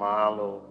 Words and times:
My 0.00 0.28
Lord. 0.28 0.62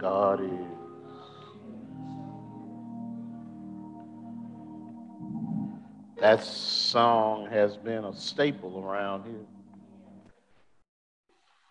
God 0.00 0.44
is. 0.44 0.50
That 6.20 6.44
song 6.44 7.48
has 7.50 7.76
been 7.76 8.04
a 8.04 8.14
staple 8.14 8.78
around 8.78 9.24
here 9.24 9.34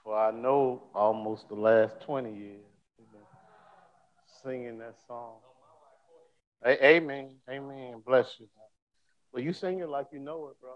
for 0.03 0.17
I 0.17 0.31
know 0.31 0.81
almost 0.93 1.47
the 1.47 1.55
last 1.55 2.01
20 2.01 2.33
years 2.33 2.70
singing 4.43 4.77
that 4.79 4.95
song. 5.07 5.37
Amen. 6.65 7.29
Amen. 7.49 8.01
Bless 8.05 8.35
you. 8.39 8.47
Well, 9.31 9.43
you 9.43 9.53
sing 9.53 9.79
it 9.79 9.89
like 9.89 10.07
you 10.11 10.19
know 10.19 10.49
it, 10.49 10.57
bro. 10.61 10.75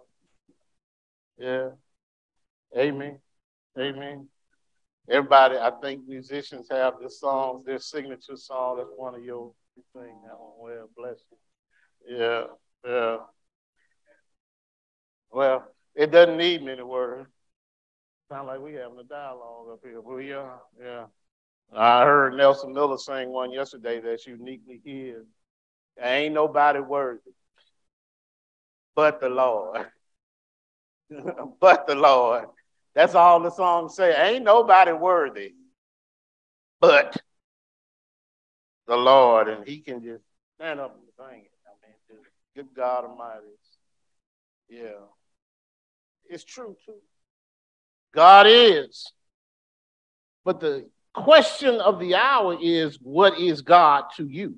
Yeah. 1.38 2.80
Amen. 2.80 3.20
Amen. 3.78 4.28
Everybody, 5.10 5.58
I 5.58 5.72
think 5.82 6.08
musicians 6.08 6.68
have 6.72 6.96
this 7.02 7.20
song, 7.20 7.64
their 7.66 7.80
signature 7.80 8.36
song. 8.36 8.78
That's 8.78 8.90
one 8.96 9.14
of 9.14 9.24
your 9.24 9.54
you 9.76 9.84
sing 9.94 10.22
that 10.24 10.40
one 10.40 10.54
well. 10.60 10.90
Bless 10.98 11.18
you. 11.30 12.18
Yeah. 12.18 12.44
Yeah. 12.86 13.18
Well, 15.32 15.66
it 15.96 16.12
doesn't 16.12 16.38
need 16.38 16.64
many 16.64 16.82
words. 16.82 17.30
Sound 18.30 18.48
like 18.48 18.60
we 18.60 18.74
having 18.74 18.98
a 19.00 19.04
dialogue 19.04 19.68
up 19.74 19.80
here. 19.84 20.02
But 20.02 20.18
yeah, 20.18 20.50
yeah. 20.82 21.06
I 21.74 22.04
heard 22.04 22.36
Nelson 22.36 22.74
Miller 22.74 22.98
sing 22.98 23.30
one 23.30 23.52
yesterday 23.52 24.00
that's 24.00 24.28
uniquely 24.28 24.82
his. 24.84 25.26
Ain't 26.02 26.34
nobody 26.34 26.80
worthy 26.80 27.32
but 28.96 29.20
the 29.20 29.30
Lord. 29.30 29.86
but 31.60 31.86
the 31.86 31.96
Lord. 31.96 32.46
That's 32.96 33.14
all 33.14 33.42
the 33.42 33.52
song 33.52 33.90
say. 33.90 34.16
Ain't 34.16 34.46
nobody 34.46 34.94
worthy 34.94 35.54
but 36.80 37.18
the 38.88 38.96
Lord. 38.96 39.50
And 39.50 39.68
he 39.68 39.80
can 39.80 40.02
just 40.02 40.24
stand 40.56 40.80
up 40.80 40.96
and 40.96 41.30
sing 41.30 41.42
it. 41.42 41.52
I 41.68 41.74
mean, 41.86 41.96
just 42.10 42.30
good 42.56 42.68
God 42.76 43.04
Almighty. 43.04 43.46
Yeah. 44.70 45.04
It's 46.30 46.44
true 46.44 46.76
too. 46.86 46.96
God 48.14 48.48
is. 48.48 49.12
But 50.46 50.60
the 50.60 50.88
question 51.16 51.80
of 51.80 52.00
the 52.00 52.16
hour 52.16 52.58
is 52.62 52.98
what 53.02 53.40
is 53.40 53.62
God 53.62 54.06
to 54.18 54.28
you? 54.28 54.58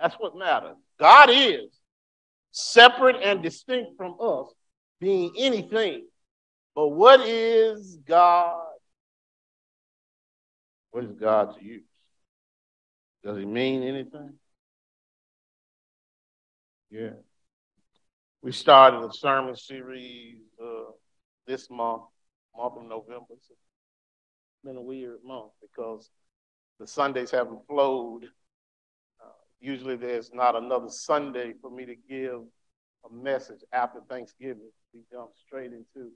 That's 0.00 0.14
what 0.16 0.36
matters. 0.36 0.76
God 0.98 1.30
is 1.30 1.70
separate 2.50 3.16
and 3.22 3.42
distinct 3.42 3.96
from 3.96 4.16
us, 4.20 4.48
being 5.00 5.32
anything. 5.38 6.06
But 6.74 6.88
what 6.88 7.20
is 7.20 7.98
God? 8.06 8.64
What 10.90 11.04
is 11.04 11.12
God 11.12 11.56
to 11.58 11.64
you? 11.64 11.82
Does 13.24 13.38
he 13.38 13.44
mean 13.44 13.82
anything? 13.82 14.34
Yeah. 16.90 17.10
We 18.42 18.52
started 18.52 19.04
a 19.04 19.12
sermon 19.12 19.56
series 19.56 20.38
uh, 20.62 20.92
this 21.46 21.68
month, 21.68 22.02
month 22.56 22.74
of 22.76 22.84
November. 22.84 23.26
It's 23.30 23.50
been 24.64 24.76
a 24.76 24.82
weird 24.82 25.18
month 25.24 25.52
because 25.60 26.10
the 26.78 26.86
Sundays 26.86 27.30
haven't 27.30 27.66
flowed. 27.66 28.24
Uh, 29.20 29.28
usually 29.60 29.96
there's 29.96 30.32
not 30.32 30.56
another 30.56 30.88
Sunday 30.88 31.54
for 31.60 31.70
me 31.70 31.86
to 31.86 31.94
give 32.08 32.42
a 33.04 33.14
message 33.14 33.60
after 33.72 34.00
Thanksgiving. 34.08 34.70
We 34.92 35.00
jump 35.10 35.30
straight 35.46 35.72
into 35.72 36.10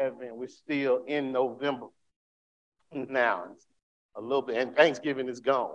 Advent. 0.00 0.36
We're 0.36 0.48
still 0.48 1.04
in 1.06 1.32
November 1.32 1.86
now. 2.92 3.44
A 4.16 4.20
little 4.20 4.42
bit, 4.42 4.56
and 4.56 4.76
Thanksgiving 4.76 5.28
is 5.28 5.40
gone. 5.40 5.74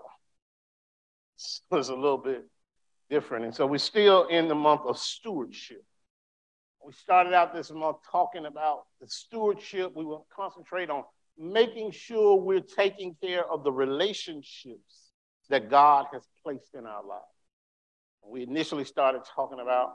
So 1.35 1.77
it's 1.77 1.89
a 1.89 1.95
little 1.95 2.17
bit 2.17 2.45
different. 3.09 3.45
And 3.45 3.55
so 3.55 3.65
we're 3.65 3.77
still 3.77 4.27
in 4.27 4.47
the 4.47 4.55
month 4.55 4.81
of 4.85 4.97
stewardship. 4.97 5.83
We 6.85 6.93
started 6.93 7.33
out 7.33 7.53
this 7.53 7.71
month 7.71 7.97
talking 8.09 8.45
about 8.45 8.83
the 9.01 9.07
stewardship. 9.07 9.91
We 9.95 10.05
will 10.05 10.25
concentrate 10.33 10.89
on 10.89 11.03
making 11.39 11.91
sure 11.91 12.35
we're 12.35 12.59
taking 12.59 13.15
care 13.23 13.49
of 13.49 13.63
the 13.63 13.71
relationships 13.71 15.11
that 15.49 15.69
God 15.69 16.07
has 16.11 16.27
placed 16.43 16.75
in 16.75 16.85
our 16.85 17.03
lives. 17.03 17.23
We 18.23 18.43
initially 18.43 18.83
started 18.83 19.21
talking 19.35 19.59
about 19.59 19.93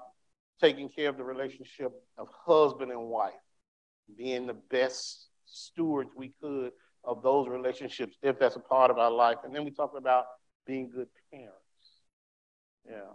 taking 0.61 0.89
care 0.89 1.11
of 1.11 1.17
the 1.17 1.25
relationship 1.25 1.93
of 2.17 2.29
husband 2.47 2.91
and 2.91 3.03
wife, 3.03 3.33
being 4.17 4.47
the 4.47 4.55
best 4.55 5.29
stewards 5.45 6.11
we 6.17 6.33
could 6.43 6.73
of 7.05 7.23
those 7.23 7.49
relationships 7.49 8.17
if 8.23 8.39
that's 8.39 8.57
a 8.57 8.61
part 8.61 8.91
of 8.91 8.99
our 8.99 9.11
life. 9.11 9.39
And 9.45 9.55
then 9.55 9.65
we 9.65 9.71
talked 9.71 9.97
about 9.97 10.25
being 10.67 10.91
good 10.91 11.09
parents. 11.31 11.53
Yeah. 12.89 13.13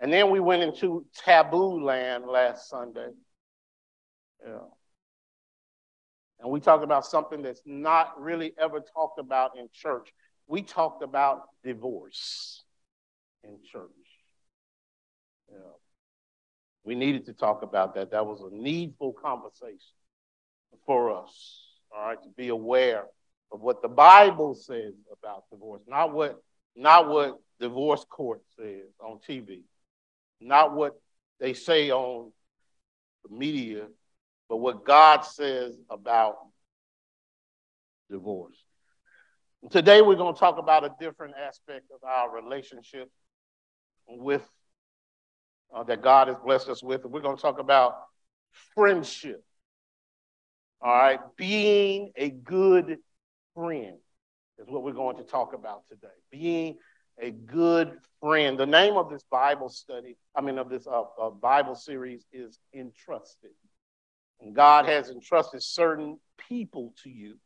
And 0.00 0.12
then 0.12 0.30
we 0.30 0.40
went 0.40 0.62
into 0.62 1.06
taboo 1.24 1.82
land 1.82 2.26
last 2.26 2.68
Sunday. 2.68 3.08
Yeah. 4.46 4.58
And 6.42 6.50
we 6.50 6.60
talked 6.60 6.84
about 6.84 7.06
something 7.06 7.40
that's 7.40 7.62
not 7.64 8.20
really 8.20 8.52
ever 8.58 8.80
talked 8.80 9.18
about 9.18 9.56
in 9.56 9.68
church. 9.72 10.12
We 10.48 10.62
talked 10.62 11.02
about 11.02 11.44
divorce 11.64 12.62
in 13.44 13.58
church. 13.70 13.88
We 16.84 16.96
needed 16.96 17.26
to 17.26 17.32
talk 17.32 17.62
about 17.62 17.94
that. 17.94 18.10
That 18.10 18.26
was 18.26 18.40
a 18.40 18.52
needful 18.52 19.12
conversation 19.12 19.78
for 20.84 21.16
us, 21.16 21.62
all 21.94 22.08
right, 22.08 22.20
to 22.20 22.28
be 22.36 22.48
aware 22.48 23.04
of 23.52 23.60
what 23.60 23.82
the 23.82 23.88
Bible 23.88 24.54
says 24.54 24.94
about 25.16 25.44
divorce, 25.50 25.82
not 25.86 26.12
what 26.12 26.42
not 26.74 27.08
what 27.08 27.38
divorce 27.60 28.04
court 28.10 28.40
says 28.58 28.88
on 29.00 29.20
TV 29.28 29.60
not 30.42 30.74
what 30.74 31.00
they 31.40 31.54
say 31.54 31.90
on 31.90 32.32
the 33.24 33.34
media, 33.34 33.86
but 34.52 34.58
what 34.58 34.84
God 34.84 35.22
says 35.22 35.78
about 35.88 36.36
divorce. 38.10 38.62
Today, 39.70 40.02
we're 40.02 40.14
going 40.14 40.34
to 40.34 40.38
talk 40.38 40.58
about 40.58 40.84
a 40.84 40.90
different 41.00 41.32
aspect 41.42 41.86
of 41.90 42.06
our 42.06 42.30
relationship 42.30 43.10
with 44.06 44.46
uh, 45.74 45.84
that 45.84 46.02
God 46.02 46.28
has 46.28 46.36
blessed 46.44 46.68
us 46.68 46.82
with. 46.82 47.02
We're 47.06 47.22
going 47.22 47.36
to 47.36 47.40
talk 47.40 47.60
about 47.60 47.94
friendship. 48.74 49.42
All 50.82 50.92
right, 50.92 51.20
being 51.38 52.12
a 52.16 52.28
good 52.28 52.98
friend 53.54 53.96
is 54.58 54.68
what 54.68 54.82
we're 54.82 54.92
going 54.92 55.16
to 55.16 55.24
talk 55.24 55.54
about 55.54 55.88
today. 55.88 56.12
Being 56.30 56.76
a 57.18 57.30
good 57.30 57.96
friend. 58.20 58.58
The 58.58 58.66
name 58.66 58.98
of 58.98 59.08
this 59.08 59.24
Bible 59.30 59.70
study, 59.70 60.18
I 60.36 60.42
mean, 60.42 60.58
of 60.58 60.68
this 60.68 60.86
uh, 60.86 61.04
uh, 61.18 61.30
Bible 61.30 61.74
series 61.74 62.26
is 62.34 62.58
Entrusted. 62.74 63.52
And 64.42 64.54
God 64.54 64.86
has 64.86 65.08
entrusted 65.08 65.62
certain 65.62 66.18
people 66.48 66.92
to 67.04 67.10
you, 67.10 67.36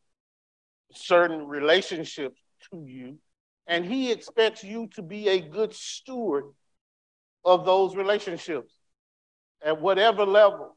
certain 0.93 1.47
relationships 1.47 2.41
to 2.71 2.85
you, 2.87 3.19
and 3.67 3.85
He 3.85 4.11
expects 4.11 4.65
you 4.65 4.89
to 4.95 5.03
be 5.03 5.29
a 5.29 5.41
good 5.41 5.75
steward 5.75 6.45
of 7.45 7.67
those 7.67 7.95
relationships 7.95 8.73
at 9.63 9.81
whatever 9.81 10.25
level. 10.25 10.77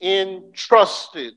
Entrusted. 0.00 1.34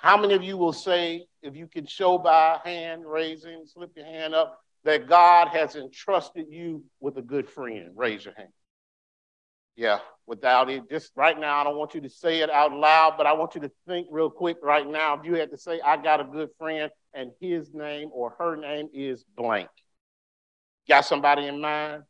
How 0.00 0.16
many 0.16 0.34
of 0.34 0.42
you 0.42 0.56
will 0.56 0.72
say, 0.72 1.26
if 1.42 1.54
you 1.54 1.68
can 1.68 1.86
show 1.86 2.18
by 2.18 2.58
hand 2.64 3.02
raising, 3.06 3.64
slip 3.66 3.92
your 3.94 4.06
hand 4.06 4.34
up, 4.34 4.58
that 4.84 5.08
God 5.08 5.48
has 5.48 5.76
entrusted 5.76 6.46
you 6.48 6.82
with 6.98 7.18
a 7.18 7.22
good 7.22 7.48
friend? 7.48 7.90
Raise 7.94 8.24
your 8.24 8.34
hand. 8.34 8.48
Yeah, 9.76 9.98
without 10.26 10.70
it, 10.70 10.88
just 10.90 11.12
right 11.16 11.38
now, 11.38 11.60
I 11.60 11.64
don't 11.64 11.76
want 11.76 11.94
you 11.94 12.00
to 12.00 12.08
say 12.08 12.40
it 12.40 12.50
out 12.50 12.72
loud, 12.72 13.14
but 13.18 13.26
I 13.26 13.34
want 13.34 13.54
you 13.54 13.60
to 13.60 13.70
think 13.86 14.08
real 14.10 14.30
quick 14.30 14.56
right 14.62 14.88
now. 14.88 15.18
If 15.18 15.26
you 15.26 15.34
had 15.34 15.50
to 15.50 15.58
say, 15.58 15.80
I 15.80 15.98
got 15.98 16.20
a 16.20 16.24
good 16.24 16.48
friend, 16.58 16.90
and 17.12 17.30
his 17.40 17.72
name 17.74 18.08
or 18.12 18.34
her 18.38 18.56
name 18.56 18.88
is 18.92 19.24
blank. 19.36 19.68
Got 20.88 21.04
somebody 21.04 21.46
in 21.46 21.60
mind? 21.60 22.04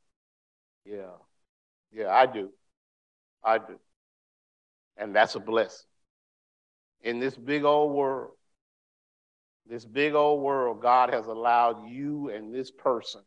Yeah. 0.84 1.14
Yeah, 1.92 2.08
I 2.08 2.26
do. 2.26 2.50
I 3.42 3.58
do. 3.58 3.78
And 4.96 5.14
that's 5.14 5.34
a 5.34 5.40
blessing. 5.40 5.86
In 7.02 7.20
this 7.20 7.36
big 7.36 7.64
old 7.64 7.92
world, 7.92 8.32
this 9.68 9.84
big 9.84 10.14
old 10.14 10.42
world, 10.42 10.80
God 10.82 11.12
has 11.12 11.26
allowed 11.26 11.88
you 11.88 12.30
and 12.30 12.54
this 12.54 12.70
person 12.70 13.22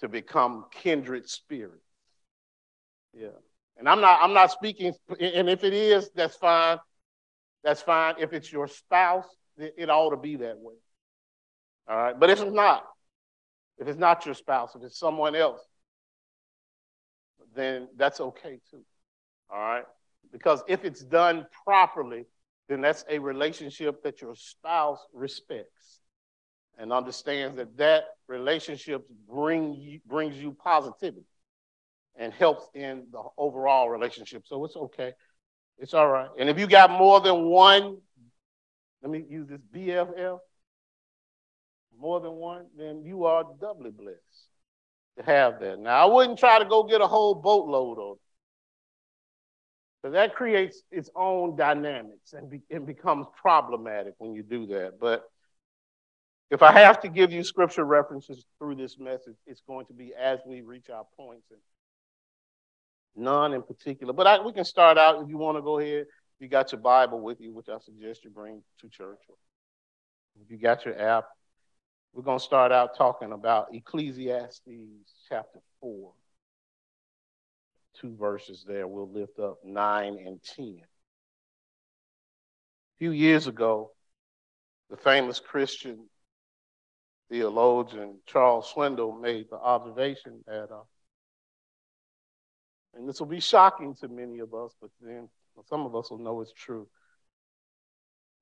to 0.00 0.08
become 0.08 0.66
kindred 0.70 1.28
spirits. 1.28 1.87
Yeah. 3.18 3.28
And 3.76 3.88
I'm 3.88 4.00
not 4.00 4.20
I'm 4.22 4.32
not 4.32 4.50
speaking 4.50 4.92
and 5.20 5.48
if 5.48 5.64
it 5.64 5.72
is, 5.72 6.10
that's 6.14 6.36
fine. 6.36 6.78
That's 7.64 7.82
fine. 7.82 8.14
If 8.18 8.32
it's 8.32 8.52
your 8.52 8.68
spouse, 8.68 9.26
it, 9.56 9.90
ought 9.90 10.10
to 10.10 10.16
be 10.16 10.36
that 10.36 10.58
way. 10.58 10.74
All 11.88 11.96
right. 11.96 12.18
But 12.18 12.30
if 12.30 12.40
it's 12.40 12.52
not, 12.52 12.84
if 13.78 13.88
it's 13.88 13.98
not 13.98 14.24
your 14.24 14.34
spouse, 14.34 14.74
if 14.76 14.82
it's 14.82 14.98
someone 14.98 15.34
else, 15.34 15.60
then 17.54 17.88
that's 17.96 18.20
okay 18.20 18.60
too. 18.70 18.84
All 19.50 19.58
right. 19.58 19.84
Because 20.30 20.62
if 20.68 20.84
it's 20.84 21.02
done 21.02 21.46
properly, 21.64 22.26
then 22.68 22.80
that's 22.80 23.04
a 23.08 23.18
relationship 23.18 24.02
that 24.02 24.20
your 24.20 24.34
spouse 24.36 25.04
respects 25.12 26.00
and 26.78 26.92
understands 26.92 27.56
that 27.56 27.76
that 27.76 28.04
relationship 28.28 29.04
bring 29.28 29.74
you, 29.74 30.00
brings 30.06 30.36
you 30.36 30.52
positivity 30.52 31.24
and 32.18 32.32
helps 32.32 32.68
in 32.74 33.06
the 33.12 33.22
overall 33.38 33.88
relationship. 33.88 34.42
So 34.46 34.64
it's 34.64 34.76
okay. 34.76 35.12
It's 35.78 35.94
all 35.94 36.08
right. 36.08 36.28
And 36.38 36.50
if 36.50 36.58
you 36.58 36.66
got 36.66 36.90
more 36.90 37.20
than 37.20 37.44
one, 37.44 37.98
let 39.02 39.10
me 39.10 39.24
use 39.28 39.48
this 39.48 39.60
BFF, 39.74 40.40
more 41.98 42.20
than 42.20 42.32
one, 42.32 42.66
then 42.76 43.04
you 43.04 43.24
are 43.24 43.44
doubly 43.60 43.90
blessed 43.90 44.18
to 45.16 45.24
have 45.24 45.60
that. 45.60 45.78
Now, 45.78 46.08
I 46.08 46.12
wouldn't 46.12 46.38
try 46.38 46.58
to 46.58 46.64
go 46.64 46.82
get 46.82 47.00
a 47.00 47.06
whole 47.06 47.36
boatload 47.36 47.98
of 47.98 48.16
it. 48.16 48.22
but 50.02 50.12
that 50.12 50.34
creates 50.34 50.82
its 50.90 51.10
own 51.14 51.56
dynamics 51.56 52.32
and 52.32 52.50
be, 52.50 52.60
becomes 52.84 53.26
problematic 53.40 54.14
when 54.18 54.34
you 54.34 54.42
do 54.42 54.66
that. 54.66 54.98
But 55.00 55.24
if 56.50 56.62
I 56.62 56.72
have 56.72 57.00
to 57.00 57.08
give 57.08 57.32
you 57.32 57.44
scripture 57.44 57.84
references 57.84 58.44
through 58.58 58.76
this 58.76 58.98
message, 58.98 59.36
it's 59.46 59.62
going 59.66 59.86
to 59.86 59.92
be 59.92 60.12
as 60.18 60.40
we 60.46 60.62
reach 60.62 60.88
our 60.90 61.04
points 61.16 61.46
and 61.50 61.60
none 63.18 63.52
in 63.52 63.62
particular. 63.62 64.12
But 64.12 64.26
I, 64.26 64.44
we 64.44 64.52
can 64.52 64.64
start 64.64 64.98
out 64.98 65.22
if 65.22 65.28
you 65.28 65.38
want 65.38 65.58
to 65.58 65.62
go 65.62 65.78
ahead. 65.78 66.06
You 66.38 66.48
got 66.48 66.72
your 66.72 66.80
Bible 66.80 67.20
with 67.20 67.40
you, 67.40 67.52
which 67.52 67.68
I 67.68 67.78
suggest 67.78 68.24
you 68.24 68.30
bring 68.30 68.62
to 68.80 68.88
church. 68.88 69.18
If 70.40 70.50
you 70.50 70.56
got 70.56 70.84
your 70.84 70.98
app, 71.00 71.24
we're 72.12 72.22
going 72.22 72.38
to 72.38 72.44
start 72.44 72.70
out 72.72 72.96
talking 72.96 73.32
about 73.32 73.74
Ecclesiastes 73.74 74.60
chapter 75.28 75.58
4 75.80 76.12
two 78.00 78.16
verses 78.16 78.64
there. 78.66 78.86
We'll 78.86 79.10
lift 79.10 79.38
up 79.38 79.58
9 79.64 80.18
and 80.24 80.42
10. 80.42 80.64
A 80.66 80.82
few 82.98 83.10
years 83.10 83.46
ago, 83.46 83.92
the 84.90 84.96
famous 84.96 85.40
Christian 85.40 86.08
theologian 87.30 88.18
Charles 88.26 88.72
Swindoll 88.72 89.20
made 89.20 89.46
the 89.50 89.56
observation 89.56 90.42
that, 90.46 90.70
uh, 90.70 90.82
and 92.94 93.08
this 93.08 93.20
will 93.20 93.26
be 93.26 93.40
shocking 93.40 93.94
to 93.96 94.08
many 94.08 94.38
of 94.40 94.54
us, 94.54 94.74
but 94.80 94.90
then 95.00 95.28
some 95.68 95.84
of 95.86 95.94
us 95.94 96.10
will 96.10 96.18
know 96.18 96.40
it's 96.40 96.52
true, 96.52 96.88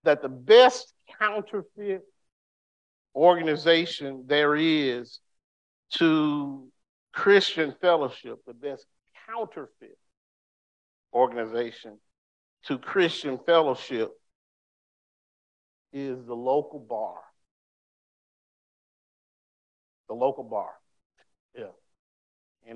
that 0.05 0.23
the 0.23 0.29
best 0.29 0.93
counterfeit 1.19 2.03
organization 3.15 4.25
there 4.27 4.55
is 4.55 5.21
to 5.91 6.69
Christian 7.13 7.75
fellowship, 7.81 8.39
the 8.47 8.55
best 8.55 8.87
counterfeit 9.27 9.99
organization 11.13 11.99
to 12.65 12.79
Christian 12.79 13.39
fellowship 13.47 14.11
is 15.93 16.25
the 16.27 16.35
local 16.35 16.79
bar. 16.79 17.17
The 20.09 20.15
local 20.15 20.45
bar. 20.45 20.71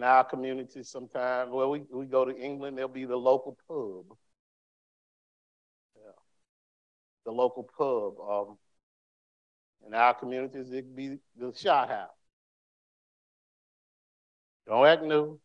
In 0.00 0.04
our 0.04 0.24
community, 0.24 0.82
sometimes, 0.82 1.50
well, 1.52 1.68
we, 1.68 1.82
we 1.92 2.06
go 2.06 2.24
to 2.24 2.34
England, 2.34 2.78
there'll 2.78 2.88
be 2.88 3.04
the 3.04 3.18
local 3.18 3.58
pub. 3.68 4.16
Yeah. 5.94 6.12
The 7.26 7.32
local 7.32 7.64
pub. 7.64 8.14
Um, 8.18 8.56
in 9.86 9.92
our 9.92 10.14
communities, 10.14 10.72
it'd 10.72 10.96
be 10.96 11.18
the 11.38 11.52
shot 11.54 11.90
house. 11.90 12.08
Don't 14.66 14.86
act 14.86 15.02
new. 15.02 15.38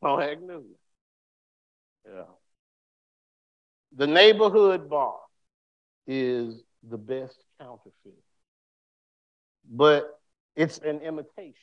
Oh, 0.00 0.16
heck 0.16 0.40
no. 0.40 0.62
Yeah. 2.06 2.22
The 3.96 4.06
neighborhood 4.06 4.88
bar 4.88 5.18
is 6.06 6.62
the 6.88 6.98
best 6.98 7.42
counterfeit, 7.60 8.22
but 9.68 10.20
it's 10.54 10.78
an 10.78 11.00
imitation 11.00 11.56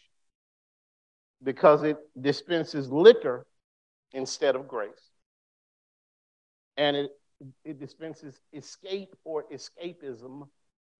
because 1.44 1.84
it 1.84 1.98
dispenses 2.20 2.90
liquor 2.92 3.46
instead 4.14 4.56
of 4.56 4.68
grace. 4.68 5.12
And 6.78 6.96
it, 6.96 7.12
it 7.64 7.80
dispenses 7.80 8.40
escape 8.54 9.16
or 9.24 9.46
escapism 9.54 10.48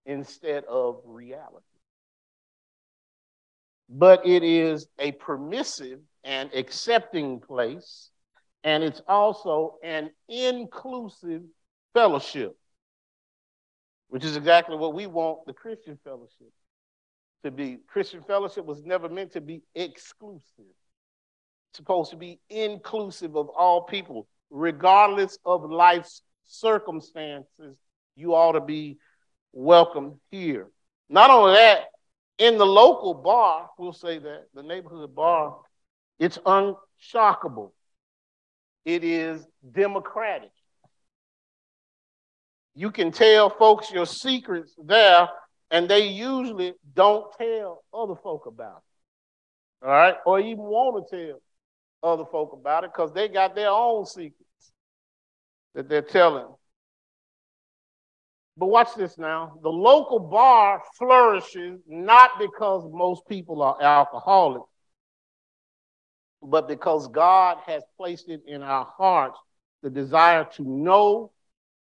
instead 0.06 0.64
of 0.66 1.02
reality. 1.06 1.66
But 3.90 4.26
it 4.26 4.44
is 4.44 4.88
a 5.00 5.14
permissive 5.14 6.00
and 6.24 6.54
accepting 6.54 7.40
place, 7.40 8.10
and 8.64 8.84
it's 8.84 9.02
also 9.08 9.76
an 9.82 10.12
inclusive 10.28 11.42
fellowship, 11.94 12.56
which 14.10 14.26
is 14.26 14.36
exactly 14.36 14.76
what 14.76 14.94
we 14.94 15.08
want 15.08 15.46
the 15.46 15.54
Christian 15.54 15.98
fellowship 16.04 16.52
to 17.44 17.52
be. 17.52 17.78
Christian 17.88 18.22
fellowship 18.22 18.66
was 18.66 18.84
never 18.84 19.10
meant 19.10 19.34
to 19.34 19.42
be 19.42 19.62
exclusive. 19.76 20.42
It's 20.58 21.78
supposed 21.78 22.12
to 22.12 22.18
be 22.18 22.40
inclusive 22.50 23.36
of 23.36 23.50
all 23.50 23.84
people, 23.84 24.28
regardless 24.50 25.38
of 25.46 25.70
life's 25.70 26.22
circumstances. 26.46 27.78
You 28.16 28.34
ought 28.34 28.54
to 28.54 28.62
be 28.62 28.98
welcome 29.54 30.20
here. 30.32 30.68
Not 31.10 31.30
only 31.30 31.54
that, 31.54 31.86
in 32.38 32.58
the 32.58 32.66
local 32.66 33.14
bar, 33.14 33.70
we'll 33.78 33.94
say 33.94 34.20
that, 34.20 34.46
the 34.54 34.64
neighborhood 34.64 35.16
bar, 35.16 35.58
it's 36.20 36.38
unshockable. 36.40 37.72
It 38.86 39.04
is 39.04 39.46
democratic. 39.72 40.52
You 42.76 42.92
can 42.92 43.12
tell 43.12 43.50
folks 43.50 43.92
your 43.92 44.06
secrets 44.06 44.74
there, 44.84 45.28
and 45.72 45.90
they 45.90 46.08
usually 46.08 46.74
don't 46.94 47.32
tell 47.38 47.84
other 47.94 48.16
folk 48.16 48.46
about 48.46 48.82
it. 49.84 49.86
All 49.86 49.92
right? 49.92 50.16
Or 50.26 50.40
even 50.40 50.64
want 50.64 51.08
to 51.10 51.28
tell 51.28 51.42
other 52.04 52.26
folk 52.26 52.54
about 52.54 52.84
it 52.84 52.92
because 52.94 53.12
they 53.14 53.28
got 53.28 53.56
their 53.56 53.70
own 53.70 54.06
secrets 54.06 54.72
that 55.76 55.90
they're 55.90 56.02
telling. 56.02 56.48
But 58.56 58.68
watch 58.68 58.96
this 58.96 59.18
now. 59.18 59.60
The 59.62 59.70
local 59.70 60.20
bar 60.20 60.82
flourishes 60.98 61.80
not 61.88 62.32
because 62.40 62.90
most 62.92 63.28
people 63.28 63.62
are 63.62 63.80
alcoholics, 63.80 64.70
but 66.42 66.68
because 66.68 67.08
God 67.08 67.58
has 67.68 67.84
placed 67.98 68.30
it 68.30 68.42
in 68.48 68.64
our 68.64 68.86
hearts 68.98 69.38
the 69.84 69.90
desire 69.92 70.48
to 70.56 70.64
know 70.64 71.32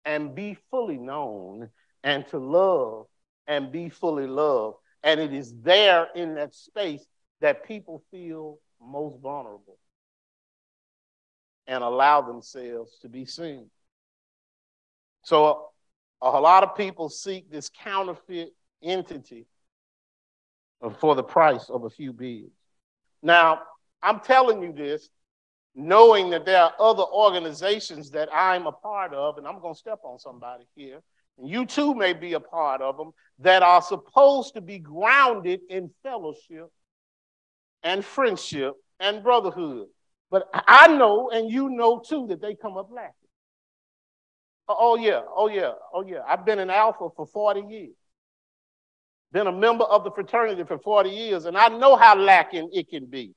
and 0.05 0.33
be 0.33 0.57
fully 0.69 0.97
known 0.97 1.69
and 2.03 2.25
to 2.27 2.37
love 2.37 3.07
and 3.47 3.71
be 3.71 3.89
fully 3.89 4.27
loved. 4.27 4.77
And 5.03 5.19
it 5.19 5.33
is 5.33 5.53
there 5.61 6.07
in 6.15 6.35
that 6.35 6.53
space 6.53 7.05
that 7.41 7.65
people 7.65 8.03
feel 8.11 8.59
most 8.81 9.19
vulnerable 9.19 9.77
and 11.67 11.83
allow 11.83 12.21
themselves 12.21 12.97
to 13.01 13.09
be 13.09 13.25
seen. 13.25 13.69
So 15.23 15.67
a 16.21 16.39
lot 16.39 16.63
of 16.63 16.75
people 16.75 17.09
seek 17.09 17.49
this 17.49 17.69
counterfeit 17.69 18.53
entity 18.83 19.45
for 20.99 21.15
the 21.15 21.23
price 21.23 21.69
of 21.69 21.83
a 21.83 21.89
few 21.89 22.13
beads. 22.13 22.51
Now, 23.21 23.61
I'm 24.01 24.19
telling 24.19 24.61
you 24.63 24.73
this 24.73 25.09
knowing 25.73 26.29
that 26.31 26.45
there 26.45 26.61
are 26.61 26.73
other 26.79 27.03
organizations 27.03 28.11
that 28.11 28.29
I'm 28.33 28.67
a 28.67 28.71
part 28.71 29.13
of, 29.13 29.37
and 29.37 29.47
I'm 29.47 29.61
going 29.61 29.73
to 29.73 29.79
step 29.79 29.99
on 30.03 30.19
somebody 30.19 30.65
here, 30.75 31.01
you 31.43 31.65
too 31.65 31.95
may 31.95 32.13
be 32.13 32.33
a 32.33 32.39
part 32.39 32.81
of 32.81 32.97
them, 32.97 33.11
that 33.39 33.63
are 33.63 33.81
supposed 33.81 34.53
to 34.53 34.61
be 34.61 34.79
grounded 34.79 35.61
in 35.69 35.89
fellowship 36.03 36.69
and 37.83 38.05
friendship 38.05 38.73
and 38.99 39.23
brotherhood. 39.23 39.87
But 40.29 40.49
I 40.53 40.87
know, 40.87 41.29
and 41.29 41.51
you 41.51 41.69
know 41.69 41.99
too, 41.99 42.27
that 42.27 42.41
they 42.41 42.55
come 42.55 42.77
up 42.77 42.89
lacking. 42.91 43.13
Oh, 44.69 44.77
oh, 44.79 44.95
yeah, 44.95 45.21
oh, 45.35 45.49
yeah, 45.49 45.73
oh, 45.93 46.05
yeah. 46.05 46.21
I've 46.27 46.45
been 46.45 46.59
an 46.59 46.69
alpha 46.69 47.09
for 47.15 47.25
40 47.25 47.61
years, 47.69 47.95
been 49.31 49.47
a 49.47 49.51
member 49.51 49.83
of 49.83 50.03
the 50.03 50.11
fraternity 50.11 50.63
for 50.63 50.79
40 50.79 51.09
years, 51.09 51.45
and 51.45 51.57
I 51.57 51.67
know 51.67 51.95
how 51.95 52.15
lacking 52.15 52.69
it 52.71 52.89
can 52.89 53.07
be 53.07 53.33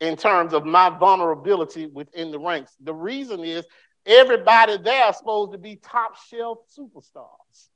in 0.00 0.16
terms 0.16 0.52
of 0.52 0.64
my 0.64 0.90
vulnerability 0.90 1.86
within 1.86 2.30
the 2.30 2.38
ranks. 2.38 2.74
The 2.80 2.94
reason 2.94 3.44
is 3.44 3.64
everybody 4.06 4.76
there 4.78 5.10
is 5.10 5.18
supposed 5.18 5.52
to 5.52 5.58
be 5.58 5.76
top 5.76 6.16
shelf 6.28 6.58
superstars. 6.78 7.68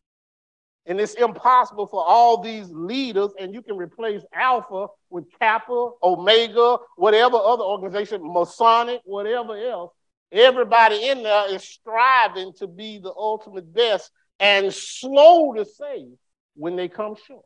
And 0.87 0.99
it's 0.99 1.15
impossible 1.15 1.87
for 1.87 2.03
all 2.03 2.43
these 2.43 2.71
leaders, 2.71 3.31
and 3.39 3.53
you 3.53 3.61
can 3.61 3.77
replace 3.77 4.23
Alpha 4.33 4.87
with 5.11 5.27
Kappa, 5.39 5.91
Omega, 6.03 6.79
whatever 6.97 7.37
other 7.37 7.63
organization, 7.63 8.21
Masonic, 8.23 9.03
whatever 9.05 9.55
else. 9.55 9.93
Everybody 10.33 11.09
in 11.09 11.23
there 11.23 11.55
is 11.55 11.63
striving 11.63 12.53
to 12.55 12.67
be 12.67 12.99
the 12.99 13.13
ultimate 13.15 13.73
best 13.73 14.11
and 14.41 14.73
slow 14.73 15.53
to 15.55 15.65
say 15.65 16.07
when 16.55 16.77
they 16.77 16.89
come 16.89 17.17
short. 17.27 17.45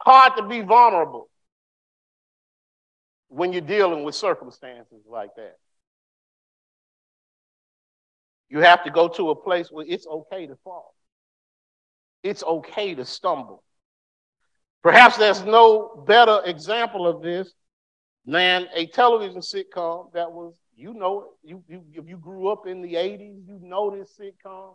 Hard 0.00 0.36
to 0.36 0.48
be 0.48 0.62
vulnerable 0.62 1.28
when 3.28 3.52
you're 3.52 3.62
dealing 3.62 4.04
with 4.04 4.14
circumstances 4.14 5.02
like 5.06 5.30
that. 5.36 5.56
You 8.52 8.58
have 8.60 8.84
to 8.84 8.90
go 8.90 9.08
to 9.08 9.30
a 9.30 9.34
place 9.34 9.68
where 9.70 9.86
it's 9.88 10.06
okay 10.06 10.46
to 10.46 10.56
fall. 10.62 10.94
It's 12.22 12.42
okay 12.42 12.94
to 12.94 13.02
stumble. 13.02 13.64
Perhaps 14.82 15.16
there's 15.16 15.42
no 15.42 16.04
better 16.06 16.42
example 16.44 17.06
of 17.06 17.22
this 17.22 17.50
than 18.26 18.68
a 18.74 18.88
television 18.88 19.40
sitcom 19.40 20.12
that 20.12 20.30
was, 20.30 20.52
you 20.76 20.92
know, 20.92 21.30
you, 21.42 21.64
you, 21.66 21.82
if 21.94 22.06
you 22.06 22.18
grew 22.18 22.48
up 22.48 22.66
in 22.66 22.82
the 22.82 22.92
80s, 22.92 23.48
you 23.48 23.58
know 23.62 23.90
this 23.90 24.20
sitcom. 24.20 24.74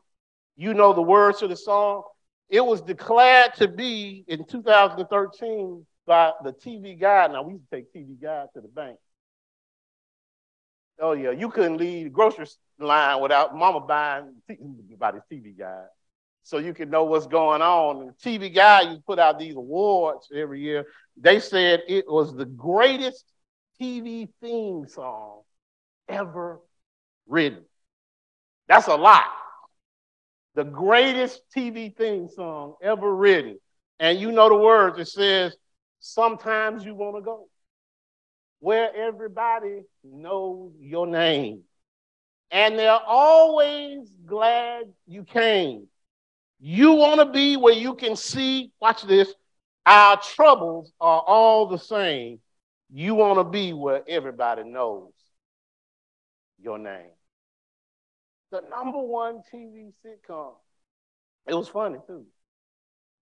You 0.56 0.74
know 0.74 0.92
the 0.92 1.04
words 1.04 1.38
to 1.42 1.48
the 1.48 1.56
song. 1.56 2.02
It 2.50 2.66
was 2.66 2.82
declared 2.82 3.54
to 3.58 3.68
be 3.68 4.26
in 4.28 4.44
2013 4.46 5.86
by 6.08 6.32
the 6.44 6.52
TV 6.52 7.00
guide. 7.00 7.32
Now, 7.32 7.44
we 7.44 7.54
used 7.54 7.70
to 7.70 7.76
take 7.76 7.94
TV 7.94 8.20
guide 8.20 8.48
to 8.56 8.62
the 8.62 8.70
bank. 8.70 8.98
Oh, 11.00 11.14
yeah, 11.14 11.32
you 11.32 11.50
couldn't 11.50 11.78
leave 11.78 12.06
the 12.06 12.10
grocery 12.10 12.48
line 12.80 13.22
without 13.22 13.56
mama 13.56 13.82
buying 13.82 14.34
by 14.98 15.12
this 15.12 15.24
TV 15.32 15.58
guide 15.58 15.88
so 16.48 16.60
you 16.60 16.74
can 16.74 16.90
know 16.90 17.04
what's 17.04 17.28
going 17.28 17.62
on. 17.62 18.04
And 18.04 18.12
TV 18.20 18.54
Guide, 18.54 18.90
you 18.90 19.00
put 19.06 19.20
out 19.20 19.38
these 19.38 19.58
awards 19.58 20.30
every 20.34 20.62
year. 20.62 20.86
They 21.18 21.42
said 21.42 21.82
it 21.90 22.06
was 22.10 22.34
the 22.34 22.46
greatest 22.46 23.26
TV 23.82 24.30
theme 24.42 24.88
song 24.88 25.42
ever 26.08 26.62
written. 27.28 27.66
That's 28.70 28.88
a 28.88 28.96
lot. 28.96 29.26
The 30.56 30.64
greatest 30.64 31.42
TV 31.54 31.94
theme 31.94 32.30
song 32.30 32.76
ever 32.82 33.14
written. 33.14 33.60
And 34.00 34.18
you 34.18 34.32
know 34.32 34.48
the 34.48 34.56
words. 34.56 34.98
It 35.00 35.10
says, 35.10 35.54
Sometimes 36.00 36.86
you 36.86 36.96
want 36.96 37.18
to 37.18 37.22
go 37.24 37.50
where 38.60 38.96
everybody 38.96 39.82
knows 40.04 40.72
your 40.80 41.08
name. 41.08 41.62
And 42.50 42.78
they're 42.78 43.00
always 43.06 44.10
glad 44.26 44.86
you 45.06 45.24
came. 45.24 45.88
You 46.60 46.94
want 46.94 47.20
to 47.20 47.26
be 47.26 47.58
where 47.58 47.74
you 47.74 47.94
can 47.94 48.16
see, 48.16 48.72
watch 48.80 49.04
this, 49.04 49.34
our 49.86 50.18
troubles 50.18 50.92
are 51.00 51.22
all 51.22 51.68
the 51.68 51.78
same. 51.78 52.40
You 52.92 53.16
want 53.16 53.40
to 53.40 53.44
be 53.44 53.74
where 53.74 54.04
everybody 54.08 54.64
knows 54.64 55.12
your 56.62 56.78
name. 56.78 57.12
The 58.52 58.62
number 58.70 59.00
one 59.00 59.42
TV 59.54 59.92
sitcom. 60.06 60.54
It 61.48 61.54
was 61.54 61.68
funny 61.68 62.00
too. 62.08 62.26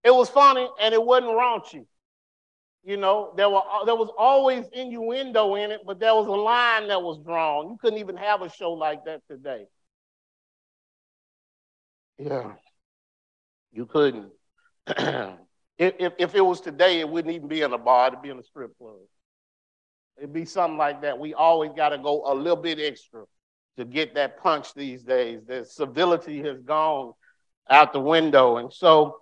It 0.02 0.14
was 0.14 0.28
funny 0.28 0.68
and 0.80 0.94
it 0.94 1.02
wasn't 1.02 1.32
raunchy. 1.32 1.86
You 2.84 2.96
know, 2.96 3.32
there 3.36 3.50
were 3.50 3.62
there 3.84 3.96
was 3.96 4.10
always 4.16 4.64
innuendo 4.72 5.56
in 5.56 5.72
it, 5.72 5.80
but 5.84 5.98
there 5.98 6.14
was 6.14 6.26
a 6.26 6.30
line 6.30 6.88
that 6.88 7.02
was 7.02 7.18
drawn. 7.24 7.70
You 7.70 7.76
couldn't 7.80 7.98
even 7.98 8.16
have 8.16 8.42
a 8.42 8.48
show 8.48 8.72
like 8.72 9.04
that 9.06 9.22
today. 9.28 9.66
Yeah. 12.18 12.52
You 13.72 13.86
couldn't. 13.86 14.30
if, 14.86 15.34
if, 15.78 16.12
if 16.18 16.34
it 16.34 16.40
was 16.40 16.60
today, 16.60 17.00
it 17.00 17.08
wouldn't 17.08 17.34
even 17.34 17.48
be 17.48 17.62
in 17.62 17.72
a 17.72 17.78
bar, 17.78 18.08
it'd 18.08 18.22
be 18.22 18.30
in 18.30 18.38
a 18.38 18.42
strip 18.42 18.76
club. 18.78 18.96
It'd 20.16 20.32
be 20.32 20.46
something 20.46 20.78
like 20.78 21.02
that. 21.02 21.18
We 21.18 21.34
always 21.34 21.72
got 21.76 21.90
to 21.90 21.98
go 21.98 22.22
a 22.32 22.34
little 22.34 22.56
bit 22.56 22.80
extra 22.80 23.24
to 23.76 23.84
get 23.84 24.14
that 24.14 24.42
punch 24.42 24.72
these 24.72 25.02
days. 25.02 25.40
The 25.46 25.64
civility 25.64 26.42
has 26.42 26.60
gone 26.62 27.12
out 27.68 27.92
the 27.92 28.00
window. 28.00 28.56
And 28.56 28.72
so 28.72 29.18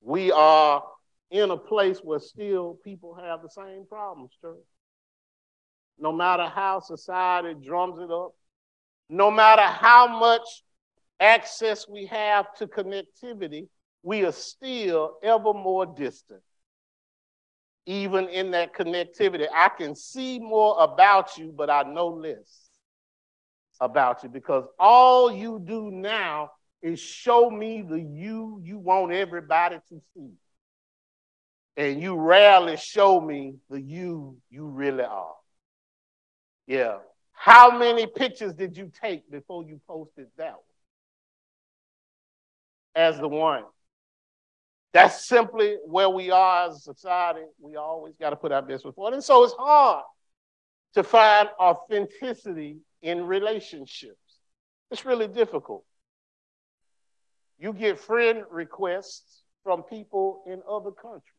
we 0.00 0.32
are 0.32 0.82
in 1.30 1.50
a 1.50 1.56
place 1.56 1.98
where 1.98 2.18
still 2.18 2.78
people 2.84 3.14
have 3.14 3.42
the 3.42 3.48
same 3.48 3.84
problems, 3.88 4.32
church. 4.40 4.56
No 5.98 6.12
matter 6.12 6.46
how 6.46 6.80
society 6.80 7.54
drums 7.54 7.98
it 8.00 8.10
up, 8.10 8.32
no 9.08 9.30
matter 9.30 9.62
how 9.62 10.18
much 10.18 10.46
access 11.20 11.88
we 11.88 12.06
have 12.06 12.54
to 12.56 12.66
connectivity, 12.66 13.68
we 14.02 14.24
are 14.24 14.32
still 14.32 15.16
ever 15.22 15.52
more 15.52 15.86
distant. 15.86 16.42
Even 17.86 18.28
in 18.28 18.50
that 18.50 18.74
connectivity, 18.74 19.46
I 19.52 19.68
can 19.68 19.94
see 19.94 20.38
more 20.38 20.76
about 20.80 21.38
you, 21.38 21.52
but 21.56 21.70
I 21.70 21.82
know 21.82 22.08
less 22.08 22.68
about 23.80 24.22
you 24.22 24.28
because 24.28 24.64
all 24.78 25.30
you 25.30 25.60
do 25.64 25.90
now 25.90 26.50
is 26.82 27.00
show 27.00 27.50
me 27.50 27.82
the 27.82 28.00
you 28.00 28.60
you 28.62 28.78
want 28.78 29.12
everybody 29.12 29.76
to 29.88 30.00
see. 30.14 30.30
And 31.76 32.00
you 32.00 32.14
rarely 32.16 32.76
show 32.76 33.20
me 33.20 33.56
the 33.68 33.80
you 33.80 34.38
you 34.50 34.66
really 34.66 35.04
are. 35.04 35.34
Yeah. 36.66 36.98
How 37.32 37.76
many 37.76 38.06
pictures 38.06 38.54
did 38.54 38.76
you 38.76 38.90
take 39.00 39.30
before 39.30 39.64
you 39.64 39.80
posted 39.86 40.28
that 40.38 40.52
one? 40.54 40.60
as 42.96 43.18
the 43.18 43.28
one. 43.28 43.64
That's 44.92 45.28
simply 45.28 45.76
where 45.84 46.08
we 46.08 46.30
are 46.30 46.68
as 46.68 46.76
a 46.76 46.80
society. 46.80 47.42
We 47.60 47.76
always 47.76 48.14
got 48.18 48.30
to 48.30 48.36
put 48.36 48.50
our 48.50 48.62
best 48.62 48.82
foot 48.82 48.94
forward. 48.94 49.12
And 49.12 49.22
so 49.22 49.44
it's 49.44 49.52
hard 49.52 50.04
to 50.94 51.04
find 51.04 51.48
authenticity 51.60 52.78
in 53.02 53.26
relationships. 53.26 54.16
It's 54.90 55.04
really 55.04 55.28
difficult. 55.28 55.84
You 57.58 57.74
get 57.74 57.98
friend 57.98 58.44
requests 58.50 59.42
from 59.62 59.82
people 59.82 60.42
in 60.46 60.62
other 60.68 60.90
countries 60.90 61.35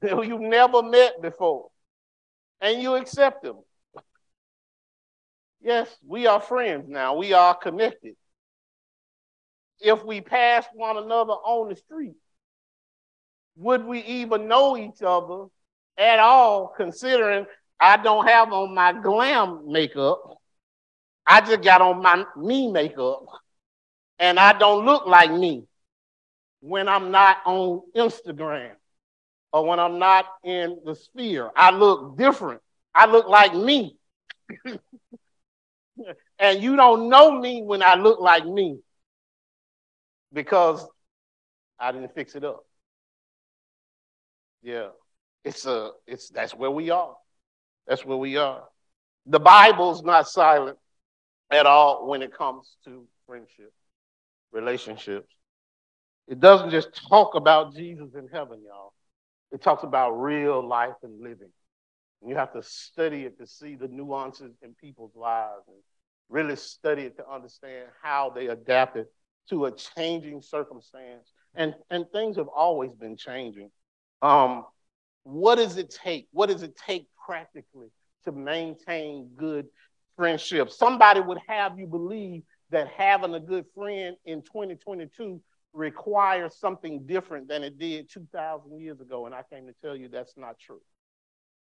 who 0.08 0.22
you've 0.24 0.40
never 0.40 0.82
met 0.82 1.20
before, 1.22 1.68
and 2.60 2.82
you 2.82 2.94
accept 2.94 3.42
them. 3.42 3.56
Yes, 5.62 5.94
we 6.06 6.26
are 6.26 6.40
friends 6.40 6.88
now. 6.88 7.16
We 7.16 7.32
are 7.34 7.54
connected 7.54 8.16
if 9.80 10.04
we 10.04 10.20
passed 10.20 10.68
one 10.74 10.96
another 10.96 11.32
on 11.32 11.70
the 11.70 11.76
street? 11.76 12.14
Would 13.56 13.84
we 13.84 14.00
even 14.00 14.48
know 14.48 14.76
each 14.76 15.02
other 15.02 15.46
at 15.98 16.18
all, 16.18 16.72
considering 16.76 17.46
I 17.78 17.96
don't 17.96 18.26
have 18.26 18.52
on 18.52 18.74
my 18.74 18.92
glam 18.92 19.70
makeup? 19.70 20.38
I 21.26 21.40
just 21.40 21.62
got 21.62 21.80
on 21.80 22.02
my 22.02 22.24
me 22.36 22.70
makeup, 22.70 23.24
and 24.18 24.38
I 24.38 24.52
don't 24.58 24.84
look 24.84 25.06
like 25.06 25.32
me 25.32 25.64
when 26.60 26.88
I'm 26.88 27.10
not 27.10 27.38
on 27.46 27.82
Instagram 27.96 28.72
or 29.52 29.66
when 29.66 29.80
I'm 29.80 29.98
not 29.98 30.26
in 30.44 30.78
the 30.84 30.94
sphere. 30.94 31.50
I 31.56 31.70
look 31.70 32.16
different. 32.16 32.60
I 32.94 33.06
look 33.06 33.28
like 33.28 33.54
me. 33.54 33.96
and 36.38 36.62
you 36.62 36.76
don't 36.76 37.08
know 37.08 37.38
me 37.38 37.62
when 37.62 37.82
I 37.82 37.94
look 37.94 38.20
like 38.20 38.46
me 38.46 38.78
because 40.32 40.86
I 41.78 41.92
didn't 41.92 42.14
fix 42.14 42.34
it 42.34 42.44
up. 42.44 42.64
Yeah. 44.62 44.88
It's 45.44 45.66
a 45.66 45.92
it's 46.06 46.28
that's 46.28 46.54
where 46.54 46.70
we 46.70 46.90
are. 46.90 47.14
That's 47.86 48.04
where 48.04 48.16
we 48.16 48.36
are. 48.36 48.64
The 49.26 49.40
Bible's 49.40 50.02
not 50.02 50.28
silent 50.28 50.78
at 51.50 51.66
all 51.66 52.06
when 52.06 52.22
it 52.22 52.32
comes 52.32 52.76
to 52.84 53.06
friendship, 53.26 53.72
relationships. 54.52 55.34
It 56.28 56.40
doesn't 56.40 56.70
just 56.70 56.88
talk 57.08 57.34
about 57.34 57.74
Jesus 57.74 58.14
in 58.14 58.28
heaven, 58.28 58.60
y'all. 58.64 58.92
It 59.52 59.62
talks 59.62 59.82
about 59.82 60.12
real 60.12 60.66
life 60.66 60.94
and 61.02 61.20
living. 61.20 61.50
And 62.20 62.30
you 62.30 62.36
have 62.36 62.52
to 62.52 62.62
study 62.62 63.24
it 63.24 63.38
to 63.38 63.46
see 63.46 63.74
the 63.74 63.88
nuances 63.88 64.54
in 64.62 64.74
people's 64.74 65.14
lives 65.16 65.64
and 65.66 65.76
really 66.28 66.56
study 66.56 67.02
it 67.02 67.16
to 67.16 67.28
understand 67.28 67.88
how 68.02 68.30
they 68.30 68.48
adapted 68.48 69.06
to 69.48 69.66
a 69.66 69.72
changing 69.72 70.42
circumstance. 70.42 71.32
And, 71.54 71.74
and 71.90 72.06
things 72.12 72.36
have 72.36 72.48
always 72.48 72.92
been 72.92 73.16
changing. 73.16 73.70
Um, 74.22 74.64
what 75.24 75.56
does 75.56 75.76
it 75.76 75.90
take? 75.90 76.28
What 76.32 76.48
does 76.48 76.62
it 76.62 76.76
take 76.76 77.06
practically 77.26 77.88
to 78.24 78.32
maintain 78.32 79.30
good 79.36 79.66
friendships? 80.16 80.78
Somebody 80.78 81.20
would 81.20 81.38
have 81.48 81.78
you 81.78 81.86
believe 81.86 82.42
that 82.70 82.88
having 82.88 83.34
a 83.34 83.40
good 83.40 83.64
friend 83.74 84.16
in 84.24 84.42
2022 84.42 85.40
requires 85.72 86.56
something 86.58 87.06
different 87.06 87.48
than 87.48 87.62
it 87.62 87.78
did 87.78 88.10
2,000 88.10 88.80
years 88.80 89.00
ago. 89.00 89.26
And 89.26 89.34
I 89.34 89.42
came 89.50 89.66
to 89.66 89.74
tell 89.82 89.96
you 89.96 90.08
that's 90.08 90.36
not 90.36 90.58
true. 90.58 90.80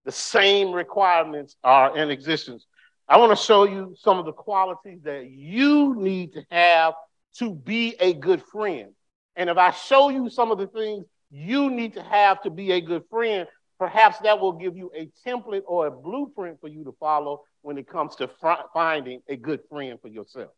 The 0.06 0.12
same 0.12 0.72
requirements 0.72 1.56
are 1.64 1.96
in 1.98 2.10
existence. 2.10 2.66
I 3.08 3.18
want 3.18 3.38
to 3.38 3.44
show 3.44 3.66
you 3.66 3.96
some 3.98 4.18
of 4.18 4.26
the 4.26 4.32
qualities 4.32 5.02
that 5.04 5.30
you 5.30 5.96
need 5.96 6.34
to 6.34 6.44
have 6.50 6.94
to 7.36 7.54
be 7.54 7.96
a 8.00 8.14
good 8.14 8.42
friend. 8.52 8.92
And 9.36 9.50
if 9.50 9.58
I 9.58 9.72
show 9.72 10.10
you 10.10 10.30
some 10.30 10.52
of 10.52 10.58
the 10.58 10.68
things 10.68 11.06
you 11.30 11.70
need 11.70 11.94
to 11.94 12.04
have 12.04 12.42
to 12.42 12.50
be 12.50 12.72
a 12.72 12.82
good 12.82 13.04
friend, 13.10 13.48
perhaps 13.80 14.20
that 14.20 14.40
will 14.40 14.54
give 14.54 14.76
you 14.76 14.92
a 14.96 15.10
template 15.28 15.64
or 15.66 15.88
a 15.88 15.92
blueprint 15.92 16.60
for 16.60 16.68
you 16.68 16.84
to 16.84 16.96
follow 17.00 17.44
when 17.62 17.78
it 17.78 17.88
comes 17.88 18.16
to 18.16 18.30
finding 18.74 19.22
a 19.28 19.36
good 19.36 19.62
friend 19.70 20.00
for 20.02 20.08
yourself. 20.08 20.52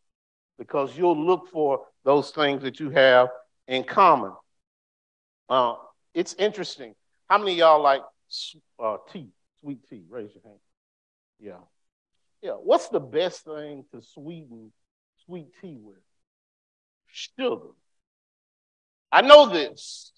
Because 0.58 0.96
you'll 0.96 1.24
look 1.24 1.48
for 1.50 1.86
those 2.04 2.30
things 2.30 2.62
that 2.62 2.80
you 2.80 2.90
have 2.90 3.28
in 3.66 3.84
common. 3.84 4.32
Uh, 5.48 5.74
it's 6.14 6.34
interesting. 6.34 6.94
How 7.28 7.38
many 7.38 7.54
y'all 7.54 7.82
like 7.82 8.02
uh, 8.82 8.98
tea, 9.12 9.28
sweet 9.60 9.78
tea? 9.88 10.02
Raise 10.08 10.30
your 10.34 10.42
hand. 10.44 10.60
Yeah. 11.40 11.64
Yeah. 12.42 12.52
What's 12.52 12.88
the 12.88 13.00
best 13.00 13.44
thing 13.44 13.84
to 13.92 14.00
sweeten 14.00 14.72
sweet 15.26 15.48
tea 15.60 15.78
with? 15.80 15.96
Sugar. 17.06 17.70
I 19.10 19.22
know 19.22 19.48
this 19.48 20.12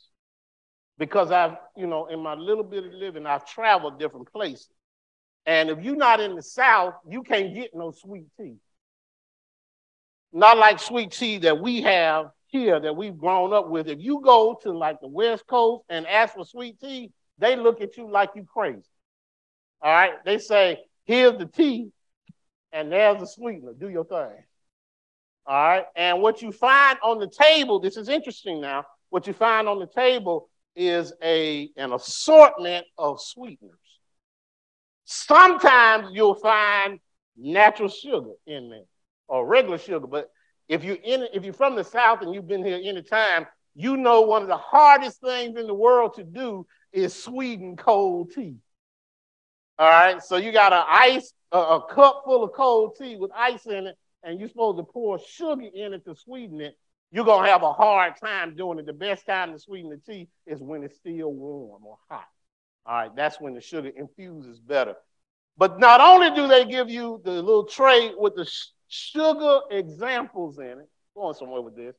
because 0.99 1.31
I've, 1.31 1.57
you 1.76 1.87
know, 1.87 2.07
in 2.07 2.23
my 2.23 2.35
little 2.35 2.64
bit 2.64 2.87
of 2.87 2.93
living, 2.93 3.26
I've 3.26 3.47
traveled 3.47 3.99
different 3.99 4.33
places. 4.33 4.69
And 5.45 5.71
if 5.71 5.81
you're 5.83 5.97
not 5.97 6.21
in 6.21 6.35
the 6.35 6.43
South, 6.43 6.95
you 7.09 7.23
can't 7.23 7.55
get 7.55 7.71
no 7.75 7.93
sweet 7.93 8.25
tea. 8.38 8.57
Not 10.33 10.59
like 10.59 10.78
sweet 10.78 11.12
tea 11.12 11.38
that 11.38 11.61
we 11.61 11.83
have 11.83 12.26
here 12.49 12.78
that 12.80 12.97
we've 12.97 13.16
grown 13.16 13.52
up 13.52 13.68
with. 13.68 13.88
If 13.88 14.00
you 14.00 14.21
go 14.23 14.59
to 14.62 14.73
like 14.73 15.00
the 15.00 15.09
West 15.09 15.47
Coast 15.47 15.85
and 15.88 16.06
ask 16.06 16.35
for 16.35 16.45
sweet 16.45 16.80
tea, 16.80 17.11
they 17.38 17.56
look 17.56 17.80
at 17.80 17.97
you 17.97 18.11
like 18.11 18.30
you 18.35 18.45
crazy. 18.45 18.83
All 19.83 19.92
right? 19.92 20.12
They 20.25 20.38
say, 20.38 20.80
here's 21.04 21.38
the 21.38 21.47
tea, 21.47 21.90
and 22.73 22.90
there's 22.90 23.21
the 23.21 23.26
sweetener. 23.26 23.73
Do 23.78 23.88
your 23.88 24.04
thing. 24.04 24.45
All 25.47 25.68
right? 25.68 25.85
And 25.95 26.23
what 26.23 26.42
you 26.42 26.52
find 26.52 26.99
on 27.02 27.18
the 27.18 27.28
table, 27.28 27.78
this 27.78 27.97
is 27.97 28.09
interesting 28.09 28.61
now, 28.61 28.85
what 29.11 29.26
you 29.26 29.33
find 29.33 29.68
on 29.68 29.78
the 29.78 29.87
table 29.87 30.49
is 30.75 31.12
a, 31.23 31.71
an 31.76 31.92
assortment 31.92 32.87
of 32.99 33.21
sweeteners. 33.21 33.78
Sometimes 35.04 36.09
you'll 36.12 36.35
find 36.35 36.99
natural 37.37 37.88
sugar 37.88 38.33
in 38.47 38.71
there 38.71 38.85
or 39.28 39.47
regular 39.47 39.78
sugar, 39.78 40.06
but 40.06 40.30
if 40.68 40.85
you're 40.85 40.99
in 41.02 41.26
if 41.33 41.45
you're 41.45 41.52
from 41.52 41.76
the 41.76 41.85
South 41.85 42.23
and 42.23 42.35
you've 42.35 42.49
been 42.49 42.64
here 42.64 42.80
any 42.83 43.02
time, 43.02 43.47
you 43.75 43.97
know 43.97 44.23
one 44.23 44.42
of 44.42 44.49
the 44.49 44.56
hardest 44.56 45.21
things 45.21 45.59
in 45.59 45.66
the 45.66 45.75
world 45.75 46.14
to 46.14 46.25
do 46.25 46.66
is 46.92 47.14
sweeten 47.14 47.76
cold 47.76 48.33
tea. 48.35 48.56
All 49.78 49.88
right, 49.88 50.23
so 50.23 50.37
you 50.37 50.52
got 50.52 50.73
an 50.73 50.85
ice, 50.88 51.33
a, 51.52 51.59
a 51.59 51.87
cup 51.92 52.23
full 52.25 52.42
of 52.42 52.52
cold 52.52 52.97
tea 52.99 53.16
with 53.16 53.30
ice 53.35 53.66
in 53.66 53.87
it, 53.87 53.97
and 54.23 54.40
you're 54.40 54.49
supposed 54.49 54.78
to 54.78 54.85
pour 54.85 55.18
sugar 55.18 55.66
in 55.73 55.92
it 55.92 56.04
to 56.06 56.14
sweeten 56.14 56.61
it. 56.61 56.78
You're 57.12 57.26
gonna 57.26 57.49
have 57.49 57.62
a 57.62 57.73
hard 57.73 58.14
time 58.16 58.56
doing 58.56 58.78
it. 58.78 58.87
The 58.87 58.92
best 58.92 59.26
time 59.26 59.52
to 59.52 59.59
sweeten 59.59 59.90
the 59.90 59.99
tea 59.99 60.28
is 60.47 60.61
when 60.61 60.83
it's 60.83 60.97
still 60.97 61.33
warm 61.33 61.85
or 61.85 61.99
hot. 62.09 62.26
All 62.87 62.95
right, 62.97 63.14
that's 63.14 63.40
when 63.40 63.54
the 63.54 63.61
sugar 63.61 63.90
infuses 63.95 64.59
better. 64.59 64.95
But 65.59 65.78
not 65.78 66.00
only 66.00 66.30
do 66.35 66.49
they 66.49 66.64
give 66.64 66.90
you 66.90 67.21
the 67.25 67.33
little 67.33 67.64
tray 67.64 68.12
with 68.16 68.35
the 68.35 68.50
sugar 68.88 69.61
examples 69.71 70.59
in 70.59 70.64
it, 70.81 70.88
going 71.14 71.35
somewhere 71.35 71.61
with 71.61 71.76
this, 71.76 71.97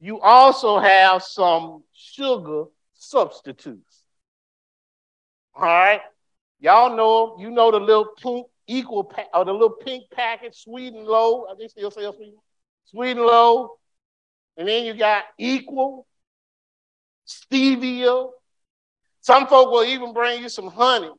you 0.00 0.20
also 0.20 0.78
have 0.78 1.22
some 1.22 1.82
sugar 1.92 2.64
substitutes. 2.94 4.02
All 5.54 5.64
right, 5.64 6.00
y'all 6.60 6.96
know 6.96 7.36
you 7.38 7.50
know 7.50 7.70
the 7.70 7.80
little 7.80 8.08
pink 8.20 8.46
equal 8.66 9.12
or 9.34 9.40
uh, 9.40 9.44
the 9.44 9.52
little 9.52 9.70
pink 9.70 10.04
packet, 10.10 10.54
sweet 10.54 10.94
and 10.94 11.04
low. 11.04 11.46
I 11.50 11.54
think 11.54 11.70
still 11.70 11.90
sell 11.90 12.14
sweet, 12.14 12.34
sweet 12.84 13.12
and 13.12 13.20
low, 13.20 13.76
and 14.56 14.66
then 14.66 14.84
you 14.84 14.94
got 14.94 15.24
equal, 15.38 16.06
stevia, 17.26 18.30
some 19.20 19.46
folk 19.46 19.70
will 19.70 19.84
even 19.84 20.12
bring 20.12 20.42
you 20.42 20.48
some 20.48 20.66
honey 20.66 21.10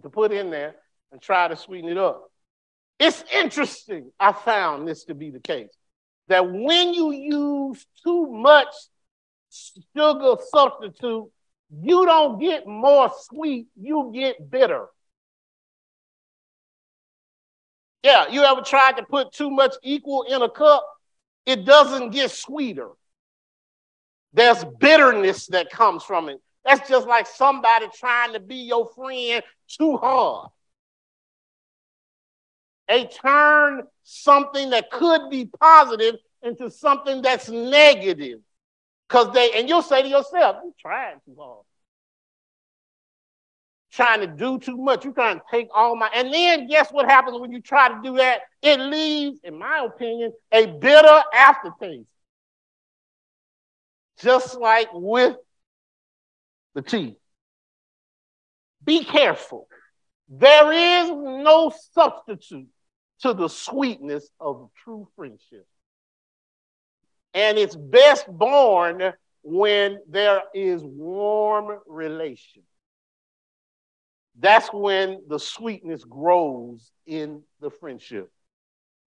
to 0.00 0.08
put 0.08 0.32
in 0.32 0.50
there 0.50 0.76
and 1.10 1.20
try 1.20 1.48
to 1.48 1.56
sweeten 1.56 1.90
it 1.90 1.98
up. 1.98 2.31
It's 2.98 3.24
interesting, 3.32 4.12
I 4.20 4.32
found 4.32 4.86
this 4.86 5.04
to 5.04 5.14
be 5.14 5.30
the 5.30 5.40
case, 5.40 5.70
that 6.28 6.48
when 6.48 6.94
you 6.94 7.10
use 7.12 7.84
too 8.04 8.28
much 8.30 8.68
sugar 9.50 10.36
substitute, 10.50 11.30
you 11.80 12.06
don't 12.06 12.38
get 12.38 12.66
more 12.66 13.10
sweet, 13.28 13.66
you 13.80 14.12
get 14.14 14.50
bitter. 14.50 14.86
Yeah, 18.02 18.28
you 18.28 18.42
ever 18.42 18.62
tried 18.62 18.96
to 18.96 19.04
put 19.04 19.32
too 19.32 19.50
much 19.50 19.74
equal 19.82 20.22
in 20.22 20.42
a 20.42 20.50
cup? 20.50 20.86
It 21.46 21.64
doesn't 21.64 22.10
get 22.10 22.30
sweeter. 22.30 22.90
There's 24.32 24.64
bitterness 24.78 25.46
that 25.48 25.70
comes 25.70 26.02
from 26.02 26.28
it. 26.28 26.40
That's 26.64 26.88
just 26.88 27.06
like 27.06 27.26
somebody 27.26 27.86
trying 27.94 28.32
to 28.34 28.40
be 28.40 28.56
your 28.56 28.88
friend 28.94 29.42
too 29.68 29.96
hard. 29.96 30.50
They 32.92 33.06
turn 33.06 33.84
something 34.02 34.68
that 34.68 34.90
could 34.90 35.30
be 35.30 35.46
positive 35.46 36.16
into 36.42 36.70
something 36.70 37.22
that's 37.22 37.48
negative. 37.48 38.40
Because 39.08 39.32
they, 39.32 39.52
and 39.52 39.66
you'll 39.66 39.80
say 39.80 40.02
to 40.02 40.08
yourself, 40.08 40.56
you're 40.62 40.74
trying 40.78 41.16
too 41.24 41.34
hard. 41.38 41.64
Trying 43.92 44.20
to 44.20 44.26
do 44.26 44.58
too 44.58 44.76
much. 44.76 45.04
You're 45.06 45.14
trying 45.14 45.38
to 45.38 45.44
take 45.50 45.68
all 45.74 45.96
my, 45.96 46.10
and 46.14 46.34
then 46.34 46.68
guess 46.68 46.90
what 46.90 47.06
happens 47.08 47.40
when 47.40 47.50
you 47.50 47.62
try 47.62 47.88
to 47.88 47.98
do 48.04 48.18
that? 48.18 48.42
It 48.60 48.78
leaves, 48.78 49.40
in 49.42 49.58
my 49.58 49.86
opinion, 49.86 50.34
a 50.52 50.66
bitter 50.66 51.22
aftertaste. 51.32 52.04
Just 54.20 54.60
like 54.60 54.88
with 54.92 55.38
the 56.74 56.82
tea. 56.82 57.16
Be 58.84 59.02
careful. 59.02 59.66
There 60.28 60.72
is 60.72 61.10
no 61.10 61.72
substitute 61.94 62.68
to 63.22 63.34
the 63.34 63.48
sweetness 63.48 64.28
of 64.40 64.70
true 64.84 65.08
friendship. 65.16 65.66
And 67.34 67.56
it's 67.56 67.76
best 67.76 68.26
born 68.28 69.12
when 69.42 69.98
there 70.08 70.42
is 70.54 70.82
warm 70.82 71.78
relation. 71.86 72.62
That's 74.38 74.72
when 74.72 75.22
the 75.28 75.38
sweetness 75.38 76.04
grows 76.04 76.90
in 77.06 77.42
the 77.60 77.70
friendship. 77.70 78.30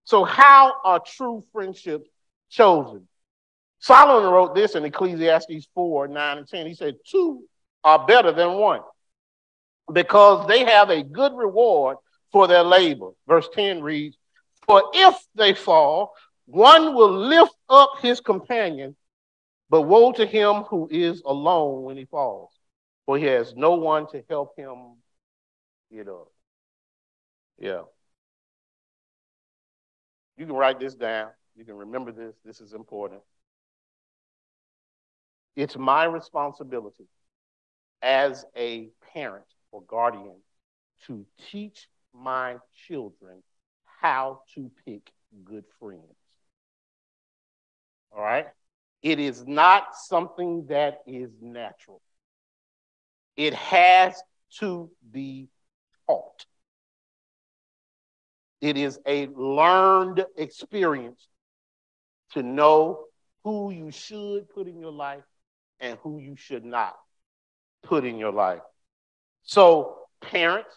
So, 0.04 0.24
how 0.24 0.74
are 0.84 1.00
true 1.00 1.44
friendships 1.52 2.10
chosen? 2.50 3.08
Solomon 3.80 4.32
wrote 4.32 4.56
this 4.56 4.76
in 4.76 4.86
Ecclesiastes 4.86 5.68
4 5.74 6.08
9 6.08 6.38
and 6.38 6.48
10. 6.48 6.68
He 6.68 6.74
said, 6.74 6.96
Two 7.06 7.44
are 7.84 8.06
better 8.06 8.32
than 8.32 8.54
one 8.54 8.82
because 9.92 10.48
they 10.48 10.64
have 10.64 10.90
a 10.90 11.04
good 11.04 11.34
reward 11.36 11.98
for 12.36 12.50
their 12.50 12.64
labor. 12.64 13.12
Verse 13.30 13.48
10 13.54 13.82
reads, 13.82 14.18
For 14.68 14.84
if 14.94 15.16
they 15.36 15.54
fall, 15.54 16.12
one 16.48 16.94
will 16.94 17.14
lift 17.14 17.56
up 17.70 17.92
his 18.02 18.20
companion, 18.20 18.98
but 19.70 19.84
woe 19.84 20.12
to 20.12 20.26
him 20.26 20.64
who 20.64 20.90
is 20.92 21.22
alone 21.26 21.84
when 21.84 21.96
he 21.96 22.04
falls, 22.04 22.52
for 23.06 23.18
he 23.18 23.24
has 23.24 23.56
no 23.56 23.76
one 23.76 24.08
to 24.08 24.22
help 24.30 24.52
him 24.58 24.98
get 25.90 26.10
up. 26.10 26.28
Yeah. 27.58 27.84
You 30.36 30.46
can 30.46 30.56
write 30.56 30.78
this 30.78 30.94
down. 30.94 31.30
You 31.56 31.64
can 31.64 31.76
remember 31.76 32.12
this. 32.12 32.36
This 32.44 32.60
is 32.60 32.74
important. 32.74 33.22
It's 35.56 35.78
my 35.78 36.04
responsibility 36.04 37.08
as 38.02 38.44
a 38.58 38.90
parent 39.14 39.46
or 39.72 39.84
guardian 39.84 40.36
to 41.08 41.26
teach 41.50 41.88
my 42.18 42.58
children 42.88 43.44
how 44.02 44.42
to 44.54 44.72
pick 44.86 45.12
good 45.44 45.66
friends. 45.80 46.02
All 48.16 48.22
right? 48.22 48.48
It 49.02 49.20
is 49.20 49.46
not 49.46 49.96
something 49.96 50.66
that 50.68 51.02
is 51.06 51.30
natural, 51.42 52.02
it 53.36 53.54
has 53.54 54.22
to 54.60 54.90
be 55.12 55.50
taught. 56.08 56.46
It 58.62 58.78
is 58.78 59.00
a 59.06 59.28
learned 59.28 60.26
experience 60.38 61.28
to 62.32 62.42
know 62.42 63.04
who 63.44 63.70
you 63.70 63.92
should 63.92 64.50
put 64.50 64.68
in 64.68 64.80
your 64.80 64.92
life 64.92 65.24
and 65.80 66.00
who 66.02 66.18
you 66.20 66.36
should 66.36 66.66
not 66.66 66.96
put 67.84 68.06
in 68.06 68.18
your 68.18 68.32
life. 68.32 68.62
So, 69.44 69.98
parents, 70.22 70.74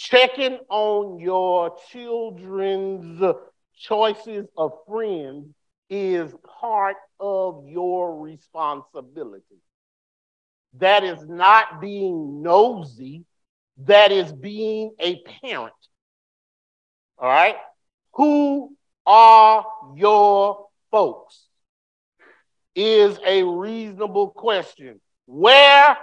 checking 0.00 0.58
on 0.70 1.20
your 1.20 1.76
children's 1.90 3.22
choices 3.76 4.46
of 4.56 4.72
friends 4.88 5.46
is 5.90 6.32
part 6.60 6.96
of 7.18 7.66
your 7.66 8.18
responsibility. 8.18 9.60
That 10.78 11.04
is 11.04 11.26
not 11.28 11.80
being 11.80 12.42
nosy, 12.42 13.24
that 13.84 14.10
is 14.10 14.32
being 14.32 14.94
a 14.98 15.20
parent. 15.42 15.74
All 17.18 17.28
right? 17.28 17.56
Who 18.14 18.74
are 19.04 19.66
your 19.96 20.66
folks? 20.90 21.46
is 22.74 23.18
a 23.26 23.42
reasonable 23.42 24.30
question. 24.30 25.00
Where 25.26 25.96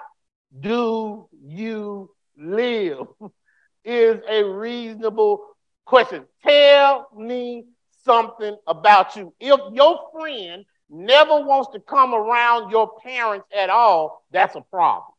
do 0.59 1.27
you 1.43 2.11
live? 2.37 3.07
is 3.87 4.21
a 4.29 4.43
reasonable 4.43 5.41
Question 5.87 6.25
Tell 6.45 7.07
me 7.15 7.63
something 8.03 8.57
about 8.67 9.15
you. 9.15 9.33
If 9.39 9.57
your 9.73 9.99
friend 10.11 10.65
never 10.89 11.41
wants 11.41 11.71
to 11.71 11.79
come 11.79 12.13
around 12.13 12.71
your 12.71 12.91
parents 12.99 13.47
at 13.57 13.69
all, 13.69 14.25
that's 14.29 14.55
a 14.55 14.61
problem. 14.61 15.13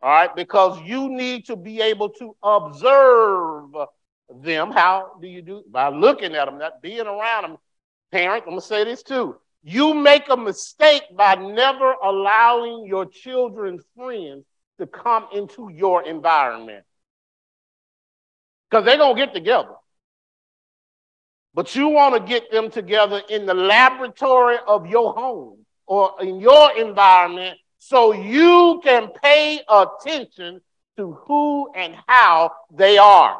All 0.00 0.10
right, 0.10 0.34
because 0.34 0.80
you 0.80 1.10
need 1.10 1.44
to 1.46 1.56
be 1.56 1.82
able 1.82 2.08
to 2.08 2.34
observe 2.42 3.68
them. 4.34 4.70
How 4.70 5.12
do 5.20 5.26
you 5.28 5.42
do? 5.42 5.62
By 5.70 5.90
looking 5.90 6.34
at 6.34 6.46
them, 6.46 6.58
not 6.58 6.80
being 6.80 7.06
around 7.06 7.42
them. 7.42 7.56
Parents, 8.12 8.44
I'm 8.46 8.52
gonna 8.52 8.62
say 8.62 8.84
this 8.84 9.02
too. 9.02 9.36
You 9.62 9.92
make 9.92 10.30
a 10.30 10.36
mistake 10.38 11.02
by 11.14 11.34
never 11.34 11.92
allowing 12.02 12.86
your 12.86 13.04
children's 13.04 13.84
friends 13.94 14.46
to 14.78 14.86
come 14.86 15.28
into 15.34 15.70
your 15.70 16.02
environment. 16.02 16.84
Because 18.72 18.86
they're 18.86 18.96
going 18.96 19.14
to 19.14 19.26
get 19.26 19.34
together. 19.34 19.74
But 21.52 21.76
you 21.76 21.88
want 21.88 22.14
to 22.14 22.26
get 22.26 22.50
them 22.50 22.70
together 22.70 23.20
in 23.28 23.44
the 23.44 23.52
laboratory 23.52 24.56
of 24.66 24.86
your 24.86 25.12
home 25.12 25.66
or 25.86 26.14
in 26.22 26.40
your 26.40 26.74
environment 26.78 27.58
so 27.76 28.14
you 28.14 28.80
can 28.82 29.10
pay 29.22 29.60
attention 29.68 30.62
to 30.96 31.12
who 31.12 31.70
and 31.74 31.94
how 32.06 32.52
they 32.72 32.96
are. 32.96 33.38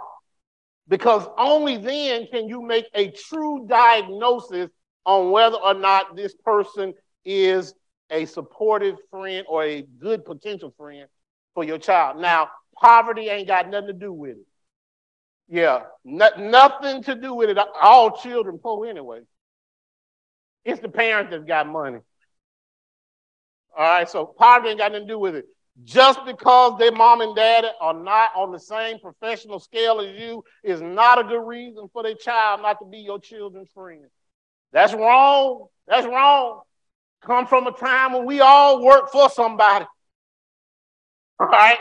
Because 0.87 1.27
only 1.39 1.79
then 1.79 2.27
can 2.31 2.47
you 2.47 2.61
make 2.61 2.85
a 2.95 3.11
true 3.13 3.65
diagnosis 3.67 4.69
on 5.07 5.31
whether 5.31 5.57
or 5.57 5.73
not 5.73 6.15
this 6.15 6.35
person 6.45 6.93
is 7.25 7.73
a 8.11 8.27
supportive 8.27 8.97
friend 9.11 9.47
or 9.49 9.65
a 9.65 9.81
good 9.81 10.27
potential 10.27 10.75
friend 10.77 11.09
for 11.55 11.65
your 11.65 11.79
child. 11.79 12.21
Now, 12.21 12.51
poverty 12.79 13.31
ain't 13.31 13.49
got 13.49 13.71
nothing 13.71 13.87
to 13.87 13.93
do 13.95 14.13
with 14.13 14.33
it. 14.33 14.47
Yeah, 15.53 15.81
nothing 16.03 17.03
to 17.03 17.15
do 17.15 17.35
with 17.35 17.51
it. 17.51 17.59
All 17.79 18.17
children 18.17 18.57
poor 18.57 18.87
anyway. 18.87 19.21
It's 20.65 20.81
the 20.81 20.89
parents 20.89 21.31
that 21.31 21.47
got 21.47 21.67
money. 21.67 21.99
All 23.77 23.85
right, 23.85 24.09
so 24.09 24.25
poverty 24.25 24.71
ain't 24.71 24.79
got 24.79 24.93
nothing 24.93 25.07
to 25.09 25.13
do 25.13 25.19
with 25.19 25.37
it. 25.37 25.45
Just 25.85 26.25
because 26.25 26.79
their 26.79 26.91
mom 26.91 27.21
and 27.21 27.37
dad 27.37 27.67
are 27.83 27.93
not 27.93 28.31
on 28.35 28.51
the 28.51 28.59
same 28.59 28.99
professional 28.99 29.61
scale 29.61 30.01
as 30.01 30.19
you 30.19 30.43
is 30.65 30.81
not 30.81 31.19
a 31.19 31.25
good 31.25 31.47
reason 31.47 31.87
for 31.93 32.03
their 32.03 32.15
child 32.15 32.63
not 32.63 32.79
to 32.79 32.87
be 32.87 33.01
your 33.01 33.19
children's 33.19 33.71
friend. 33.73 34.07
That's 34.73 34.95
wrong. 34.95 35.67
That's 35.87 36.07
wrong. 36.07 36.63
Come 37.27 37.47
from 37.47 37.67
a 37.67 37.73
time 37.73 38.15
when 38.15 38.25
we 38.25 38.41
all 38.41 38.83
worked 38.83 39.13
for 39.13 39.29
somebody. 39.29 39.85
All 41.39 41.47
right? 41.47 41.79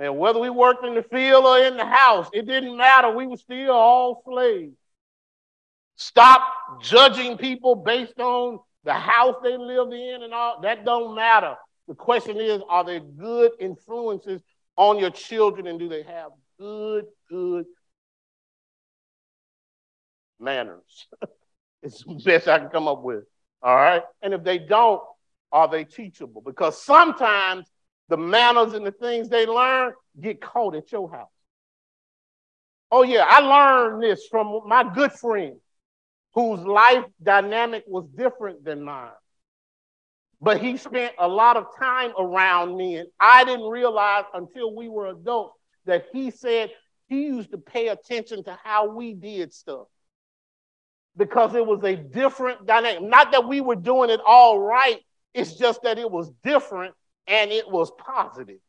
And 0.00 0.16
whether 0.16 0.38
we 0.38 0.48
worked 0.48 0.82
in 0.84 0.94
the 0.94 1.02
field 1.02 1.44
or 1.44 1.58
in 1.58 1.76
the 1.76 1.84
house, 1.84 2.26
it 2.32 2.46
didn't 2.46 2.74
matter. 2.74 3.10
We 3.10 3.26
were 3.26 3.36
still 3.36 3.72
all 3.72 4.22
slaves. 4.26 4.74
Stop 5.96 6.40
judging 6.80 7.36
people 7.36 7.76
based 7.76 8.18
on 8.18 8.60
the 8.84 8.94
house 8.94 9.36
they 9.42 9.58
lived 9.58 9.92
in 9.92 10.22
and 10.22 10.32
all. 10.32 10.62
That 10.62 10.86
don't 10.86 11.14
matter. 11.14 11.54
The 11.86 11.94
question 11.94 12.38
is, 12.38 12.62
are 12.70 12.82
there 12.82 13.00
good 13.00 13.52
influences 13.60 14.40
on 14.76 14.98
your 14.98 15.10
children 15.10 15.66
and 15.66 15.78
do 15.78 15.90
they 15.90 16.02
have 16.04 16.30
good, 16.58 17.04
good 17.28 17.66
manners? 20.40 21.06
It's 21.82 22.04
the 22.04 22.12
best 22.22 22.46
I 22.46 22.58
can 22.58 22.68
come 22.68 22.86
up 22.88 23.02
with. 23.02 23.24
All 23.62 23.74
right. 23.74 24.02
And 24.20 24.34
if 24.34 24.44
they 24.44 24.58
don't, 24.58 25.00
are 25.50 25.66
they 25.66 25.84
teachable? 25.84 26.42
Because 26.42 26.82
sometimes 26.82 27.66
the 28.10 28.16
manners 28.16 28.74
and 28.74 28.84
the 28.84 28.90
things 28.90 29.28
they 29.28 29.46
learn 29.46 29.92
get 30.20 30.40
caught 30.40 30.74
at 30.74 30.90
your 30.92 31.10
house. 31.10 31.30
Oh, 32.90 33.04
yeah, 33.04 33.24
I 33.26 33.38
learned 33.38 34.02
this 34.02 34.26
from 34.28 34.62
my 34.66 34.82
good 34.82 35.12
friend 35.12 35.56
whose 36.34 36.60
life 36.60 37.04
dynamic 37.22 37.84
was 37.86 38.06
different 38.08 38.64
than 38.64 38.82
mine. 38.82 39.12
But 40.40 40.60
he 40.60 40.76
spent 40.76 41.14
a 41.18 41.28
lot 41.28 41.56
of 41.56 41.66
time 41.78 42.12
around 42.18 42.76
me, 42.76 42.96
and 42.96 43.08
I 43.20 43.44
didn't 43.44 43.68
realize 43.68 44.24
until 44.34 44.74
we 44.74 44.88
were 44.88 45.06
adults 45.06 45.54
that 45.86 46.06
he 46.12 46.32
said 46.32 46.70
he 47.08 47.26
used 47.26 47.52
to 47.52 47.58
pay 47.58 47.88
attention 47.88 48.42
to 48.44 48.58
how 48.62 48.88
we 48.88 49.12
did 49.12 49.52
stuff 49.52 49.86
because 51.16 51.54
it 51.54 51.64
was 51.64 51.82
a 51.84 51.94
different 51.94 52.66
dynamic. 52.66 53.02
Not 53.02 53.30
that 53.32 53.46
we 53.46 53.60
were 53.60 53.76
doing 53.76 54.10
it 54.10 54.20
all 54.26 54.58
right, 54.58 54.98
it's 55.32 55.54
just 55.54 55.82
that 55.82 55.98
it 55.98 56.10
was 56.10 56.32
different 56.42 56.94
and 57.26 57.50
it 57.50 57.70
was 57.70 57.90
positive. 57.92 58.60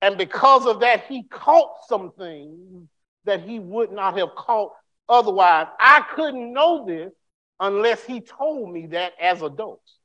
And 0.00 0.18
because 0.18 0.66
of 0.66 0.80
that, 0.80 1.06
he 1.06 1.24
caught 1.24 1.86
some 1.88 2.12
things 2.18 2.88
that 3.24 3.42
he 3.42 3.58
would 3.58 3.92
not 3.92 4.18
have 4.18 4.34
caught 4.34 4.72
otherwise. 5.08 5.66
I 5.78 6.04
couldn't 6.14 6.52
know 6.52 6.84
this 6.86 7.12
unless 7.60 8.02
he 8.04 8.20
told 8.20 8.72
me 8.72 8.86
that 8.88 9.12
as 9.20 9.42
adults. 9.42 9.98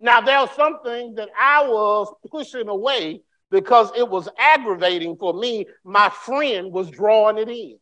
Now, 0.00 0.20
there 0.20 0.38
are 0.38 0.50
some 0.54 0.82
things 0.84 1.16
that 1.16 1.30
I 1.38 1.66
was 1.66 2.12
pushing 2.30 2.68
away 2.68 3.22
because 3.50 3.90
it 3.96 4.08
was 4.08 4.28
aggravating 4.38 5.16
for 5.16 5.32
me. 5.32 5.66
My 5.84 6.10
friend 6.10 6.72
was 6.72 6.90
drawing 6.90 7.38
it 7.38 7.48
in. 7.48 7.78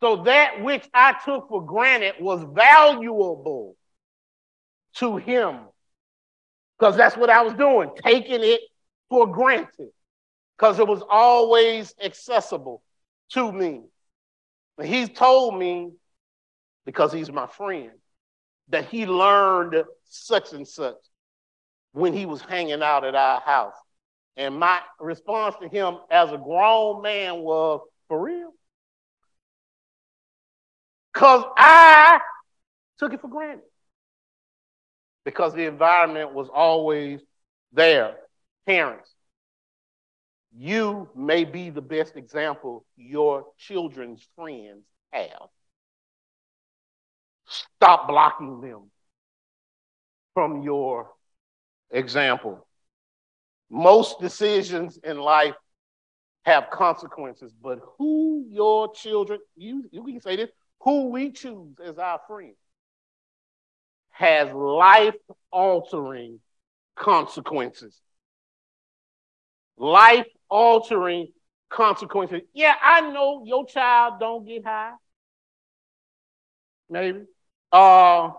So 0.00 0.24
that 0.24 0.62
which 0.62 0.88
I 0.92 1.14
took 1.24 1.48
for 1.48 1.64
granted 1.64 2.14
was 2.20 2.44
valuable 2.52 3.76
to 4.96 5.16
him. 5.16 5.60
Because 6.78 6.96
that's 6.96 7.16
what 7.16 7.30
I 7.30 7.42
was 7.42 7.54
doing, 7.54 7.90
taking 8.02 8.42
it 8.42 8.60
for 9.08 9.26
granted. 9.26 9.90
Because 10.56 10.78
it 10.78 10.86
was 10.86 11.02
always 11.08 11.94
accessible 12.02 12.82
to 13.30 13.50
me. 13.50 13.82
But 14.76 14.86
he 14.86 15.06
told 15.06 15.58
me, 15.58 15.92
because 16.84 17.12
he's 17.12 17.30
my 17.30 17.46
friend, 17.46 17.92
that 18.68 18.86
he 18.86 19.06
learned 19.06 19.84
such 20.04 20.52
and 20.52 20.66
such 20.66 20.96
when 21.92 22.12
he 22.12 22.26
was 22.26 22.40
hanging 22.42 22.82
out 22.82 23.04
at 23.04 23.14
our 23.14 23.40
house. 23.40 23.76
And 24.36 24.58
my 24.58 24.80
response 24.98 25.54
to 25.62 25.68
him 25.68 25.98
as 26.10 26.32
a 26.32 26.38
grown 26.38 27.02
man 27.02 27.38
was, 27.38 27.80
for 28.08 28.20
real? 28.20 28.52
Because 31.12 31.44
I 31.56 32.20
took 32.98 33.12
it 33.12 33.20
for 33.20 33.28
granted. 33.28 33.62
Because 35.24 35.54
the 35.54 35.66
environment 35.66 36.34
was 36.34 36.48
always 36.52 37.20
there. 37.72 38.16
Parents, 38.66 39.10
you 40.56 41.08
may 41.14 41.44
be 41.44 41.70
the 41.70 41.82
best 41.82 42.16
example 42.16 42.84
your 42.96 43.46
children's 43.58 44.26
friends 44.36 44.84
have. 45.12 45.48
Stop 47.46 48.08
blocking 48.08 48.60
them 48.60 48.90
from 50.34 50.62
your 50.62 51.10
example. 51.90 52.66
Most 53.70 54.20
decisions 54.20 54.98
in 55.02 55.18
life 55.18 55.54
have 56.44 56.70
consequences, 56.70 57.52
but 57.60 57.80
who 57.98 58.44
your 58.48 58.92
children, 58.92 59.40
you, 59.56 59.88
you 59.90 60.04
can 60.04 60.20
say 60.20 60.36
this, 60.36 60.50
who 60.80 61.08
we 61.08 61.30
choose 61.30 61.74
as 61.84 61.98
our 61.98 62.20
friend 62.26 62.54
has 64.14 64.52
life 64.52 65.16
altering 65.50 66.38
consequences. 66.94 68.00
Life 69.76 70.26
altering 70.48 71.28
consequences. 71.68 72.42
Yeah, 72.52 72.74
I 72.80 73.00
know 73.00 73.42
your 73.44 73.66
child 73.66 74.20
don't 74.20 74.46
get 74.46 74.64
high. 74.64 74.92
Maybe. 76.88 77.22
Uh, 77.72 78.30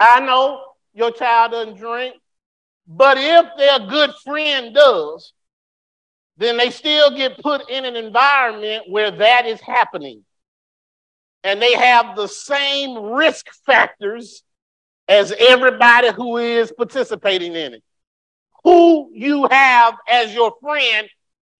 I 0.00 0.20
know 0.20 0.64
your 0.92 1.12
child 1.12 1.52
doesn't 1.52 1.76
drink. 1.76 2.16
But 2.88 3.18
if 3.18 3.46
their 3.56 3.88
good 3.88 4.10
friend 4.24 4.74
does, 4.74 5.32
then 6.36 6.56
they 6.56 6.70
still 6.70 7.16
get 7.16 7.38
put 7.38 7.70
in 7.70 7.84
an 7.84 7.94
environment 7.94 8.86
where 8.88 9.12
that 9.12 9.46
is 9.46 9.60
happening 9.60 10.24
and 11.44 11.62
they 11.62 11.74
have 11.74 12.16
the 12.16 12.26
same 12.26 12.96
risk 12.96 13.46
factors 13.64 14.42
as 15.08 15.32
everybody 15.38 16.12
who 16.12 16.38
is 16.38 16.72
participating 16.72 17.54
in 17.54 17.74
it. 17.74 17.82
Who 18.64 19.10
you 19.12 19.48
have 19.50 19.94
as 20.08 20.32
your 20.32 20.54
friend 20.60 21.08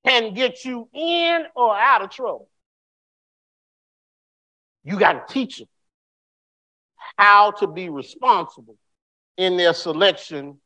can 0.07 0.35
get 0.35 0.65
you 0.65 0.89
in 0.93 1.45
or 1.55 1.77
out 1.77 2.03
of 2.03 2.11
trouble. 2.11 2.49
You 4.85 4.99
got 4.99 5.27
to 5.27 5.33
teach 5.33 5.59
them 5.59 5.69
how 7.17 7.53
to 7.53 7.67
be 7.67 7.89
responsible 7.89 8.77
in 9.37 9.57
their 9.57 9.75
selection 9.75 10.59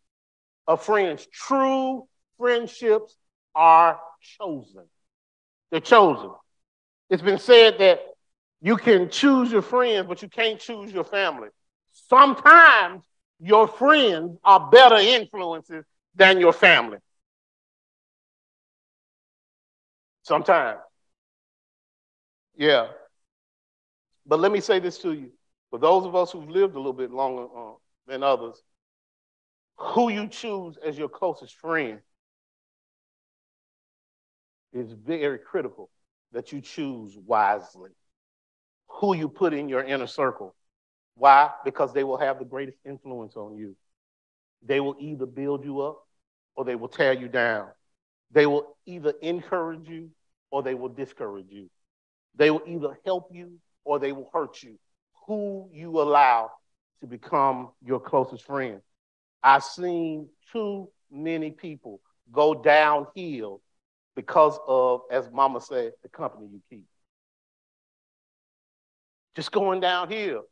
of 0.67 0.83
friends. 0.83 1.27
True 1.33 2.07
friendships 2.39 3.17
are 3.55 3.99
chosen. 4.39 4.85
They're 5.71 5.81
chosen. 5.81 6.31
It's 7.11 7.23
been 7.23 7.39
said 7.39 7.79
that 7.79 8.01
you 8.61 8.77
can 8.77 9.11
choose 9.11 9.53
your 9.53 9.63
friends, 9.63 10.07
but 10.09 10.23
you 10.23 10.29
can't 10.29 10.59
choose 10.59 10.93
your 10.93 11.05
family. 11.05 11.49
Sometimes 12.09 13.03
your 13.41 13.67
friends 13.67 14.39
are 14.45 14.71
better 14.71 14.97
influences 14.97 15.85
than 16.15 16.41
your 16.41 16.53
family. 16.53 16.99
Sometimes. 20.23 20.81
Yeah. 22.57 22.89
But 24.27 24.41
let 24.41 24.51
me 24.51 24.61
say 24.61 24.79
this 24.79 24.99
to 24.99 25.13
you. 25.13 25.31
For 25.71 25.79
those 25.79 26.05
of 26.05 26.15
us 26.15 26.33
who've 26.33 26.49
lived 26.49 26.75
a 26.75 26.79
little 26.79 26.93
bit 26.93 27.11
longer 27.11 27.45
uh, 27.45 27.75
than 28.07 28.23
others, 28.23 28.63
who 29.77 30.11
you 30.11 30.27
choose 30.27 30.79
as 30.85 30.97
your 30.97 31.09
closest 31.09 31.55
friend 31.55 32.01
is 34.73 34.93
very 34.93 35.39
critical 35.39 35.91
that 36.33 36.53
you 36.53 36.61
choose 36.61 37.17
wisely. 37.27 37.91
Who 38.89 39.15
you 39.15 39.29
put 39.29 39.53
in 39.53 39.69
your 39.69 39.83
inner 39.83 40.07
circle. 40.07 40.55
Why? 41.17 41.51
Because 41.65 41.93
they 41.93 42.05
will 42.05 42.19
have 42.19 42.39
the 42.39 42.45
greatest 42.45 42.79
influence 42.85 43.37
on 43.37 43.57
you. 43.57 43.75
They 44.63 44.81
will 44.81 44.97
either 44.99 45.27
build 45.27 45.65
you 45.65 45.81
up 45.81 46.07
or 46.55 46.65
they 46.65 46.77
will 46.77 46.89
tear 46.89 47.13
you 47.13 47.29
down. 47.29 47.69
They 48.31 48.47
will 48.47 48.77
either 48.87 49.15
encourage 49.23 49.89
you 49.89 50.11
or 50.51 50.63
they 50.63 50.75
will 50.75 50.89
discourage 50.89 51.51
you. 51.51 51.71
They 52.35 52.51
will 52.51 52.63
either 52.67 52.99
help 53.05 53.29
you 53.33 53.53
or 53.85 53.99
they 53.99 54.13
will 54.13 54.31
hurt 54.33 54.63
you. 54.63 54.79
Who 55.27 55.69
you 55.73 56.01
allow 56.01 56.51
to 57.01 57.07
become 57.07 57.71
your 57.85 58.01
closest 58.01 58.45
friend. 58.45 58.81
I've 59.43 59.65
seen 59.65 60.29
too 60.53 60.89
many 61.11 61.51
people 61.51 62.01
go 62.33 62.55
downhill 62.55 63.61
because 64.15 64.59
of, 64.67 65.03
as 65.11 65.31
Mama 65.31 65.61
said, 65.61 65.93
the 66.03 66.09
company 66.09 66.49
you 66.53 66.61
keep. 66.69 66.85
Just 69.35 69.53
going 69.53 69.81
downhill. 69.81 70.45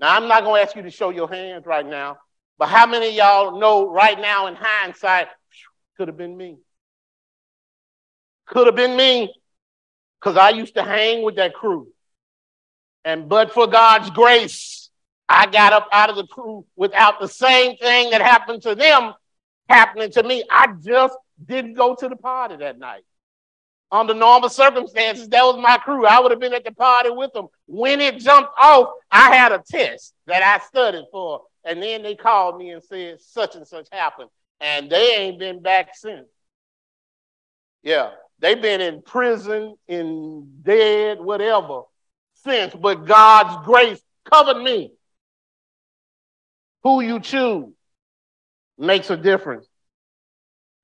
Now, 0.00 0.16
I'm 0.16 0.28
not 0.28 0.44
going 0.44 0.60
to 0.60 0.66
ask 0.66 0.76
you 0.76 0.82
to 0.82 0.90
show 0.90 1.10
your 1.10 1.28
hands 1.28 1.66
right 1.66 1.86
now, 1.86 2.18
but 2.58 2.68
how 2.68 2.86
many 2.86 3.16
y'all 3.16 3.58
know 3.58 3.90
right 3.90 4.18
now 4.18 4.46
in 4.46 4.54
hindsight, 4.54 5.28
could 5.96 6.08
have 6.08 6.16
been 6.16 6.36
me? 6.36 6.58
Could 8.46 8.66
have 8.66 8.76
been 8.76 8.96
me 8.96 9.34
because 10.20 10.36
I 10.36 10.50
used 10.50 10.74
to 10.74 10.82
hang 10.82 11.22
with 11.22 11.36
that 11.36 11.54
crew. 11.54 11.88
And 13.04 13.28
but 13.28 13.52
for 13.52 13.66
God's 13.66 14.10
grace, 14.10 14.90
I 15.28 15.46
got 15.46 15.72
up 15.72 15.88
out 15.92 16.10
of 16.10 16.16
the 16.16 16.26
crew 16.26 16.64
without 16.76 17.20
the 17.20 17.28
same 17.28 17.76
thing 17.76 18.10
that 18.10 18.20
happened 18.20 18.62
to 18.62 18.74
them 18.74 19.14
happening 19.68 20.10
to 20.12 20.22
me. 20.22 20.44
I 20.50 20.68
just 20.82 21.16
didn't 21.44 21.74
go 21.74 21.94
to 21.94 22.08
the 22.08 22.16
party 22.16 22.56
that 22.56 22.78
night. 22.78 23.04
Under 23.90 24.12
normal 24.12 24.50
circumstances, 24.50 25.28
that 25.28 25.42
was 25.42 25.56
my 25.56 25.78
crew. 25.78 26.06
I 26.06 26.20
would 26.20 26.30
have 26.30 26.40
been 26.40 26.52
at 26.52 26.64
the 26.64 26.72
party 26.72 27.10
with 27.10 27.32
them. 27.32 27.46
When 27.66 28.00
it 28.00 28.18
jumped 28.18 28.50
off, 28.58 28.90
I 29.10 29.34
had 29.34 29.52
a 29.52 29.62
test 29.66 30.14
that 30.26 30.42
I 30.42 30.62
studied 30.64 31.06
for. 31.10 31.42
And 31.64 31.82
then 31.82 32.02
they 32.02 32.14
called 32.14 32.58
me 32.58 32.70
and 32.70 32.82
said, 32.82 33.20
such 33.20 33.56
and 33.56 33.66
such 33.66 33.88
happened. 33.90 34.28
And 34.60 34.90
they 34.90 35.14
ain't 35.16 35.38
been 35.38 35.62
back 35.62 35.94
since. 35.94 36.28
Yeah, 37.82 38.10
they've 38.40 38.60
been 38.60 38.80
in 38.82 39.00
prison, 39.02 39.76
in 39.86 40.60
dead, 40.62 41.20
whatever, 41.20 41.82
since. 42.44 42.74
But 42.74 43.06
God's 43.06 43.64
grace 43.64 44.02
covered 44.30 44.62
me. 44.62 44.92
Who 46.82 47.00
you 47.00 47.20
choose 47.20 47.72
makes 48.76 49.08
a 49.10 49.16
difference. 49.16 49.66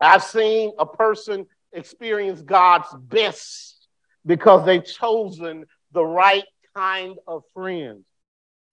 I've 0.00 0.24
seen 0.24 0.72
a 0.78 0.86
person 0.86 1.46
experience 1.74 2.42
God's 2.42 2.88
best 2.98 3.86
because 4.24 4.64
they've 4.64 4.84
chosen 4.84 5.66
the 5.92 6.04
right 6.04 6.44
kind 6.74 7.16
of 7.26 7.42
friends. 7.52 8.04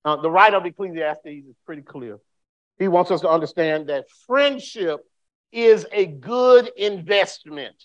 Uh, 0.03 0.15
the 0.15 0.31
writer 0.31 0.57
of 0.57 0.65
Ecclesiastes 0.65 1.25
is 1.25 1.55
pretty 1.65 1.81
clear. 1.81 2.17
He 2.79 2.87
wants 2.87 3.11
us 3.11 3.21
to 3.21 3.29
understand 3.29 3.89
that 3.89 4.05
friendship 4.25 5.01
is 5.51 5.85
a 5.91 6.05
good 6.05 6.71
investment. 6.77 7.75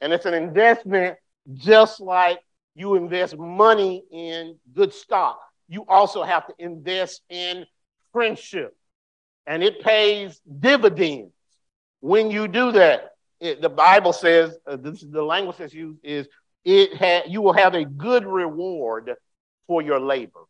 And 0.00 0.12
it's 0.12 0.26
an 0.26 0.34
investment 0.34 1.18
just 1.54 2.00
like 2.00 2.38
you 2.74 2.94
invest 2.94 3.36
money 3.36 4.04
in 4.10 4.56
good 4.74 4.94
stock. 4.94 5.40
You 5.68 5.84
also 5.88 6.22
have 6.22 6.46
to 6.46 6.54
invest 6.58 7.22
in 7.28 7.66
friendship. 8.12 8.74
And 9.46 9.62
it 9.62 9.82
pays 9.82 10.40
dividends 10.60 11.32
when 12.00 12.30
you 12.30 12.48
do 12.48 12.72
that 12.72 13.10
it, 13.40 13.60
the 13.60 13.68
Bible 13.68 14.12
says, 14.12 14.56
uh, 14.66 14.76
this 14.76 15.02
is 15.02 15.10
the 15.10 15.22
language 15.22 15.56
that's 15.58 15.74
used 15.74 15.98
is 16.02 16.28
it 16.64 16.96
ha- 16.96 17.28
you 17.28 17.40
will 17.40 17.52
have 17.52 17.74
a 17.74 17.84
good 17.84 18.26
reward 18.26 19.14
for 19.66 19.82
your 19.82 20.00
labor. 20.00 20.40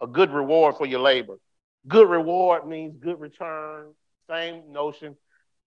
A 0.00 0.06
good 0.06 0.30
reward 0.30 0.76
for 0.76 0.86
your 0.86 1.00
labor. 1.00 1.38
Good 1.86 2.08
reward 2.08 2.66
means 2.66 2.96
good 3.00 3.18
return, 3.18 3.92
same 4.28 4.72
notion 4.72 5.16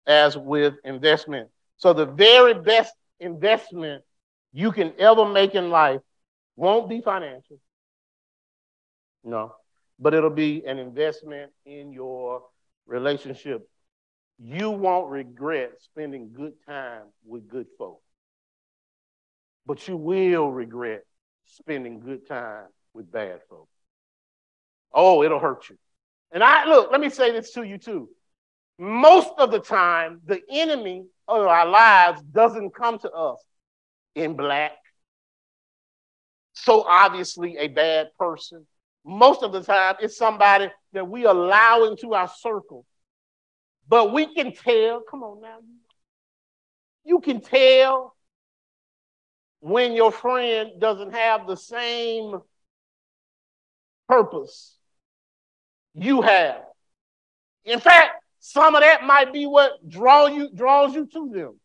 as 0.06 0.38
with 0.38 0.76
investment. 0.84 1.50
So 1.78 1.94
the 1.94 2.06
very 2.06 2.54
best 2.54 2.94
investment 3.20 4.04
you 4.52 4.72
can 4.72 4.94
ever 5.00 5.26
make 5.26 5.56
in 5.56 5.70
life 5.70 6.02
won't 6.56 6.90
be 6.90 7.02
financial. 7.02 7.60
No, 9.24 9.56
but 10.00 10.14
it'll 10.14 10.30
be 10.30 10.66
an 10.66 10.78
investment 10.78 11.52
in 11.66 11.92
your 11.94 12.44
relationship 12.86 13.68
you 14.41 14.69
won't 14.71 15.10
regret 15.10 15.73
spending 15.80 16.32
good 16.34 16.54
time 16.65 17.04
with 17.25 17.47
good 17.49 17.67
folk. 17.78 18.02
But 19.65 19.88
you 19.88 19.97
will 19.97 20.49
regret 20.49 21.04
spending 21.45 21.99
good 21.99 22.28
time 22.28 22.67
with 22.93 23.12
bad 23.12 23.41
folk. 23.49 23.67
Oh, 24.93 25.23
it'll 25.23 25.39
hurt 25.39 25.69
you. 25.69 25.78
And 26.32 26.43
I 26.43 26.65
look, 26.65 26.91
let 26.91 27.02
me 27.02 27.10
say 27.10 27.32
this 27.32 27.52
to 27.54 27.63
you 27.63 27.78
too. 27.78 28.10
Most 28.78 29.32
of 29.38 29.52
the 29.52 29.60
time, 29.60 30.21
the 30.25 30.41
enemy 30.49 31.06
of 31.28 31.45
our 31.45 31.67
lives 31.67 32.21
doesn't 32.21 32.73
come 32.73 32.97
to 32.99 33.12
us 33.12 33.43
in 34.15 34.36
black, 34.36 34.71
so 36.54 36.84
obviously 36.88 37.58
a 37.58 37.67
bad 37.67 38.08
person. 38.17 38.65
Most 39.06 39.43
of 39.43 39.52
the 39.52 39.62
time, 39.62 39.95
it's 39.99 40.17
somebody 40.17 40.69
that 40.93 41.08
we 41.08 41.25
allow 41.25 41.84
into 41.86 42.13
our 42.13 42.30
circle 42.30 42.86
but 43.89 44.13
we 44.13 44.34
can 44.34 44.54
tell, 44.54 45.02
come 45.02 45.23
on 45.23 45.41
now, 45.41 45.58
you 47.04 47.19
can 47.19 47.41
tell 47.41 48.15
when 49.62 49.93
your 49.93 50.12
friend 50.12 50.80
doesn't 50.80 51.12
have 51.12 51.47
the 51.47 51.58
same 51.58 52.39
purpose 54.08 54.78
you 55.95 56.21
have. 56.21 56.62
In 57.65 57.80
fact, 57.80 58.23
some 58.39 58.75
of 58.75 58.82
that 58.82 59.04
might 59.04 59.34
be 59.34 59.45
what 59.45 59.88
draw 59.88 60.28
you, 60.28 60.49
draws 60.54 60.93
you 60.93 61.08
to 61.08 61.30
them. 61.30 61.60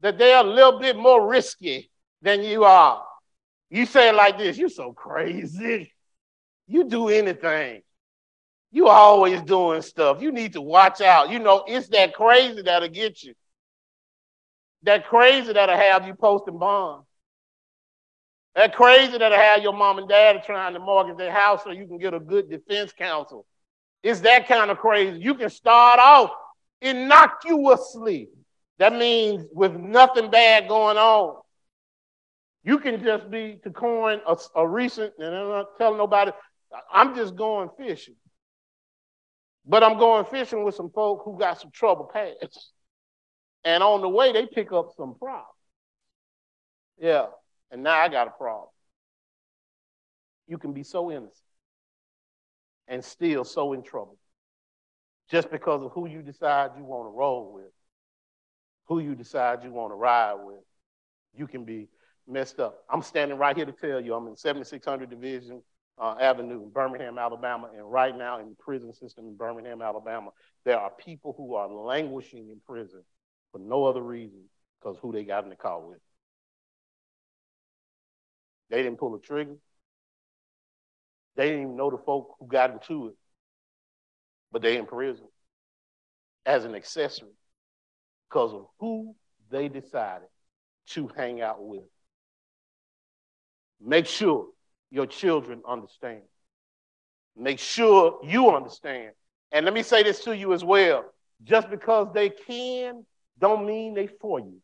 That 0.00 0.18
they're 0.18 0.40
a 0.40 0.42
little 0.42 0.78
bit 0.80 0.96
more 0.96 1.28
risky 1.28 1.90
than 2.20 2.42
you 2.42 2.64
are. 2.64 3.04
You 3.70 3.86
say 3.86 4.08
it 4.08 4.14
like 4.14 4.38
this, 4.38 4.58
you're 4.58 4.68
so 4.68 4.92
crazy. 4.92 5.92
You 6.66 6.84
do 6.84 7.08
anything. 7.08 7.82
You 8.74 8.88
always 8.88 9.40
doing 9.42 9.82
stuff. 9.82 10.20
You 10.20 10.32
need 10.32 10.54
to 10.54 10.60
watch 10.60 11.00
out. 11.00 11.30
You 11.30 11.38
know, 11.38 11.62
it's 11.64 11.86
that 11.90 12.12
crazy 12.12 12.60
that'll 12.60 12.88
get 12.88 13.22
you. 13.22 13.34
That 14.82 15.06
crazy 15.06 15.52
that'll 15.52 15.76
have 15.76 16.08
you 16.08 16.14
posting 16.14 16.58
bonds. 16.58 17.06
That 18.56 18.74
crazy 18.74 19.16
that'll 19.16 19.38
have 19.38 19.62
your 19.62 19.74
mom 19.74 19.98
and 19.98 20.08
dad 20.08 20.42
trying 20.44 20.74
to 20.74 20.80
mortgage 20.80 21.16
their 21.16 21.30
house 21.30 21.62
so 21.62 21.70
you 21.70 21.86
can 21.86 21.98
get 21.98 22.14
a 22.14 22.18
good 22.18 22.50
defense 22.50 22.92
counsel. 22.92 23.46
It's 24.02 24.18
that 24.20 24.48
kind 24.48 24.72
of 24.72 24.78
crazy. 24.78 25.20
You 25.20 25.36
can 25.36 25.50
start 25.50 26.00
off 26.00 26.32
innocuously. 26.82 28.28
That 28.78 28.92
means 28.92 29.44
with 29.52 29.76
nothing 29.76 30.32
bad 30.32 30.66
going 30.66 30.96
on. 30.96 31.36
You 32.64 32.78
can 32.78 33.04
just 33.04 33.30
be, 33.30 33.60
to 33.62 33.70
coin 33.70 34.18
a, 34.26 34.36
a 34.56 34.66
recent, 34.66 35.12
and 35.20 35.32
I'm 35.32 35.48
not 35.48 35.78
telling 35.78 35.98
nobody, 35.98 36.32
I'm 36.92 37.14
just 37.14 37.36
going 37.36 37.68
fishing. 37.78 38.16
But 39.66 39.82
I'm 39.82 39.98
going 39.98 40.24
fishing 40.26 40.64
with 40.64 40.74
some 40.74 40.90
folk 40.90 41.22
who 41.24 41.38
got 41.38 41.60
some 41.60 41.70
trouble 41.70 42.10
past. 42.12 42.72
And 43.64 43.82
on 43.82 44.02
the 44.02 44.08
way, 44.08 44.32
they 44.32 44.46
pick 44.46 44.72
up 44.72 44.90
some 44.96 45.14
problems. 45.14 45.48
Yeah. 46.98 47.26
And 47.70 47.82
now 47.82 47.98
I 48.00 48.08
got 48.08 48.28
a 48.28 48.30
problem. 48.30 48.68
You 50.46 50.58
can 50.58 50.74
be 50.74 50.82
so 50.82 51.10
innocent 51.10 51.34
and 52.86 53.02
still 53.02 53.44
so 53.44 53.72
in 53.72 53.82
trouble 53.82 54.18
just 55.30 55.50
because 55.50 55.82
of 55.82 55.92
who 55.92 56.06
you 56.06 56.20
decide 56.20 56.72
you 56.76 56.84
want 56.84 57.06
to 57.06 57.16
roll 57.16 57.52
with, 57.54 57.72
who 58.86 58.98
you 58.98 59.14
decide 59.14 59.64
you 59.64 59.70
want 59.70 59.90
to 59.90 59.96
ride 59.96 60.34
with. 60.34 60.60
You 61.34 61.46
can 61.46 61.64
be 61.64 61.88
messed 62.28 62.60
up. 62.60 62.84
I'm 62.90 63.02
standing 63.02 63.38
right 63.38 63.56
here 63.56 63.64
to 63.64 63.72
tell 63.72 64.00
you 64.00 64.14
I'm 64.14 64.26
in 64.26 64.36
7600 64.36 65.08
Division 65.08 65.62
uh, 65.98 66.16
Avenue 66.20 66.62
in 66.62 66.70
Birmingham, 66.70 67.18
Alabama, 67.18 67.70
and 67.76 67.90
right 67.90 68.16
now 68.16 68.40
in 68.40 68.50
the 68.50 68.56
prison 68.56 68.92
system 68.92 69.26
in 69.26 69.36
Birmingham, 69.36 69.82
Alabama, 69.82 70.30
there 70.64 70.78
are 70.78 70.90
people 70.90 71.34
who 71.36 71.54
are 71.54 71.68
languishing 71.68 72.48
in 72.50 72.60
prison 72.66 73.02
for 73.52 73.58
no 73.58 73.84
other 73.84 74.02
reason 74.02 74.42
because 74.80 74.98
who 75.00 75.12
they 75.12 75.24
got 75.24 75.44
in 75.44 75.50
the 75.50 75.56
car 75.56 75.80
with. 75.80 76.00
They 78.70 78.82
didn't 78.82 78.98
pull 78.98 79.12
the 79.12 79.20
trigger. 79.20 79.56
They 81.36 81.46
didn't 81.46 81.62
even 81.62 81.76
know 81.76 81.90
the 81.90 81.98
folk 81.98 82.36
who 82.38 82.46
got 82.46 82.70
into 82.72 83.08
it, 83.08 83.14
but 84.52 84.62
they 84.62 84.76
in 84.76 84.86
prison 84.86 85.26
as 86.46 86.64
an 86.64 86.74
accessory 86.74 87.30
because 88.28 88.52
of 88.52 88.66
who 88.80 89.14
they 89.50 89.68
decided 89.68 90.28
to 90.88 91.08
hang 91.16 91.40
out 91.40 91.64
with. 91.64 91.84
make 93.80 94.06
sure 94.06 94.46
your 94.94 95.06
children 95.06 95.60
understand. 95.68 96.22
Make 97.36 97.58
sure 97.58 98.20
you 98.22 98.54
understand. 98.54 99.10
And 99.50 99.64
let 99.64 99.74
me 99.74 99.82
say 99.82 100.04
this 100.04 100.20
to 100.20 100.36
you 100.36 100.52
as 100.52 100.64
well. 100.64 101.04
Just 101.42 101.68
because 101.68 102.08
they 102.14 102.30
can, 102.30 103.04
don't 103.40 103.66
mean 103.66 103.94
they 103.94 104.06
for 104.06 104.38
you. 104.38 104.60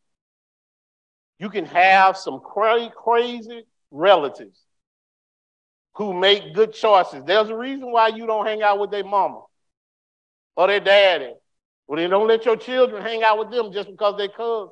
You 1.40 1.50
can 1.50 1.64
have 1.66 2.16
some 2.16 2.38
crazy, 2.38 2.92
crazy 2.96 3.64
relatives 3.90 4.60
who 5.96 6.14
make 6.14 6.54
good 6.54 6.74
choices. 6.74 7.24
There's 7.24 7.48
a 7.48 7.56
reason 7.56 7.90
why 7.90 8.08
you 8.08 8.24
don't 8.24 8.46
hang 8.46 8.62
out 8.62 8.78
with 8.78 8.92
their 8.92 9.04
mama 9.04 9.42
or 10.54 10.68
their 10.68 10.78
daddy. 10.78 11.32
Well, 11.88 11.96
then 11.96 12.10
don't 12.10 12.28
let 12.28 12.44
your 12.44 12.56
children 12.56 13.02
hang 13.02 13.24
out 13.24 13.36
with 13.36 13.50
them 13.50 13.72
just 13.72 13.90
because 13.90 14.16
they 14.16 14.28
cousins. 14.28 14.70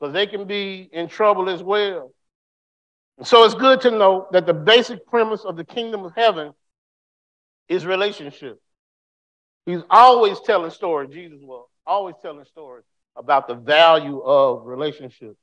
Because 0.00 0.12
they 0.12 0.26
can 0.26 0.48
be 0.48 0.88
in 0.92 1.06
trouble 1.06 1.48
as 1.48 1.62
well. 1.62 2.10
So 3.22 3.44
it's 3.44 3.54
good 3.54 3.82
to 3.82 3.90
know 3.90 4.28
that 4.32 4.46
the 4.46 4.54
basic 4.54 5.06
premise 5.06 5.44
of 5.44 5.56
the 5.56 5.64
kingdom 5.64 6.04
of 6.04 6.12
heaven 6.16 6.52
is 7.68 7.84
relationship. 7.84 8.60
He's 9.66 9.82
always 9.90 10.40
telling 10.40 10.70
stories, 10.70 11.10
Jesus 11.12 11.40
was 11.42 11.66
always 11.86 12.14
telling 12.22 12.44
stories 12.46 12.84
about 13.16 13.46
the 13.46 13.54
value 13.54 14.20
of 14.20 14.64
relationships. 14.64 15.38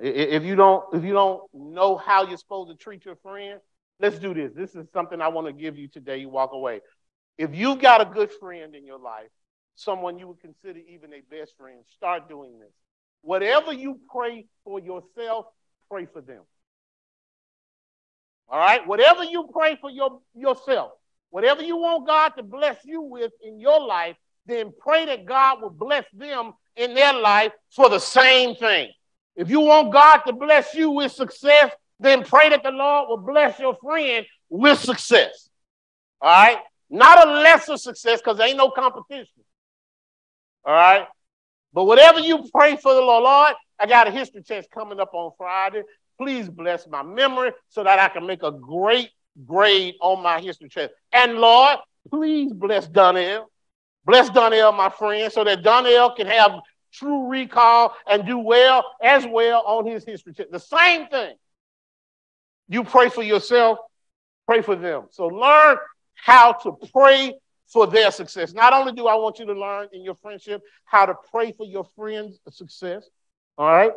If 0.00 0.44
you 0.44 0.54
don't, 0.54 0.84
if 0.94 1.02
you 1.02 1.12
don't 1.12 1.42
know 1.52 1.96
how 1.96 2.26
you're 2.26 2.36
supposed 2.36 2.70
to 2.70 2.76
treat 2.76 3.04
your 3.04 3.16
friend, 3.16 3.60
let's 3.98 4.18
do 4.18 4.34
this. 4.34 4.52
This 4.54 4.74
is 4.74 4.86
something 4.92 5.20
I 5.20 5.28
want 5.28 5.46
to 5.46 5.52
give 5.52 5.76
you 5.76 5.88
today. 5.88 6.18
You 6.18 6.28
walk 6.28 6.52
away. 6.52 6.80
If 7.38 7.54
you've 7.54 7.80
got 7.80 8.00
a 8.00 8.04
good 8.04 8.30
friend 8.32 8.74
in 8.74 8.86
your 8.86 8.98
life, 8.98 9.28
someone 9.74 10.18
you 10.18 10.28
would 10.28 10.40
consider 10.40 10.78
even 10.88 11.12
a 11.14 11.22
best 11.30 11.56
friend, 11.56 11.78
start 11.96 12.28
doing 12.28 12.58
this. 12.58 12.72
Whatever 13.22 13.72
you 13.72 13.98
pray 14.10 14.46
for 14.64 14.78
yourself, 14.78 15.46
pray 15.90 16.06
for 16.06 16.20
them. 16.20 16.42
All 18.48 18.58
right? 18.58 18.86
Whatever 18.86 19.24
you 19.24 19.48
pray 19.52 19.76
for 19.80 19.90
your, 19.90 20.20
yourself, 20.34 20.92
whatever 21.30 21.62
you 21.62 21.76
want 21.76 22.06
God 22.06 22.30
to 22.36 22.42
bless 22.42 22.76
you 22.84 23.00
with 23.00 23.32
in 23.42 23.58
your 23.58 23.80
life, 23.80 24.16
then 24.46 24.72
pray 24.78 25.06
that 25.06 25.24
God 25.24 25.62
will 25.62 25.70
bless 25.70 26.04
them 26.12 26.52
in 26.76 26.94
their 26.94 27.12
life 27.12 27.52
for 27.70 27.88
the 27.88 27.98
same 27.98 28.54
thing. 28.56 28.90
If 29.36 29.48
you 29.48 29.60
want 29.60 29.92
God 29.92 30.18
to 30.26 30.32
bless 30.32 30.74
you 30.74 30.90
with 30.90 31.12
success, 31.12 31.72
then 31.98 32.24
pray 32.24 32.50
that 32.50 32.62
the 32.62 32.70
Lord 32.70 33.08
will 33.08 33.18
bless 33.18 33.58
your 33.58 33.76
friend 33.76 34.26
with 34.50 34.78
success. 34.78 35.48
All 36.20 36.30
right? 36.30 36.58
Not 36.90 37.26
a 37.26 37.30
lesser 37.40 37.76
success 37.76 38.20
because 38.20 38.36
there 38.36 38.48
ain't 38.48 38.58
no 38.58 38.70
competition. 38.70 39.44
All 40.64 40.74
right? 40.74 41.06
But 41.72 41.84
whatever 41.84 42.20
you 42.20 42.44
pray 42.54 42.76
for 42.76 42.92
the 42.92 43.00
Lord, 43.00 43.22
Lord, 43.22 43.54
I 43.82 43.86
got 43.86 44.06
a 44.06 44.12
history 44.12 44.42
test 44.42 44.70
coming 44.70 45.00
up 45.00 45.12
on 45.12 45.32
Friday. 45.36 45.82
Please 46.16 46.48
bless 46.48 46.86
my 46.86 47.02
memory 47.02 47.50
so 47.68 47.82
that 47.82 47.98
I 47.98 48.08
can 48.08 48.24
make 48.24 48.44
a 48.44 48.52
great 48.52 49.10
grade 49.44 49.96
on 50.00 50.22
my 50.22 50.40
history 50.40 50.68
test. 50.68 50.92
And 51.12 51.38
Lord, 51.38 51.78
please 52.08 52.52
bless 52.52 52.86
Donnell. 52.86 53.50
Bless 54.04 54.30
Donnell, 54.30 54.70
my 54.70 54.88
friend, 54.88 55.32
so 55.32 55.42
that 55.42 55.64
Donnell 55.64 56.12
can 56.14 56.28
have 56.28 56.60
true 56.92 57.26
recall 57.26 57.96
and 58.08 58.24
do 58.24 58.38
well 58.38 58.84
as 59.02 59.26
well 59.26 59.64
on 59.66 59.84
his 59.84 60.04
history 60.04 60.32
test. 60.32 60.52
The 60.52 60.60
same 60.60 61.08
thing. 61.08 61.34
You 62.68 62.84
pray 62.84 63.08
for 63.08 63.24
yourself, 63.24 63.78
pray 64.46 64.62
for 64.62 64.76
them. 64.76 65.06
So 65.10 65.26
learn 65.26 65.76
how 66.14 66.52
to 66.52 66.78
pray 66.92 67.34
for 67.66 67.88
their 67.88 68.12
success. 68.12 68.52
Not 68.52 68.72
only 68.72 68.92
do 68.92 69.08
I 69.08 69.16
want 69.16 69.40
you 69.40 69.46
to 69.46 69.54
learn 69.54 69.88
in 69.92 70.02
your 70.02 70.14
friendship 70.14 70.62
how 70.84 71.06
to 71.06 71.14
pray 71.32 71.50
for 71.50 71.66
your 71.66 71.84
friends' 71.96 72.38
success, 72.48 73.08
all 73.58 73.70
right? 73.70 73.92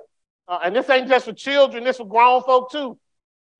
Uh, 0.48 0.60
and 0.63 0.76
this 0.76 0.89
ain't 0.89 1.08
just 1.08 1.26
for 1.26 1.34
children, 1.34 1.84
this 1.84 1.98
for 1.98 2.08
grown 2.08 2.44
folk 2.44 2.72
too. 2.72 2.98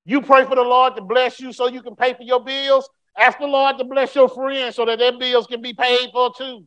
You 0.04 0.22
pray 0.22 0.44
for 0.44 0.54
the 0.54 0.62
Lord 0.62 0.94
to 0.96 1.02
bless 1.02 1.40
you 1.40 1.52
so 1.52 1.68
you 1.68 1.82
can 1.82 1.96
pay 1.96 2.14
for 2.14 2.22
your 2.22 2.42
bills. 2.42 2.88
Ask 3.18 3.38
the 3.38 3.46
Lord 3.46 3.78
to 3.78 3.84
bless 3.84 4.14
your 4.14 4.28
friends 4.28 4.76
so 4.76 4.84
that 4.84 4.98
their 4.98 5.18
bills 5.18 5.46
can 5.46 5.60
be 5.62 5.72
paid 5.72 6.10
for 6.12 6.32
too. 6.36 6.64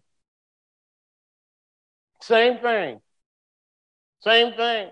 Same 2.21 2.57
thing. 2.57 2.99
Same 4.21 4.53
thing. 4.53 4.89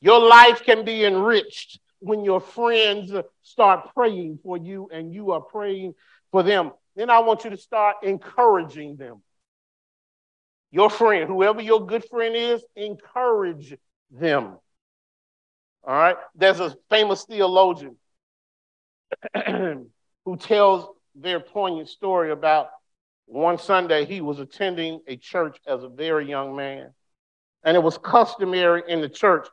Your 0.00 0.20
life 0.20 0.62
can 0.64 0.84
be 0.84 1.04
enriched 1.04 1.80
when 1.98 2.24
your 2.24 2.40
friends 2.40 3.12
start 3.42 3.94
praying 3.94 4.38
for 4.42 4.56
you 4.56 4.88
and 4.92 5.12
you 5.12 5.32
are 5.32 5.40
praying 5.40 5.94
for 6.30 6.42
them. 6.42 6.72
Then 6.94 7.10
I 7.10 7.20
want 7.20 7.44
you 7.44 7.50
to 7.50 7.56
start 7.56 7.96
encouraging 8.02 8.96
them. 8.96 9.22
Your 10.72 10.88
friend, 10.88 11.28
whoever 11.28 11.60
your 11.60 11.86
good 11.86 12.04
friend 12.06 12.34
is, 12.34 12.64
encourage 12.74 13.76
them. 14.10 14.56
All 15.86 15.94
right? 15.94 16.16
There's 16.34 16.60
a 16.60 16.74
famous 16.88 17.24
theologian 17.24 17.96
who 20.24 20.36
tells 20.38 20.88
their 21.14 21.40
poignant 21.40 21.90
story 21.90 22.30
about 22.30 22.70
one 23.26 23.58
Sunday 23.58 24.06
he 24.06 24.22
was 24.22 24.38
attending 24.38 25.00
a 25.06 25.16
church 25.16 25.58
as 25.66 25.82
a 25.82 25.88
very 25.88 26.26
young 26.26 26.56
man. 26.56 26.92
And 27.64 27.76
it 27.76 27.82
was 27.82 27.98
customary 27.98 28.82
in 28.88 29.02
the 29.02 29.10
church 29.10 29.46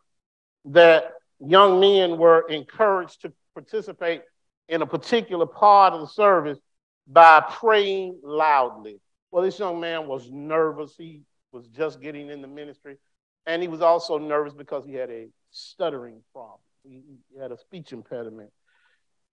that 0.65 1.11
young 1.39 1.81
men 1.81 2.17
were 2.17 2.47
encouraged 2.47 3.21
to 3.21 3.33
participate 3.53 4.21
in 4.69 4.81
a 4.81 4.85
particular 4.85 5.45
part 5.45 5.93
of 5.93 5.99
the 5.99 6.07
service 6.07 6.59
by 7.07 7.41
praying 7.41 8.19
loudly. 8.23 8.99
Well, 9.31 9.43
this 9.43 9.59
young 9.59 9.79
man 9.79 10.07
was 10.07 10.29
nervous. 10.31 10.95
He 10.97 11.21
was 11.51 11.67
just 11.67 12.01
getting 12.01 12.29
in 12.29 12.41
the 12.41 12.47
ministry. 12.47 12.97
And 13.45 13.61
he 13.61 13.67
was 13.67 13.81
also 13.81 14.17
nervous 14.17 14.53
because 14.53 14.85
he 14.85 14.93
had 14.93 15.09
a 15.09 15.27
stuttering 15.51 16.21
problem. 16.33 16.59
He, 16.83 17.03
he 17.31 17.39
had 17.39 17.51
a 17.51 17.57
speech 17.57 17.93
impediment. 17.93 18.51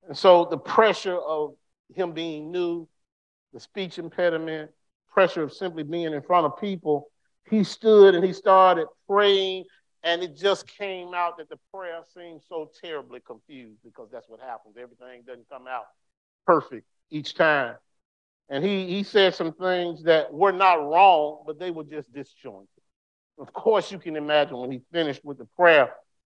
And 0.07 0.17
so 0.17 0.45
the 0.45 0.59
pressure 0.59 1.19
of 1.19 1.55
him 1.95 2.13
being 2.13 2.51
new, 2.51 2.89
the 3.53 3.61
speech 3.61 3.99
impediment, 3.99 4.71
pressure 5.13 5.43
of 5.43 5.53
simply 5.53 5.83
being 5.83 6.13
in 6.13 6.23
front 6.23 6.47
of 6.47 6.61
people, 6.61 7.09
he 7.49 7.65
stood 7.65 8.15
and 8.15 8.25
he 8.25 8.33
started 8.33 8.87
praying 9.09 9.65
and 10.07 10.23
it 10.23 10.37
just 10.37 10.69
came 10.69 11.15
out 11.15 11.37
that 11.39 11.49
the 11.49 11.59
prayer 11.75 12.01
seemed 12.15 12.41
so 12.49 12.71
terribly 12.81 13.19
confused 13.27 13.81
because 13.85 14.09
that's 14.13 14.29
what 14.29 14.39
happens. 14.41 14.77
Everything 14.81 15.23
doesn't 15.27 15.49
come 15.49 15.67
out 15.67 15.87
perfect 16.47 16.87
each 17.11 17.35
time. 17.35 17.75
And 18.49 18.65
he, 18.65 18.87
he 18.87 19.03
said 19.03 19.35
some 19.35 19.53
things 19.53 20.05
that 20.05 20.33
were 20.33 20.53
not 20.53 20.75
wrong, 20.75 21.43
but 21.47 21.59
they 21.59 21.71
were 21.71 21.85
just 21.85 22.13
disjointed. 22.13 22.69
Of 23.39 23.53
course, 23.53 23.91
you 23.91 23.99
can 23.99 24.17
imagine 24.17 24.57
when 24.57 24.71
he 24.71 24.81
finished 24.93 25.25
with 25.25 25.39
the 25.39 25.47
prayer, 25.57 25.93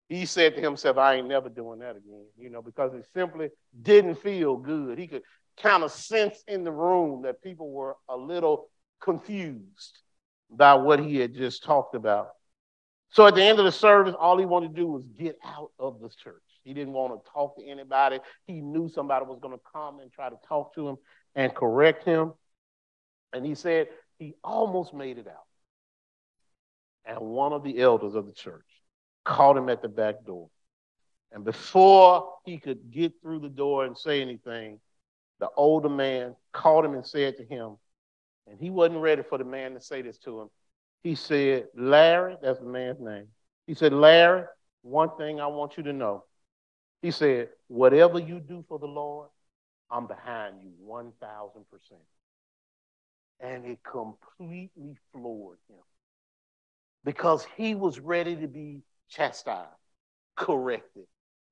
he 0.08 0.26
said 0.26 0.56
to 0.56 0.60
himself, 0.60 0.98
I 0.98 1.14
ain't 1.14 1.28
never 1.28 1.48
doing 1.48 1.78
that 1.78 1.96
again, 1.96 2.26
you 2.36 2.50
know, 2.50 2.62
because 2.62 2.92
it 2.94 3.06
simply 3.14 3.48
didn't 3.80 4.16
feel 4.16 4.56
good. 4.56 4.98
He 4.98 5.06
could 5.06 5.22
kind 5.56 5.84
of 5.84 5.92
sense 5.92 6.42
in 6.48 6.64
the 6.64 6.72
room 6.72 7.22
that 7.22 7.42
people 7.42 7.70
were 7.70 7.96
a 8.08 8.16
little 8.16 8.68
confused 9.00 10.00
by 10.50 10.74
what 10.74 10.98
he 10.98 11.16
had 11.16 11.34
just 11.34 11.62
talked 11.62 11.94
about. 11.94 12.30
So 13.10 13.26
at 13.26 13.34
the 13.34 13.42
end 13.42 13.58
of 13.58 13.64
the 13.64 13.72
service, 13.72 14.14
all 14.18 14.38
he 14.38 14.46
wanted 14.46 14.74
to 14.74 14.80
do 14.80 14.86
was 14.86 15.04
get 15.18 15.38
out 15.44 15.70
of 15.78 16.00
the 16.00 16.08
church. 16.08 16.42
He 16.64 16.74
didn't 16.74 16.92
want 16.92 17.12
to 17.12 17.30
talk 17.30 17.56
to 17.56 17.66
anybody. 17.66 18.18
He 18.46 18.60
knew 18.60 18.88
somebody 18.88 19.24
was 19.26 19.38
going 19.40 19.56
to 19.56 19.64
come 19.72 20.00
and 20.00 20.12
try 20.12 20.28
to 20.28 20.36
talk 20.46 20.74
to 20.74 20.88
him 20.88 20.96
and 21.34 21.54
correct 21.54 22.04
him. 22.04 22.32
And 23.32 23.44
he 23.44 23.54
said 23.54 23.88
he 24.18 24.34
almost 24.42 24.92
made 24.92 25.18
it 25.18 25.26
out. 25.28 25.46
And 27.04 27.20
one 27.20 27.52
of 27.52 27.62
the 27.62 27.80
elders 27.80 28.14
of 28.14 28.26
the 28.26 28.32
church 28.32 28.66
caught 29.24 29.56
him 29.56 29.68
at 29.68 29.82
the 29.82 29.88
back 29.88 30.24
door. 30.24 30.48
And 31.32 31.44
before 31.44 32.34
he 32.44 32.58
could 32.58 32.90
get 32.90 33.12
through 33.22 33.40
the 33.40 33.48
door 33.48 33.84
and 33.84 33.96
say 33.96 34.20
anything, 34.20 34.80
the 35.38 35.48
older 35.56 35.88
man 35.88 36.34
caught 36.52 36.84
him 36.84 36.94
and 36.94 37.06
said 37.06 37.36
to 37.36 37.44
him, 37.44 37.76
and 38.46 38.58
he 38.60 38.68
wasn't 38.68 39.00
ready 39.00 39.22
for 39.22 39.38
the 39.38 39.44
man 39.44 39.74
to 39.74 39.80
say 39.80 40.02
this 40.02 40.18
to 40.18 40.40
him. 40.40 40.48
He 41.02 41.14
said, 41.14 41.68
Larry, 41.74 42.36
that's 42.42 42.58
the 42.58 42.66
man's 42.66 43.00
name. 43.00 43.28
He 43.66 43.74
said, 43.74 43.92
Larry, 43.92 44.44
one 44.82 45.16
thing 45.16 45.40
I 45.40 45.46
want 45.46 45.76
you 45.76 45.82
to 45.84 45.92
know. 45.92 46.24
He 47.00 47.10
said, 47.10 47.48
whatever 47.68 48.18
you 48.18 48.40
do 48.40 48.64
for 48.68 48.78
the 48.78 48.86
Lord, 48.86 49.28
I'm 49.90 50.06
behind 50.06 50.62
you 50.62 50.72
1,000%. 50.86 51.12
And 53.40 53.64
it 53.64 53.78
completely 53.82 54.96
floored 55.12 55.58
him 55.68 55.78
because 57.04 57.46
he 57.56 57.74
was 57.74 57.98
ready 57.98 58.36
to 58.36 58.46
be 58.46 58.82
chastised, 59.08 59.68
corrected, 60.36 61.06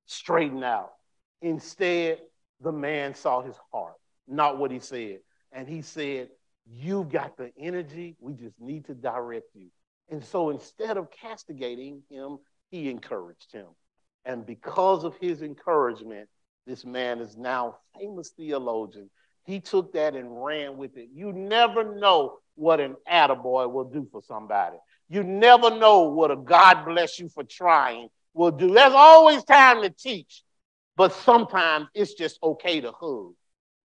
straightened 0.06 0.64
out. 0.64 0.92
Instead, 1.40 2.18
the 2.60 2.72
man 2.72 3.14
saw 3.14 3.40
his 3.40 3.56
heart, 3.72 3.94
not 4.26 4.58
what 4.58 4.70
he 4.70 4.78
said. 4.78 5.20
And 5.52 5.68
he 5.68 5.82
said, 5.82 6.28
You've 6.70 7.08
got 7.08 7.38
the 7.38 7.50
energy. 7.58 8.14
We 8.20 8.34
just 8.34 8.60
need 8.60 8.84
to 8.86 8.94
direct 8.94 9.46
you. 9.54 9.68
And 10.10 10.22
so 10.22 10.50
instead 10.50 10.98
of 10.98 11.10
castigating 11.10 12.02
him, 12.10 12.38
he 12.70 12.90
encouraged 12.90 13.52
him. 13.52 13.68
And 14.26 14.44
because 14.44 15.04
of 15.04 15.16
his 15.16 15.40
encouragement, 15.40 16.28
this 16.68 16.84
man 16.84 17.20
is 17.20 17.36
now 17.36 17.78
famous 17.98 18.30
theologian. 18.30 19.10
He 19.44 19.58
took 19.58 19.94
that 19.94 20.14
and 20.14 20.44
ran 20.44 20.76
with 20.76 20.96
it. 20.98 21.08
You 21.14 21.32
never 21.32 21.96
know 21.96 22.38
what 22.54 22.78
an 22.78 22.96
attaboy 23.10 23.72
will 23.72 23.84
do 23.84 24.06
for 24.12 24.20
somebody. 24.22 24.76
You 25.08 25.24
never 25.24 25.70
know 25.70 26.02
what 26.02 26.30
a 26.30 26.36
God 26.36 26.84
bless 26.84 27.18
you 27.18 27.30
for 27.30 27.42
trying 27.42 28.08
will 28.34 28.50
do. 28.50 28.74
There's 28.74 28.92
always 28.92 29.42
time 29.44 29.82
to 29.82 29.88
teach, 29.88 30.42
but 30.96 31.14
sometimes 31.14 31.86
it's 31.94 32.12
just 32.12 32.38
okay 32.42 32.82
to 32.82 32.92
hug 32.92 33.32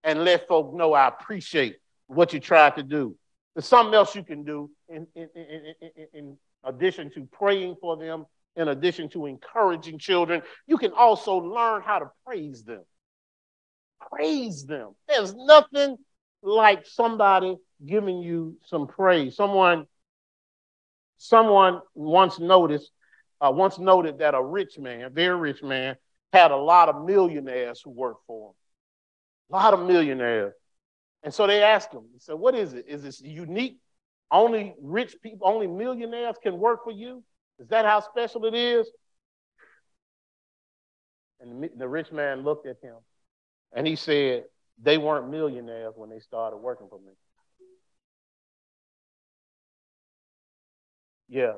and 0.03 0.25
let 0.25 0.47
folk 0.49 0.73
know 0.73 0.93
I 0.93 1.07
appreciate 1.07 1.77
what 2.07 2.34
you 2.34 2.41
tried 2.41 2.75
to 2.75 2.84
do. 2.84 3.15
There's 3.55 3.65
something 3.65 3.93
else 3.93 4.15
you 4.15 4.23
can 4.23 4.43
do 4.43 4.69
in, 4.89 5.07
in, 5.15 5.29
in, 5.36 6.07
in, 6.13 6.38
addition 6.65 7.11
to 7.11 7.27
praying 7.31 7.75
for 7.81 7.97
them, 7.97 8.25
in 8.55 8.67
addition 8.67 9.09
to 9.09 9.25
encouraging 9.25 9.97
children. 9.97 10.41
You 10.67 10.77
can 10.77 10.91
also 10.91 11.37
learn 11.37 11.81
how 11.81 11.99
to 11.99 12.11
praise 12.25 12.63
them. 12.63 12.83
Praise 14.11 14.65
them. 14.65 14.95
There's 15.07 15.33
nothing 15.33 15.97
like 16.41 16.85
somebody 16.85 17.57
giving 17.85 18.19
you 18.19 18.57
some 18.65 18.87
praise. 18.87 19.35
Someone, 19.35 19.87
someone 21.17 21.81
once 21.95 22.39
noticed, 22.39 22.91
uh, 23.41 23.51
once 23.51 23.79
noted 23.79 24.19
that 24.19 24.35
a 24.35 24.43
rich 24.43 24.77
man, 24.77 25.13
very 25.13 25.35
rich 25.35 25.63
man, 25.63 25.95
had 26.31 26.51
a 26.51 26.57
lot 26.57 26.89
of 26.89 27.05
millionaires 27.05 27.81
who 27.83 27.91
worked 27.91 28.25
for 28.27 28.49
him. 28.49 28.55
A 29.51 29.55
lot 29.55 29.73
of 29.73 29.85
millionaires. 29.85 30.53
And 31.23 31.33
so 31.33 31.47
they 31.47 31.63
asked 31.63 31.93
him, 31.93 32.03
he 32.11 32.19
said, 32.19 32.35
What 32.35 32.55
is 32.55 32.73
it? 32.73 32.85
Is 32.87 33.03
this 33.03 33.21
unique? 33.21 33.77
Only 34.31 34.73
rich 34.81 35.15
people, 35.21 35.47
only 35.47 35.67
millionaires 35.67 36.35
can 36.41 36.57
work 36.57 36.83
for 36.83 36.91
you? 36.91 37.23
Is 37.59 37.67
that 37.69 37.85
how 37.85 37.99
special 38.01 38.45
it 38.45 38.53
is? 38.53 38.89
And 41.39 41.69
the, 41.77 41.87
rich 41.87 42.11
man 42.11 42.43
looked 42.43 42.65
at 42.67 42.77
him 42.81 42.95
and 43.75 43.85
he 43.85 43.95
said, 43.95 44.45
They 44.81 44.97
weren't 44.97 45.29
millionaires 45.29 45.93
when 45.95 46.09
they 46.09 46.19
started 46.19 46.57
working 46.57 46.87
for 46.89 46.99
me. 46.99 47.11
Yeah. 51.27 51.53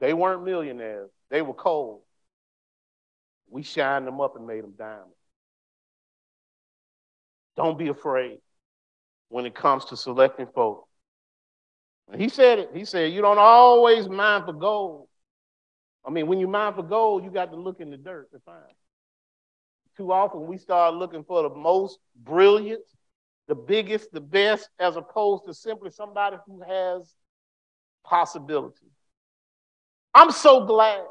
They 0.00 0.12
weren't 0.12 0.44
millionaires. 0.44 1.10
They 1.30 1.40
were 1.40 1.54
cold. 1.54 2.02
We 3.48 3.62
shined 3.62 4.06
them 4.06 4.20
up 4.20 4.36
and 4.36 4.46
made 4.46 4.64
them 4.64 4.74
diamonds. 4.76 5.14
Don't 7.56 7.78
be 7.78 7.88
afraid 7.88 8.38
when 9.28 9.46
it 9.46 9.54
comes 9.54 9.84
to 9.86 9.96
selecting 9.96 10.48
folk. 10.54 10.83
He 12.16 12.28
said 12.28 12.58
it. 12.58 12.70
He 12.74 12.84
said, 12.84 13.12
You 13.12 13.22
don't 13.22 13.38
always 13.38 14.08
mine 14.08 14.44
for 14.44 14.52
gold. 14.52 15.08
I 16.06 16.10
mean, 16.10 16.26
when 16.26 16.38
you 16.38 16.46
mine 16.46 16.74
for 16.74 16.82
gold, 16.82 17.24
you 17.24 17.30
got 17.30 17.50
to 17.50 17.56
look 17.56 17.80
in 17.80 17.90
the 17.90 17.96
dirt 17.96 18.30
to 18.32 18.38
find. 18.40 18.62
Too 19.96 20.12
often 20.12 20.46
we 20.46 20.58
start 20.58 20.94
looking 20.94 21.24
for 21.24 21.42
the 21.42 21.54
most 21.54 21.98
brilliant, 22.16 22.82
the 23.48 23.54
biggest, 23.54 24.12
the 24.12 24.20
best, 24.20 24.68
as 24.78 24.96
opposed 24.96 25.44
to 25.46 25.54
simply 25.54 25.90
somebody 25.90 26.36
who 26.46 26.60
has 26.62 27.14
possibility. 28.04 28.90
I'm 30.12 30.30
so 30.30 30.64
glad 30.64 31.04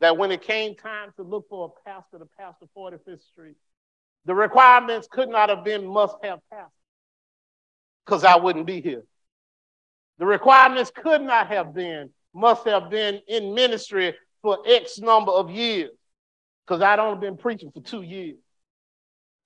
that 0.00 0.16
when 0.16 0.30
it 0.30 0.42
came 0.42 0.74
time 0.74 1.12
to 1.16 1.22
look 1.22 1.48
for 1.48 1.72
a 1.72 1.88
pastor 1.88 2.18
to 2.18 2.26
pastor 2.38 2.66
45th 2.76 3.22
Street, 3.22 3.56
the 4.24 4.34
requirements 4.34 5.08
could 5.10 5.28
not 5.28 5.48
have 5.48 5.64
been 5.64 5.86
must 5.86 6.16
have 6.22 6.40
pastor 6.50 6.70
because 8.06 8.24
I 8.24 8.36
wouldn't 8.36 8.66
be 8.66 8.80
here. 8.80 9.02
The 10.18 10.26
requirements 10.26 10.90
could 10.94 11.22
not 11.22 11.48
have 11.48 11.74
been 11.74 12.10
must 12.32 12.66
have 12.66 12.90
been 12.90 13.20
in 13.28 13.54
ministry 13.54 14.14
for 14.42 14.58
X 14.66 14.98
number 14.98 15.32
of 15.32 15.50
years 15.50 15.90
because 16.66 16.82
I'd 16.82 16.98
only 16.98 17.18
been 17.18 17.36
preaching 17.36 17.70
for 17.72 17.82
two 17.82 18.02
years. 18.02 18.36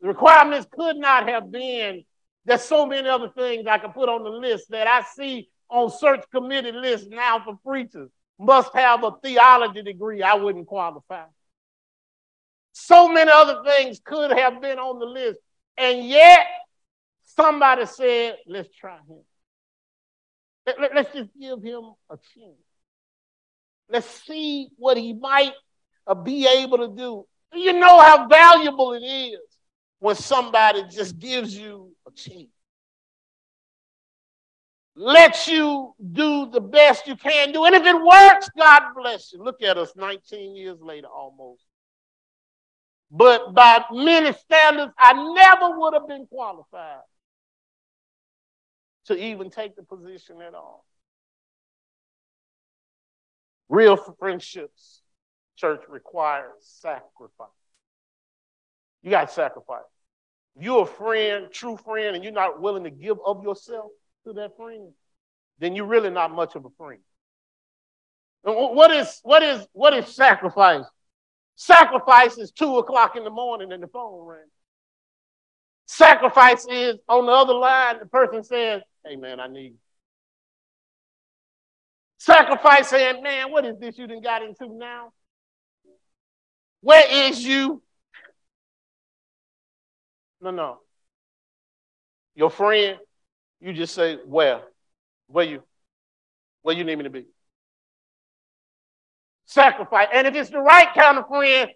The 0.00 0.08
requirements 0.08 0.66
could 0.70 0.96
not 0.96 1.28
have 1.28 1.50
been 1.50 2.04
there's 2.44 2.62
so 2.62 2.86
many 2.86 3.08
other 3.08 3.28
things 3.28 3.66
I 3.66 3.78
could 3.78 3.94
put 3.94 4.08
on 4.08 4.24
the 4.24 4.30
list 4.30 4.70
that 4.70 4.86
I 4.86 5.02
see 5.02 5.48
on 5.68 5.90
search 5.90 6.24
committee 6.32 6.72
lists 6.72 7.06
now 7.08 7.40
for 7.44 7.58
preachers. 7.64 8.10
Must 8.38 8.74
have 8.74 9.04
a 9.04 9.12
theology 9.22 9.82
degree. 9.82 10.22
I 10.22 10.34
wouldn't 10.34 10.66
qualify. 10.66 11.24
So 12.72 13.08
many 13.08 13.30
other 13.30 13.62
things 13.64 14.00
could 14.02 14.32
have 14.32 14.60
been 14.62 14.78
on 14.78 14.98
the 14.98 15.06
list. 15.06 15.38
And 15.76 16.06
yet, 16.06 16.46
somebody 17.36 17.86
said, 17.86 18.36
let's 18.46 18.68
try 18.74 18.96
him. 18.96 19.22
Let, 20.66 20.96
us 20.96 21.06
just 21.14 21.30
give 21.38 21.62
him 21.62 21.92
a 22.10 22.16
chance. 22.16 22.56
Let's 23.88 24.08
see 24.24 24.68
what 24.76 24.96
he 24.96 25.12
might 25.14 25.52
uh, 26.06 26.14
be 26.14 26.46
able 26.46 26.78
to 26.78 26.88
do. 26.88 27.26
You 27.52 27.72
know 27.72 28.00
how 28.00 28.28
valuable 28.28 28.92
it 28.92 29.04
is 29.04 29.40
when 29.98 30.14
somebody 30.14 30.84
just 30.90 31.18
gives 31.18 31.56
you 31.56 31.92
a 32.06 32.12
chance. 32.12 32.48
Let 34.94 35.46
you 35.46 35.94
do 36.12 36.50
the 36.50 36.60
best 36.60 37.06
you 37.06 37.16
can 37.16 37.52
do. 37.52 37.64
And 37.64 37.74
if 37.74 37.84
it 37.84 37.96
works, 37.96 38.48
God 38.56 38.82
bless 38.94 39.32
you. 39.32 39.42
Look 39.42 39.62
at 39.62 39.78
us 39.78 39.92
19 39.96 40.54
years 40.54 40.78
later 40.80 41.08
almost. 41.08 41.64
But 43.10 43.54
by 43.54 43.84
many 43.90 44.32
standards, 44.32 44.92
I 44.98 45.12
never 45.14 45.78
would 45.78 45.94
have 45.94 46.06
been 46.06 46.26
qualified 46.26 47.00
to 49.10 49.24
even 49.24 49.50
take 49.50 49.74
the 49.74 49.82
position 49.82 50.40
at 50.40 50.54
all. 50.54 50.86
Real 53.68 53.96
friendships, 53.96 55.02
church, 55.56 55.82
requires 55.88 56.52
sacrifice. 56.60 57.48
You 59.02 59.10
got 59.10 59.28
to 59.28 59.34
sacrifice. 59.34 59.82
If 60.56 60.62
you're 60.62 60.82
a 60.82 60.86
friend, 60.86 61.46
true 61.50 61.76
friend, 61.76 62.14
and 62.14 62.24
you're 62.24 62.32
not 62.32 62.60
willing 62.60 62.84
to 62.84 62.90
give 62.90 63.18
of 63.24 63.42
yourself 63.42 63.90
to 64.26 64.32
that 64.34 64.56
friend, 64.56 64.92
then 65.58 65.74
you're 65.74 65.86
really 65.86 66.10
not 66.10 66.32
much 66.32 66.54
of 66.54 66.64
a 66.64 66.70
friend. 66.78 67.00
what 68.42 68.90
is 68.92 69.20
what 69.24 69.42
is 69.42 69.66
what 69.72 69.92
is 69.92 70.06
sacrifice? 70.06 70.84
Sacrifice 71.56 72.38
is 72.38 72.52
two 72.52 72.78
o'clock 72.78 73.16
in 73.16 73.24
the 73.24 73.30
morning 73.30 73.72
and 73.72 73.82
the 73.82 73.88
phone 73.88 74.26
rings. 74.26 74.50
Sacrifice 75.86 76.66
is 76.70 76.96
on 77.08 77.26
the 77.26 77.32
other 77.32 77.54
line, 77.54 77.98
the 77.98 78.06
person 78.06 78.44
says, 78.44 78.82
Hey 79.04 79.16
man, 79.16 79.40
I 79.40 79.48
need. 79.48 79.74
Sacrifice 82.18 82.88
saying, 82.88 83.22
Man, 83.22 83.50
what 83.50 83.64
is 83.64 83.78
this 83.78 83.96
you 83.98 84.06
done 84.06 84.22
got 84.22 84.42
into 84.42 84.66
now? 84.68 85.12
Where 86.82 87.28
is 87.28 87.44
you? 87.44 87.82
No, 90.40 90.50
no. 90.50 90.78
Your 92.34 92.50
friend, 92.50 92.98
you 93.60 93.72
just 93.72 93.94
say, 93.94 94.16
Where? 94.24 94.62
Where 95.28 95.44
you? 95.44 95.62
Where 96.62 96.76
you 96.76 96.84
need 96.84 96.96
me 96.96 97.04
to 97.04 97.10
be? 97.10 97.24
sacrifice. 99.50 100.08
And 100.12 100.26
if 100.26 100.34
it's 100.34 100.50
the 100.50 100.60
right 100.60 100.88
kind 100.94 101.18
of 101.18 101.26
friend, 101.28 101.70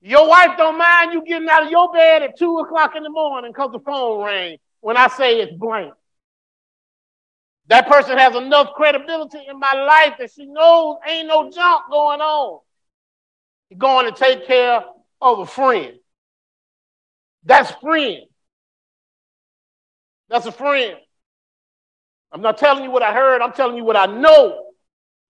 your 0.00 0.28
wife 0.28 0.56
don't 0.56 0.78
mind 0.78 1.12
you 1.12 1.22
getting 1.24 1.48
out 1.48 1.64
of 1.64 1.70
your 1.70 1.92
bed 1.92 2.22
at 2.22 2.38
two 2.38 2.58
o'clock 2.58 2.96
in 2.96 3.02
the 3.02 3.10
morning 3.10 3.50
because 3.52 3.70
the 3.72 3.80
phone 3.80 4.24
rang 4.24 4.56
when 4.80 4.96
I 4.96 5.08
say 5.08 5.40
it's 5.40 5.52
blank. 5.52 5.92
That 7.70 7.88
person 7.88 8.18
has 8.18 8.34
enough 8.34 8.74
credibility 8.74 9.38
in 9.48 9.58
my 9.58 9.72
life 9.72 10.14
that 10.18 10.32
she 10.32 10.44
knows 10.44 10.96
ain't 11.08 11.28
no 11.28 11.50
junk 11.50 11.84
going 11.88 12.20
on. 12.20 12.60
You're 13.70 13.78
going 13.78 14.12
to 14.12 14.18
take 14.18 14.46
care 14.46 14.82
of 15.20 15.38
a 15.38 15.46
friend. 15.46 15.94
That's 17.44 17.70
friend. 17.70 18.24
That's 20.28 20.46
a 20.46 20.52
friend. 20.52 20.96
I'm 22.32 22.42
not 22.42 22.58
telling 22.58 22.84
you 22.84 22.90
what 22.90 23.02
I 23.02 23.12
heard, 23.12 23.40
I'm 23.40 23.52
telling 23.52 23.76
you 23.76 23.84
what 23.84 23.96
I 23.96 24.06
know. 24.06 24.66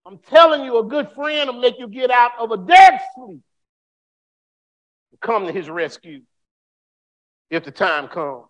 I'm 0.05 0.17
telling 0.17 0.63
you, 0.63 0.79
a 0.79 0.83
good 0.83 1.11
friend 1.11 1.47
will 1.47 1.61
make 1.61 1.77
you 1.77 1.87
get 1.87 2.09
out 2.09 2.31
of 2.39 2.51
a 2.51 2.57
dead 2.57 2.99
sleep 3.15 3.41
come 5.21 5.45
to 5.45 5.53
his 5.53 5.69
rescue 5.69 6.21
if 7.49 7.63
the 7.63 7.71
time 7.71 8.07
comes. 8.07 8.45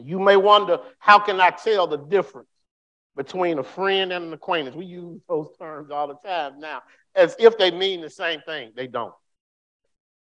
You 0.00 0.18
may 0.18 0.36
wonder, 0.36 0.78
how 0.98 1.18
can 1.18 1.40
I 1.40 1.50
tell 1.50 1.86
the 1.86 1.96
difference 1.96 2.48
between 3.18 3.58
a 3.58 3.62
friend 3.62 4.12
and 4.12 4.24
an 4.24 4.32
acquaintance? 4.32 4.74
We 4.74 4.86
use 4.86 5.20
those 5.28 5.48
terms 5.58 5.90
all 5.90 6.06
the 6.06 6.14
time 6.26 6.60
now 6.60 6.82
as 7.14 7.36
if 7.38 7.58
they 7.58 7.70
mean 7.70 8.00
the 8.00 8.08
same 8.08 8.40
thing. 8.46 8.72
They 8.74 8.86
don't. 8.86 9.12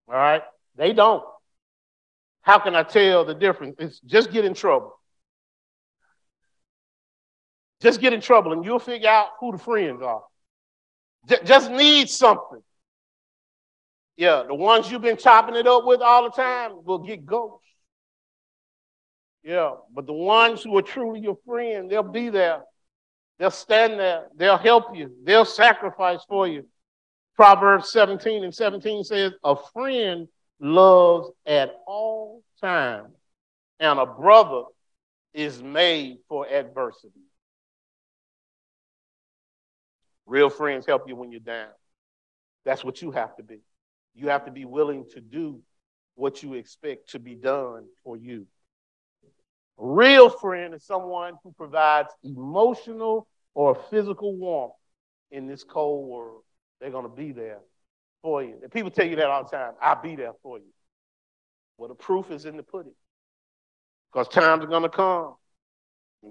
All 0.07 0.14
right? 0.14 0.43
They 0.76 0.93
don't. 0.93 1.24
How 2.43 2.59
can 2.59 2.74
I 2.74 2.82
tell 2.82 3.24
the 3.24 3.34
difference? 3.34 3.76
It's 3.78 3.99
just 4.01 4.30
get 4.30 4.45
in 4.45 4.55
trouble. 4.55 4.93
Just 7.80 8.01
get 8.01 8.12
in 8.12 8.20
trouble 8.20 8.53
and 8.53 8.64
you'll 8.64 8.78
figure 8.78 9.09
out 9.09 9.28
who 9.40 9.53
the 9.53 9.59
friends 9.59 10.03
are. 10.03 10.22
Just 11.45 11.70
need 11.70 12.11
something. 12.11 12.62
Yeah, 14.16 14.45
the 14.47 14.55
ones 14.55 14.90
you've 14.90 15.03
been 15.03 15.16
chopping 15.16 15.57
it 15.57 15.66
up 15.66 15.86
with 15.86 16.03
all 16.03 16.24
the 16.24 16.30
time 16.30 16.84
will 16.84 16.99
get 16.99 17.24
ghosts. 17.24 17.66
Yeah, 19.43 19.72
but 19.93 20.07
the 20.07 20.12
ones 20.12 20.62
who 20.62 20.76
are 20.76 20.82
truly 20.82 21.20
your 21.20 21.38
friend, 21.47 21.90
they'll 21.90 22.03
be 22.03 22.28
there. 22.28 22.62
They'll 23.43 23.51
stand 23.51 23.99
there. 23.99 24.28
They'll 24.36 24.57
help 24.57 24.97
you. 24.97 25.11
They'll 25.24 25.45
sacrifice 25.45 26.20
for 26.28 26.47
you. 26.47 26.64
Proverbs 27.34 27.90
17 27.90 28.45
and 28.45 28.55
17 28.55 29.03
says, 29.03 29.32
A 29.43 29.57
friend 29.72 30.28
loves 30.61 31.28
at 31.45 31.74
all 31.84 32.45
times, 32.61 33.12
and 33.80 33.99
a 33.99 34.07
brother 34.07 34.62
is 35.34 35.61
made 35.61 36.18
for 36.28 36.47
adversity. 36.47 37.18
Real 40.24 40.49
friends 40.49 40.86
help 40.86 41.09
you 41.09 41.16
when 41.16 41.32
you're 41.32 41.40
down. 41.40 41.70
That's 42.64 42.84
what 42.84 43.03
you 43.03 43.11
have 43.11 43.34
to 43.38 43.43
be. 43.43 43.59
You 44.14 44.28
have 44.28 44.45
to 44.45 44.53
be 44.53 44.66
willing 44.66 45.05
to 45.14 45.20
do 45.20 45.61
what 46.14 46.45
you 46.45 46.55
expect 46.55 47.11
to 47.11 47.18
be 47.18 47.34
done 47.34 47.86
for 48.05 48.16
you. 48.16 48.47
A 49.80 49.84
real 49.84 50.30
friend 50.30 50.74
is 50.74 50.84
someone 50.84 51.34
who 51.43 51.51
provides 51.51 52.11
emotional 52.22 53.26
or 53.55 53.72
a 53.72 53.90
physical 53.90 54.36
warmth 54.36 54.74
in 55.30 55.46
this 55.46 55.64
cold 55.64 56.09
world. 56.09 56.42
They're 56.80 56.90
going 56.90 57.09
to 57.09 57.14
be 57.16 57.32
there 57.32 57.61
for 58.22 58.42
you. 58.42 58.57
And 58.62 58.70
people 58.70 58.90
tell 58.90 59.07
you 59.07 59.16
that 59.16 59.26
all 59.26 59.44
the 59.44 59.50
time. 59.50 59.72
I'll 59.80 60.00
be 60.00 60.16
there 60.16 60.32
for 60.42 60.59
you. 60.59 60.72
Well, 61.78 61.88
the 61.88 61.94
proof 61.94 62.30
is 62.30 62.44
in 62.44 62.57
the 62.57 62.62
pudding. 62.62 62.94
Because 64.12 64.28
times 64.28 64.64
are 64.64 64.68
going 64.68 64.82
to 64.82 64.88
come. 64.88 65.34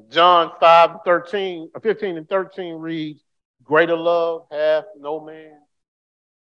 John 0.10 0.52
5, 0.60 0.98
13, 1.04 1.72
uh, 1.76 1.80
15 1.80 2.18
and 2.18 2.30
13 2.30 2.76
reads, 2.76 3.22
Greater 3.64 3.98
love 3.98 4.46
hath 4.52 4.86
no 4.98 5.20
man 5.20 5.60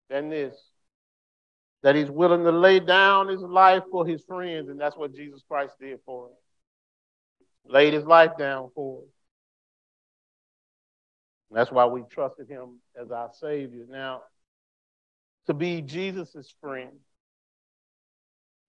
than 0.08 0.28
this, 0.28 0.54
that 1.82 1.94
he's 1.94 2.10
willing 2.10 2.44
to 2.44 2.52
lay 2.52 2.80
down 2.80 3.28
his 3.28 3.40
life 3.40 3.82
for 3.90 4.06
his 4.06 4.22
friends. 4.24 4.68
And 4.68 4.78
that's 4.78 4.96
what 4.96 5.14
Jesus 5.14 5.42
Christ 5.48 5.74
did 5.80 6.00
for 6.04 6.26
us. 6.26 6.32
Laid 7.64 7.94
his 7.94 8.04
life 8.04 8.32
down 8.38 8.70
for 8.74 9.00
us. 9.00 9.19
That's 11.50 11.72
why 11.72 11.86
we 11.86 12.02
trusted 12.10 12.48
him 12.48 12.78
as 13.00 13.10
our 13.10 13.30
Savior. 13.32 13.84
Now, 13.88 14.22
to 15.46 15.54
be 15.54 15.82
Jesus' 15.82 16.54
friend 16.60 16.90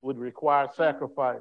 would 0.02 0.18
require 0.18 0.68
sacrifice. 0.76 1.40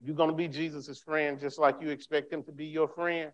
You're 0.00 0.14
going 0.14 0.30
to 0.30 0.36
be 0.36 0.46
Jesus' 0.46 1.00
friend 1.00 1.40
just 1.40 1.58
like 1.58 1.76
you 1.80 1.88
expect 1.88 2.32
him 2.32 2.44
to 2.44 2.52
be 2.52 2.66
your 2.66 2.88
friend. 2.88 3.32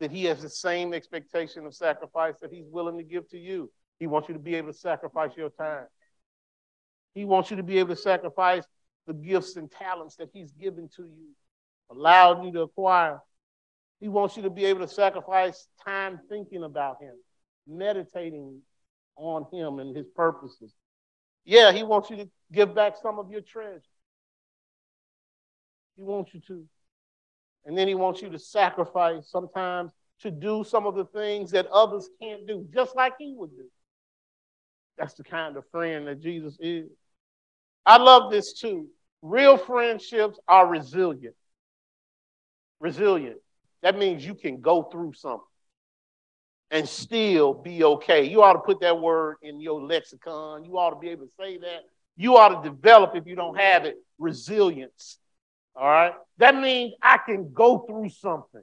That 0.00 0.10
he 0.10 0.24
has 0.24 0.42
the 0.42 0.48
same 0.48 0.94
expectation 0.94 1.66
of 1.66 1.74
sacrifice 1.74 2.34
that 2.40 2.52
he's 2.52 2.68
willing 2.68 2.98
to 2.98 3.04
give 3.04 3.28
to 3.30 3.38
you. 3.38 3.70
He 3.98 4.06
wants 4.06 4.28
you 4.28 4.34
to 4.34 4.40
be 4.40 4.54
able 4.54 4.72
to 4.72 4.78
sacrifice 4.78 5.32
your 5.36 5.50
time. 5.50 5.86
He 7.14 7.24
wants 7.24 7.50
you 7.50 7.56
to 7.56 7.64
be 7.64 7.78
able 7.78 7.94
to 7.94 8.00
sacrifice 8.00 8.64
the 9.06 9.14
gifts 9.14 9.56
and 9.56 9.70
talents 9.70 10.16
that 10.16 10.30
he's 10.32 10.52
given 10.52 10.88
to 10.96 11.02
you, 11.02 11.30
allowed 11.90 12.44
you 12.44 12.52
to 12.52 12.60
acquire. 12.62 13.20
He 14.00 14.08
wants 14.08 14.36
you 14.36 14.42
to 14.44 14.50
be 14.50 14.64
able 14.66 14.80
to 14.80 14.88
sacrifice 14.88 15.66
time 15.84 16.20
thinking 16.28 16.62
about 16.62 17.02
him, 17.02 17.14
meditating 17.66 18.60
on 19.16 19.46
him 19.52 19.80
and 19.80 19.96
his 19.96 20.06
purposes. 20.14 20.72
Yeah, 21.44 21.72
he 21.72 21.82
wants 21.82 22.10
you 22.10 22.16
to 22.18 22.28
give 22.52 22.74
back 22.74 22.94
some 23.02 23.18
of 23.18 23.30
your 23.30 23.40
treasure. 23.40 23.82
He 25.96 26.02
wants 26.02 26.32
you 26.32 26.40
to. 26.48 26.64
And 27.64 27.76
then 27.76 27.88
he 27.88 27.94
wants 27.94 28.22
you 28.22 28.30
to 28.30 28.38
sacrifice 28.38 29.28
sometimes 29.30 29.90
to 30.20 30.30
do 30.30 30.64
some 30.64 30.86
of 30.86 30.94
the 30.94 31.04
things 31.04 31.50
that 31.50 31.66
others 31.66 32.08
can't 32.20 32.46
do, 32.46 32.66
just 32.72 32.94
like 32.96 33.14
he 33.18 33.34
would 33.36 33.50
do. 33.50 33.64
That's 34.96 35.14
the 35.14 35.24
kind 35.24 35.56
of 35.56 35.64
friend 35.70 36.06
that 36.06 36.20
Jesus 36.20 36.56
is. 36.60 36.88
I 37.86 37.98
love 37.98 38.30
this 38.30 38.52
too. 38.52 38.88
Real 39.22 39.56
friendships 39.56 40.38
are 40.46 40.66
resilient. 40.66 41.34
Resilient. 42.80 43.38
That 43.82 43.98
means 43.98 44.24
you 44.24 44.34
can 44.34 44.60
go 44.60 44.82
through 44.84 45.14
something 45.14 45.44
and 46.70 46.88
still 46.88 47.54
be 47.54 47.84
okay. 47.84 48.24
You 48.24 48.42
ought 48.42 48.54
to 48.54 48.58
put 48.58 48.80
that 48.80 49.00
word 49.00 49.36
in 49.42 49.60
your 49.60 49.80
lexicon. 49.80 50.64
You 50.64 50.78
ought 50.78 50.90
to 50.90 50.96
be 50.96 51.08
able 51.08 51.26
to 51.26 51.32
say 51.38 51.58
that. 51.58 51.84
You 52.16 52.36
ought 52.36 52.62
to 52.62 52.68
develop, 52.68 53.14
if 53.14 53.26
you 53.26 53.36
don't 53.36 53.58
have 53.58 53.84
it, 53.84 53.96
resilience. 54.18 55.18
All 55.76 55.86
right? 55.86 56.12
That 56.38 56.56
means 56.56 56.94
I 57.00 57.18
can 57.18 57.52
go 57.52 57.78
through 57.78 58.10
something 58.10 58.62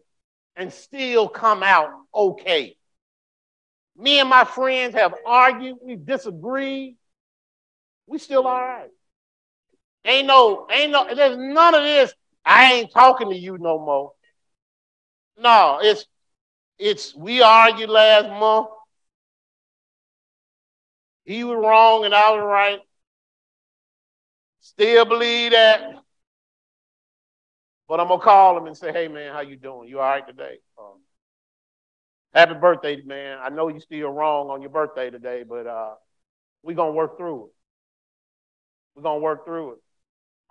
and 0.55 0.71
still 0.71 1.27
come 1.27 1.63
out 1.63 1.89
okay. 2.13 2.75
Me 3.97 4.19
and 4.19 4.29
my 4.29 4.43
friends 4.43 4.93
have 4.93 5.15
argued, 5.25 5.77
we've 5.81 6.05
disagreed. 6.05 6.97
We 8.07 8.17
still 8.19 8.45
all 8.45 8.61
right. 8.61 8.89
Ain't 10.03 10.27
no, 10.27 10.67
ain't 10.69 10.91
no, 10.91 11.13
there's 11.15 11.37
none 11.37 11.73
of 11.73 11.83
this. 11.83 12.13
I 12.45 12.73
ain't 12.73 12.91
talking 12.91 13.29
to 13.29 13.35
you 13.35 13.57
no 13.57 13.79
more. 13.79 14.11
No, 15.37 15.79
it's 15.81 16.05
it's 16.79 17.15
we 17.15 17.41
argued 17.41 17.89
last 17.89 18.29
month. 18.29 18.67
He 21.25 21.43
was 21.43 21.57
wrong 21.57 22.05
and 22.05 22.13
I 22.15 22.31
was 22.31 22.43
right. 22.43 22.79
Still 24.61 25.05
believe 25.05 25.51
that. 25.51 25.95
But 27.87 27.99
I'm 27.99 28.07
gonna 28.07 28.21
call 28.21 28.57
him 28.57 28.65
and 28.67 28.77
say, 28.77 28.91
"Hey 28.91 29.07
man, 29.07 29.33
how 29.33 29.41
you 29.41 29.55
doing? 29.57 29.89
You 29.89 29.99
all 29.99 30.09
right 30.09 30.25
today? 30.25 30.59
Um, 30.77 30.99
happy 32.33 32.55
birthday, 32.55 33.01
man. 33.03 33.39
I 33.41 33.49
know 33.49 33.67
you 33.67 33.79
still 33.79 34.09
wrong 34.09 34.49
on 34.49 34.61
your 34.61 34.71
birthday 34.71 35.09
today, 35.09 35.43
but 35.43 35.67
uh, 35.67 35.95
we're 36.63 36.75
gonna 36.75 36.93
work 36.93 37.17
through 37.17 37.45
it. 37.47 37.51
We're 38.95 39.03
gonna 39.03 39.19
work 39.19 39.45
through 39.45 39.73
it. 39.73 39.77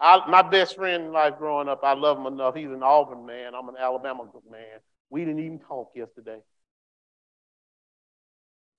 I, 0.04 0.28
my 0.28 0.42
best 0.42 0.76
friend 0.76 1.04
in 1.04 1.12
life 1.12 1.38
growing 1.38 1.66
up, 1.66 1.80
I 1.82 1.94
love 1.94 2.18
him 2.18 2.26
enough. 2.26 2.54
He's 2.54 2.66
an 2.66 2.82
Auburn 2.82 3.24
man. 3.24 3.54
I'm 3.54 3.70
an 3.70 3.76
Alabama 3.80 4.24
man. 4.50 4.80
We 5.08 5.24
didn't 5.24 5.38
even 5.38 5.60
talk 5.60 5.92
yesterday. 5.94 6.40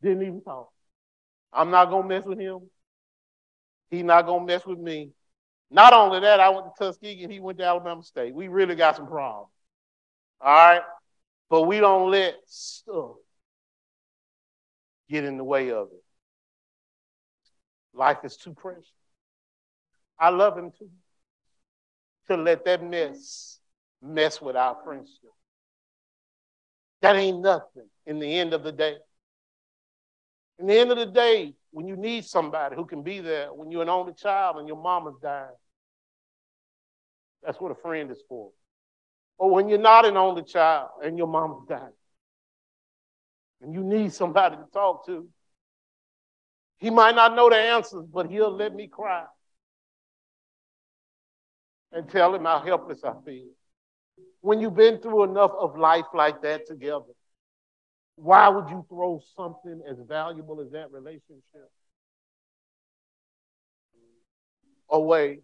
Didn't 0.03 0.21
even 0.21 0.41
talk. 0.41 0.69
I'm 1.51 1.71
not 1.71 1.89
gonna 1.89 2.07
mess 2.07 2.25
with 2.25 2.39
him. 2.39 2.69
He's 3.89 4.03
not 4.03 4.27
gonna 4.27 4.45
mess 4.45 4.67
with 4.67 4.77
me. 4.77 5.13
Not 5.71 5.93
only 5.93 6.19
that, 6.19 6.39
I 6.39 6.49
went 6.49 6.67
to 6.67 6.71
Tuskegee 6.77 7.23
and 7.23 7.33
he 7.33 7.39
went 7.39 7.57
to 7.57 7.65
Alabama 7.65 8.03
State. 8.03 8.35
We 8.35 8.47
really 8.47 8.75
got 8.75 8.95
some 8.95 9.07
problems. 9.07 9.49
All 10.39 10.53
right? 10.53 10.83
But 11.49 11.63
we 11.63 11.79
don't 11.79 12.11
let 12.11 12.35
stuff 12.45 13.15
get 15.09 15.23
in 15.23 15.37
the 15.37 15.43
way 15.43 15.71
of 15.71 15.87
it. 15.87 16.03
Life 17.95 18.19
is 18.23 18.37
too 18.37 18.53
precious. 18.53 18.85
I 20.19 20.29
love 20.29 20.55
him 20.55 20.71
too. 20.77 20.89
To 22.27 22.37
let 22.37 22.65
that 22.65 22.83
mess 22.83 23.59
mess 24.01 24.41
with 24.41 24.55
our 24.55 24.77
friendship. 24.83 25.31
That 27.01 27.15
ain't 27.15 27.41
nothing 27.41 27.87
in 28.05 28.19
the 28.19 28.39
end 28.39 28.53
of 28.53 28.63
the 28.63 28.71
day. 28.71 28.95
In 30.59 30.67
the 30.67 30.77
end 30.79 30.91
of 30.91 30.97
the 30.97 31.05
day, 31.05 31.53
when 31.71 31.87
you 31.87 31.95
need 31.95 32.25
somebody 32.25 32.75
who 32.75 32.85
can 32.85 33.03
be 33.03 33.19
there, 33.19 33.53
when 33.53 33.69
you're 33.69 33.81
an 33.81 33.89
only 33.89 34.13
child 34.13 34.57
and 34.57 34.67
your 34.67 34.81
mama's 34.81 35.15
dying, 35.21 35.49
that's 37.43 37.59
what 37.59 37.71
a 37.71 37.75
friend 37.75 38.09
is 38.09 38.23
for. 38.27 38.51
Or 39.37 39.51
when 39.51 39.67
you're 39.67 39.77
not 39.77 40.05
an 40.05 40.15
only 40.15 40.43
child 40.43 40.89
and 41.03 41.17
your 41.17 41.27
mama's 41.27 41.67
dying, 41.67 41.93
and 43.61 43.73
you 43.73 43.83
need 43.83 44.13
somebody 44.13 44.55
to 44.55 44.65
talk 44.73 45.05
to, 45.07 45.27
he 46.77 46.89
might 46.89 47.15
not 47.15 47.35
know 47.35 47.49
the 47.49 47.57
answers, 47.57 48.05
but 48.11 48.29
he'll 48.29 48.55
let 48.55 48.73
me 48.73 48.87
cry 48.87 49.25
and 51.95 52.07
tell 52.07 52.35
him 52.35 52.43
how 52.45 52.59
helpless 52.59 53.03
I 53.03 53.13
feel 53.25 53.47
when 54.45 54.61
you've 54.61 54.75
been 54.75 54.99
through 54.99 55.23
enough 55.23 55.53
of 55.59 55.75
life 55.75 56.05
like 56.13 56.43
that 56.43 56.67
together, 56.67 57.13
why 58.15 58.47
would 58.47 58.69
you 58.69 58.85
throw 58.87 59.19
something 59.35 59.81
as 59.89 59.97
valuable 60.07 60.61
as 60.61 60.69
that 60.71 60.91
relationship 60.91 61.71
away? 64.87 65.39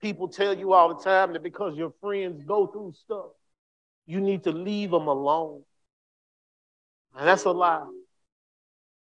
People 0.00 0.28
tell 0.28 0.56
you 0.56 0.72
all 0.72 0.94
the 0.94 1.04
time 1.04 1.34
that 1.34 1.42
because 1.42 1.76
your 1.76 1.92
friends 2.00 2.42
go 2.42 2.66
through 2.66 2.94
stuff, 3.04 3.32
you 4.06 4.20
need 4.20 4.42
to 4.44 4.52
leave 4.52 4.92
them 4.92 5.08
alone. 5.08 5.62
And 7.14 7.28
that's 7.28 7.44
a 7.44 7.50
lie. 7.50 7.84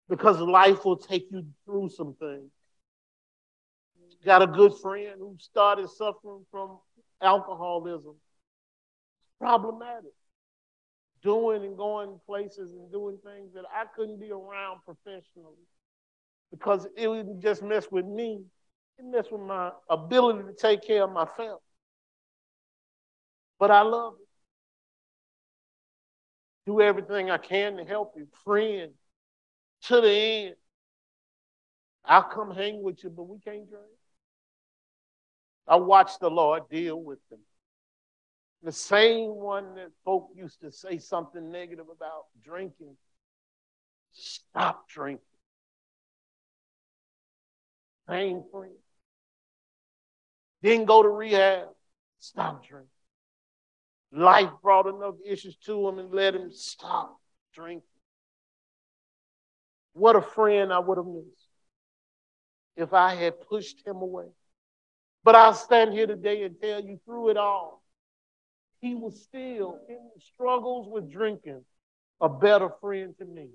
Because 0.10 0.40
life 0.40 0.84
will 0.84 0.98
take 0.98 1.28
you 1.30 1.46
through 1.64 1.90
some 1.90 2.16
things. 2.16 2.50
Got 4.26 4.42
a 4.42 4.48
good 4.48 4.74
friend 4.82 5.14
who 5.20 5.38
started 5.40 5.88
suffering 5.88 6.46
from 6.50 6.80
alcoholism. 7.22 8.16
Problematic. 9.40 10.14
Doing 11.22 11.64
and 11.64 11.78
going 11.78 12.20
places 12.26 12.72
and 12.72 12.92
doing 12.92 13.20
things 13.24 13.54
that 13.54 13.66
I 13.72 13.86
couldn't 13.96 14.20
be 14.20 14.32
around 14.32 14.80
professionally 14.84 15.54
because 16.52 16.88
it 16.98 17.08
would 17.08 17.40
just 17.40 17.62
mess 17.62 17.86
with 17.92 18.06
me. 18.06 18.42
It 18.98 19.06
messed 19.06 19.32
with 19.32 19.42
my 19.42 19.72
ability 19.90 20.40
to 20.48 20.54
take 20.54 20.82
care 20.82 21.04
of 21.04 21.12
my 21.12 21.28
family. 21.38 21.60
But 23.60 23.70
I 23.70 23.82
love 23.82 24.16
it. 24.20 24.28
Do 26.66 26.82
everything 26.82 27.30
I 27.30 27.38
can 27.38 27.78
to 27.78 27.86
help 27.86 28.14
you. 28.18 28.28
Friend, 28.44 28.92
to 29.84 30.02
the 30.02 30.10
end. 30.10 30.56
I'll 32.04 32.24
come 32.24 32.52
hang 32.52 32.82
with 32.82 33.04
you, 33.04 33.10
but 33.12 33.24
we 33.24 33.38
can't 33.40 33.70
drink. 33.70 33.86
I 35.68 35.78
watched 35.78 36.20
the 36.20 36.30
Lord 36.30 36.70
deal 36.70 37.02
with 37.02 37.20
them. 37.30 37.40
The 38.64 38.72
same 38.72 39.36
one 39.36 39.76
that 39.76 39.92
folk 40.04 40.30
used 40.36 40.62
to 40.62 40.72
say 40.72 40.98
something 40.98 41.52
negative 41.52 41.86
about 41.92 42.26
drinking, 42.44 42.96
stop 44.12 44.88
drinking. 44.88 45.22
Same 48.08 48.44
friend. 48.52 48.74
Didn't 50.62 50.86
go 50.86 51.04
to 51.04 51.10
rehab. 51.10 51.68
stop 52.20 52.66
drinking. 52.66 52.90
Life 54.12 54.50
brought 54.62 54.88
enough 54.88 55.16
issues 55.26 55.58
to 55.66 55.88
him 55.88 56.00
and 56.00 56.14
let 56.14 56.36
him 56.36 56.52
stop 56.52 57.20
drinking. 57.54 57.84
What 59.94 60.16
a 60.16 60.22
friend 60.22 60.72
I 60.72 60.80
would 60.80 60.98
have 60.98 61.06
missed 61.06 61.50
if 62.76 62.94
I 62.94 63.16
had 63.16 63.42
pushed 63.48 63.86
him 63.86 63.98
away. 63.98 64.28
But 65.26 65.34
I'll 65.34 65.56
stand 65.56 65.92
here 65.92 66.06
today 66.06 66.44
and 66.44 66.56
tell 66.62 66.82
you 66.82 67.00
through 67.04 67.30
it 67.30 67.38
all, 67.38 67.82
he 68.80 68.94
was 68.94 69.24
still 69.24 69.80
in 69.90 70.12
struggles 70.20 70.88
with 70.88 71.12
drinking 71.12 71.66
a 72.22 72.30
better 72.30 72.70
friend 72.80 73.16
to 73.18 73.26
me 73.26 73.48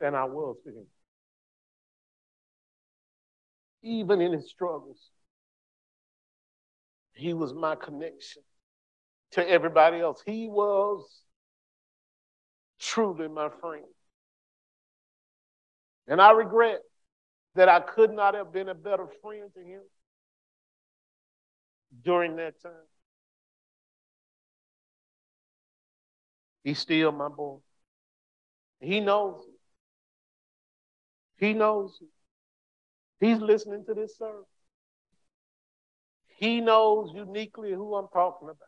than 0.00 0.16
I 0.16 0.24
was 0.24 0.56
to 0.64 0.70
him. 0.70 0.86
Even 3.82 4.20
in 4.20 4.32
his 4.32 4.50
struggles, 4.50 4.98
he 7.12 7.32
was 7.32 7.54
my 7.54 7.76
connection 7.76 8.42
to 9.32 9.48
everybody 9.48 10.00
else. 10.00 10.20
He 10.26 10.48
was 10.48 11.22
truly 12.80 13.28
my 13.28 13.50
friend. 13.60 13.84
And 16.08 16.20
I 16.20 16.32
regret 16.32 16.80
that 17.54 17.68
I 17.68 17.80
could 17.80 18.12
not 18.12 18.34
have 18.34 18.52
been 18.52 18.68
a 18.68 18.74
better 18.74 19.06
friend 19.22 19.50
to 19.54 19.60
him 19.60 19.80
during 22.04 22.36
that 22.36 22.60
time. 22.62 22.72
He's 26.64 26.78
still 26.78 27.12
my 27.12 27.28
boy. 27.28 27.58
He 28.80 29.00
knows 29.00 29.44
it. 29.48 31.44
He 31.44 31.52
knows 31.52 31.98
it. 32.00 32.08
He's 33.24 33.38
listening 33.38 33.84
to 33.86 33.94
this 33.94 34.16
service. 34.16 34.44
He 36.36 36.60
knows 36.60 37.10
uniquely 37.14 37.72
who 37.72 37.96
I'm 37.96 38.08
talking 38.12 38.48
about. 38.48 38.58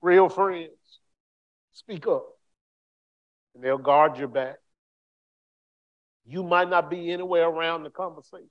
Real 0.00 0.30
friends 0.30 0.70
speak 1.72 2.06
up 2.06 2.26
and 3.54 3.62
they'll 3.62 3.76
guard 3.76 4.16
your 4.16 4.28
back. 4.28 4.56
You 6.26 6.42
might 6.42 6.68
not 6.68 6.90
be 6.90 7.10
anywhere 7.10 7.48
around 7.48 7.82
the 7.82 7.90
conversation, 7.90 8.48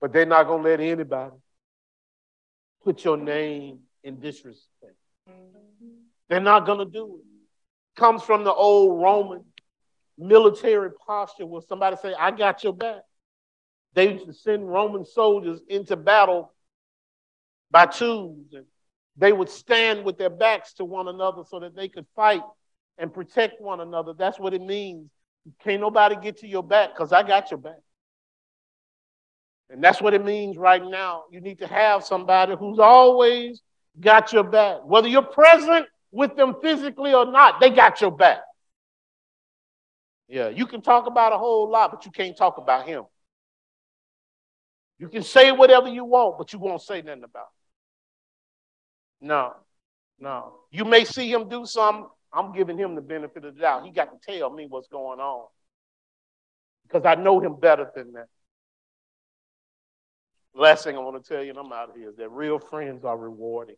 but 0.00 0.12
they're 0.12 0.26
not 0.26 0.46
going 0.46 0.62
to 0.62 0.68
let 0.68 0.80
anybody 0.80 1.36
put 2.82 3.04
your 3.04 3.16
name 3.16 3.80
in 4.02 4.20
disrespect. 4.20 4.96
They're 6.28 6.40
not 6.40 6.66
going 6.66 6.78
to 6.78 6.84
do 6.84 7.16
it. 7.16 8.00
Comes 8.00 8.22
from 8.22 8.44
the 8.44 8.52
old 8.52 9.00
Roman 9.02 9.44
military 10.18 10.90
posture 11.06 11.46
where 11.46 11.62
somebody 11.62 11.96
say, 11.96 12.14
I 12.18 12.30
got 12.30 12.62
your 12.62 12.72
back. 12.72 13.02
They 13.94 14.12
used 14.12 14.26
to 14.26 14.32
send 14.32 14.68
Roman 14.68 15.04
soldiers 15.04 15.60
into 15.68 15.96
battle 15.96 16.52
by 17.70 17.86
twos, 17.86 18.52
and 18.52 18.66
they 19.16 19.32
would 19.32 19.48
stand 19.48 20.04
with 20.04 20.18
their 20.18 20.30
backs 20.30 20.74
to 20.74 20.84
one 20.84 21.08
another 21.08 21.42
so 21.48 21.60
that 21.60 21.74
they 21.74 21.88
could 21.88 22.06
fight 22.14 22.42
and 22.98 23.12
protect 23.12 23.60
one 23.60 23.80
another. 23.80 24.12
That's 24.12 24.38
what 24.38 24.54
it 24.54 24.62
means. 24.62 25.10
Can't 25.62 25.80
nobody 25.80 26.16
get 26.16 26.38
to 26.38 26.46
your 26.46 26.62
back 26.62 26.90
because 26.94 27.12
I 27.12 27.22
got 27.22 27.50
your 27.50 27.58
back. 27.58 27.78
And 29.70 29.82
that's 29.82 30.00
what 30.00 30.14
it 30.14 30.24
means 30.24 30.56
right 30.56 30.82
now. 30.84 31.24
You 31.30 31.40
need 31.40 31.58
to 31.58 31.66
have 31.66 32.04
somebody 32.04 32.54
who's 32.58 32.78
always 32.78 33.62
got 34.00 34.32
your 34.32 34.44
back. 34.44 34.78
Whether 34.84 35.08
you're 35.08 35.22
present 35.22 35.86
with 36.10 36.36
them 36.36 36.56
physically 36.62 37.12
or 37.14 37.26
not, 37.26 37.60
they 37.60 37.70
got 37.70 38.00
your 38.00 38.10
back. 38.10 38.38
Yeah, 40.28 40.48
you 40.48 40.66
can 40.66 40.80
talk 40.80 41.06
about 41.06 41.32
a 41.32 41.38
whole 41.38 41.68
lot, 41.68 41.90
but 41.90 42.06
you 42.06 42.10
can't 42.10 42.36
talk 42.36 42.58
about 42.58 42.86
him. 42.86 43.04
You 44.98 45.08
can 45.08 45.22
say 45.22 45.52
whatever 45.52 45.88
you 45.88 46.04
want, 46.04 46.38
but 46.38 46.52
you 46.52 46.58
won't 46.58 46.80
say 46.80 47.02
nothing 47.02 47.24
about 47.24 47.46
it. 49.20 49.26
No, 49.26 49.54
no. 50.18 50.54
You 50.70 50.84
may 50.84 51.04
see 51.04 51.30
him 51.30 51.48
do 51.48 51.66
something. 51.66 52.06
I'm 52.34 52.52
giving 52.52 52.76
him 52.76 52.94
the 52.94 53.00
benefit 53.00 53.44
of 53.44 53.54
the 53.54 53.60
doubt. 53.60 53.84
He 53.84 53.92
got 53.92 54.08
to 54.10 54.38
tell 54.38 54.50
me 54.50 54.66
what's 54.68 54.88
going 54.88 55.20
on 55.20 55.46
because 56.86 57.04
I 57.06 57.14
know 57.14 57.40
him 57.40 57.56
better 57.60 57.90
than 57.94 58.12
that. 58.12 58.26
Last 60.54 60.84
thing 60.84 60.96
I 60.96 61.00
want 61.00 61.22
to 61.22 61.28
tell 61.28 61.42
you, 61.42 61.50
and 61.50 61.58
I'm 61.58 61.72
out 61.72 61.90
of 61.90 61.96
here, 61.96 62.10
is 62.10 62.16
that 62.16 62.30
real 62.30 62.58
friends 62.58 63.04
are 63.04 63.16
rewarding. 63.16 63.76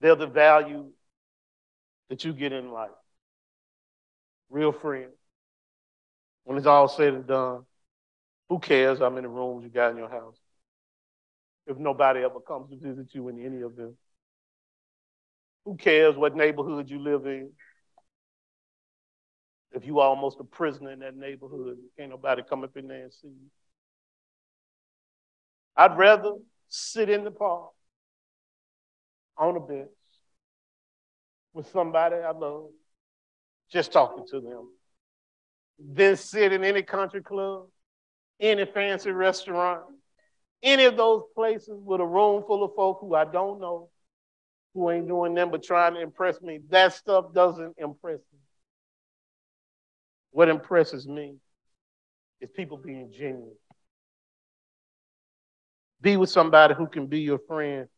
They're 0.00 0.14
the 0.14 0.26
value 0.26 0.86
that 2.08 2.24
you 2.24 2.32
get 2.32 2.52
in 2.52 2.70
life. 2.70 2.90
Real 4.48 4.72
friends. 4.72 5.12
When 6.44 6.56
it's 6.56 6.66
all 6.66 6.88
said 6.88 7.12
and 7.14 7.26
done, 7.26 7.64
who 8.48 8.58
cares 8.58 8.98
how 8.98 9.10
many 9.10 9.26
rooms 9.26 9.62
you 9.62 9.70
got 9.70 9.92
in 9.92 9.98
your 9.98 10.08
house? 10.08 10.36
If 11.66 11.76
nobody 11.78 12.20
ever 12.20 12.40
comes 12.40 12.70
to 12.70 12.76
visit 12.76 13.14
you 13.14 13.28
in 13.28 13.44
any 13.44 13.60
of 13.60 13.76
them. 13.76 13.96
Who 15.64 15.76
cares 15.76 16.16
what 16.16 16.34
neighborhood 16.34 16.88
you 16.90 16.98
live 16.98 17.26
in? 17.26 17.50
If 19.72 19.86
you 19.86 20.00
are 20.00 20.08
almost 20.08 20.40
a 20.40 20.44
prisoner 20.44 20.90
in 20.90 21.00
that 21.00 21.16
neighborhood, 21.16 21.78
can't 21.96 22.10
nobody 22.10 22.42
come 22.48 22.64
up 22.64 22.76
in 22.76 22.88
there 22.88 23.04
and 23.04 23.12
see 23.12 23.28
you. 23.28 23.50
I'd 25.76 25.96
rather 25.96 26.34
sit 26.68 27.08
in 27.08 27.24
the 27.24 27.30
park 27.30 27.70
on 29.36 29.56
a 29.56 29.60
bench 29.60 29.88
with 31.52 31.70
somebody 31.70 32.16
I 32.16 32.32
love, 32.32 32.70
just 33.70 33.92
talking 33.92 34.26
to 34.30 34.40
them, 34.40 34.68
than 35.78 36.16
sit 36.16 36.52
in 36.52 36.64
any 36.64 36.82
country 36.82 37.22
club, 37.22 37.66
any 38.40 38.66
fancy 38.66 39.10
restaurant, 39.10 39.82
any 40.62 40.84
of 40.84 40.96
those 40.96 41.22
places 41.34 41.80
with 41.82 42.00
a 42.00 42.06
room 42.06 42.44
full 42.46 42.64
of 42.64 42.74
folk 42.74 42.98
who 43.00 43.14
I 43.14 43.24
don't 43.24 43.60
know, 43.60 43.88
who 44.74 44.90
ain't 44.90 45.08
doing 45.08 45.34
them 45.34 45.50
but 45.50 45.62
trying 45.62 45.94
to 45.94 46.00
impress 46.00 46.40
me. 46.40 46.60
That 46.70 46.92
stuff 46.94 47.32
doesn't 47.32 47.74
impress 47.78 48.18
me. 48.18 48.38
What 50.30 50.48
impresses 50.48 51.08
me 51.08 51.36
is 52.40 52.48
people 52.54 52.76
being 52.76 53.12
genuine. 53.12 53.56
Be 56.00 56.16
with 56.16 56.30
somebody 56.30 56.74
who 56.74 56.86
can 56.86 57.06
be 57.06 57.20
your 57.20 57.40
friend. 57.46 57.88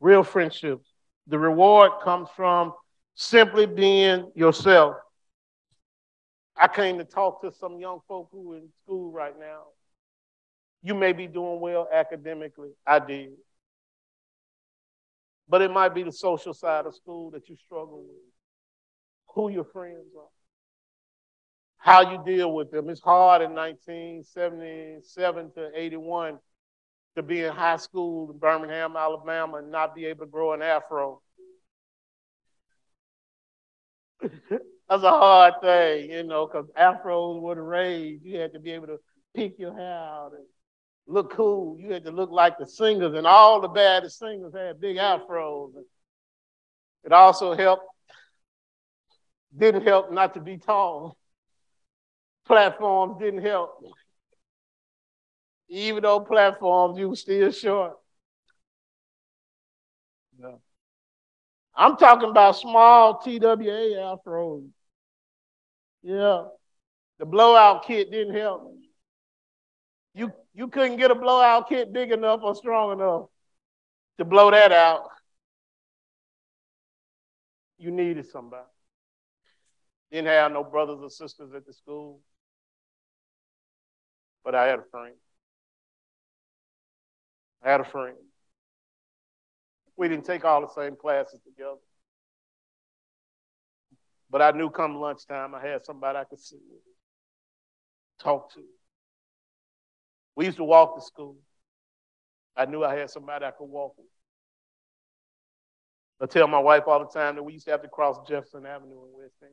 Real 0.00 0.22
friendships. 0.22 0.88
The 1.26 1.38
reward 1.38 1.92
comes 2.02 2.28
from 2.36 2.74
simply 3.14 3.66
being 3.66 4.30
yourself. 4.34 4.96
I 6.56 6.68
came 6.68 6.98
to 6.98 7.04
talk 7.04 7.40
to 7.42 7.52
some 7.52 7.78
young 7.78 8.00
folk 8.06 8.28
who 8.30 8.52
are 8.52 8.56
in 8.56 8.68
school 8.84 9.10
right 9.10 9.34
now. 9.38 9.62
You 10.82 10.94
may 10.94 11.12
be 11.12 11.26
doing 11.26 11.60
well 11.60 11.88
academically. 11.92 12.70
I 12.86 12.98
did. 12.98 13.30
But 15.48 15.62
it 15.62 15.70
might 15.70 15.94
be 15.94 16.02
the 16.02 16.12
social 16.12 16.54
side 16.54 16.86
of 16.86 16.94
school 16.94 17.30
that 17.32 17.48
you 17.48 17.56
struggle 17.56 18.02
with. 18.02 18.16
Who 19.34 19.50
your 19.50 19.64
friends 19.64 20.14
are. 20.16 20.28
How 21.78 22.10
you 22.12 22.22
deal 22.24 22.54
with 22.54 22.70
them. 22.70 22.88
It's 22.88 23.00
hard 23.00 23.42
in 23.42 23.52
1977 23.54 25.52
to 25.54 25.70
81 25.74 26.38
to 27.16 27.22
be 27.22 27.44
in 27.44 27.52
high 27.52 27.76
school 27.76 28.30
in 28.30 28.38
Birmingham, 28.38 28.96
Alabama, 28.96 29.58
and 29.58 29.70
not 29.70 29.94
be 29.94 30.06
able 30.06 30.24
to 30.24 30.30
grow 30.30 30.54
an 30.54 30.62
afro. 30.62 31.20
That's 34.88 35.02
a 35.02 35.10
hard 35.10 35.54
thing, 35.60 36.10
you 36.10 36.22
know, 36.24 36.46
because 36.46 36.70
afros 36.78 37.40
were 37.40 37.54
the 37.54 37.62
rage. 37.62 38.20
You 38.22 38.38
had 38.38 38.52
to 38.54 38.60
be 38.60 38.72
able 38.72 38.86
to 38.88 38.98
pick 39.34 39.58
your 39.58 39.76
hair 39.76 39.98
out 39.98 40.32
and 40.34 40.44
look 41.06 41.32
cool. 41.32 41.78
You 41.78 41.92
had 41.92 42.04
to 42.04 42.10
look 42.10 42.30
like 42.30 42.58
the 42.58 42.66
singers, 42.66 43.14
and 43.14 43.26
all 43.26 43.60
the 43.60 43.68
baddest 43.68 44.18
singers 44.18 44.54
had 44.54 44.80
big 44.80 44.96
afros. 44.96 45.72
It 47.04 47.12
also 47.12 47.54
helped, 47.54 47.84
didn't 49.56 49.82
help 49.86 50.10
not 50.10 50.34
to 50.34 50.40
be 50.40 50.56
tall. 50.56 51.16
Platforms 52.46 53.16
didn't 53.20 53.42
help. 53.42 53.82
Even 55.68 56.02
though 56.02 56.20
platforms, 56.20 56.98
you 56.98 57.08
were 57.08 57.16
still 57.16 57.50
short. 57.50 57.94
Yeah. 60.38 60.56
I'm 61.76 61.96
talking 61.96 62.30
about 62.30 62.56
small 62.56 63.18
TWA 63.18 64.18
afros. 64.18 64.68
Yeah. 66.02 66.44
The 67.18 67.26
blowout 67.26 67.86
kit 67.86 68.10
didn't 68.10 68.34
help. 68.34 68.74
You 70.14 70.32
you 70.54 70.68
couldn't 70.68 70.96
get 70.96 71.10
a 71.10 71.14
blowout 71.14 71.68
kit 71.68 71.92
big 71.92 72.12
enough 72.12 72.40
or 72.42 72.54
strong 72.54 72.92
enough 72.92 73.26
to 74.18 74.24
blow 74.24 74.50
that 74.50 74.70
out. 74.70 75.08
You 77.78 77.90
needed 77.90 78.26
somebody. 78.26 78.64
Didn't 80.12 80.28
have 80.28 80.52
no 80.52 80.62
brothers 80.62 81.00
or 81.02 81.10
sisters 81.10 81.52
at 81.54 81.66
the 81.66 81.72
school. 81.72 82.20
But 84.44 84.54
I 84.54 84.66
had 84.66 84.78
a 84.78 84.84
friend. 84.90 85.14
I 87.64 87.70
had 87.70 87.80
a 87.80 87.84
friend. 87.84 88.16
We 89.96 90.08
didn't 90.08 90.26
take 90.26 90.44
all 90.44 90.60
the 90.60 90.68
same 90.68 90.96
classes 90.96 91.40
together. 91.44 91.80
But 94.30 94.42
I 94.42 94.50
knew 94.52 94.70
come 94.70 94.96
lunchtime 94.96 95.54
I 95.54 95.66
had 95.66 95.84
somebody 95.84 96.18
I 96.18 96.24
could 96.24 96.40
sit 96.40 96.58
with, 96.68 96.80
talk 98.20 98.52
to. 98.54 98.60
We 100.36 100.46
used 100.46 100.56
to 100.58 100.64
walk 100.64 100.96
to 100.96 101.02
school. 101.02 101.36
I 102.56 102.66
knew 102.66 102.84
I 102.84 102.94
had 102.94 103.10
somebody 103.10 103.44
I 103.44 103.50
could 103.50 103.64
walk 103.64 103.94
with. 103.96 104.06
I 106.20 106.26
tell 106.26 106.46
my 106.46 106.58
wife 106.58 106.84
all 106.86 107.00
the 107.00 107.06
time 107.06 107.34
that 107.34 107.42
we 107.42 107.54
used 107.54 107.64
to 107.66 107.72
have 107.72 107.82
to 107.82 107.88
cross 107.88 108.16
Jefferson 108.28 108.66
Avenue 108.66 109.04
in 109.04 109.18
West 109.18 109.34
End 109.42 109.52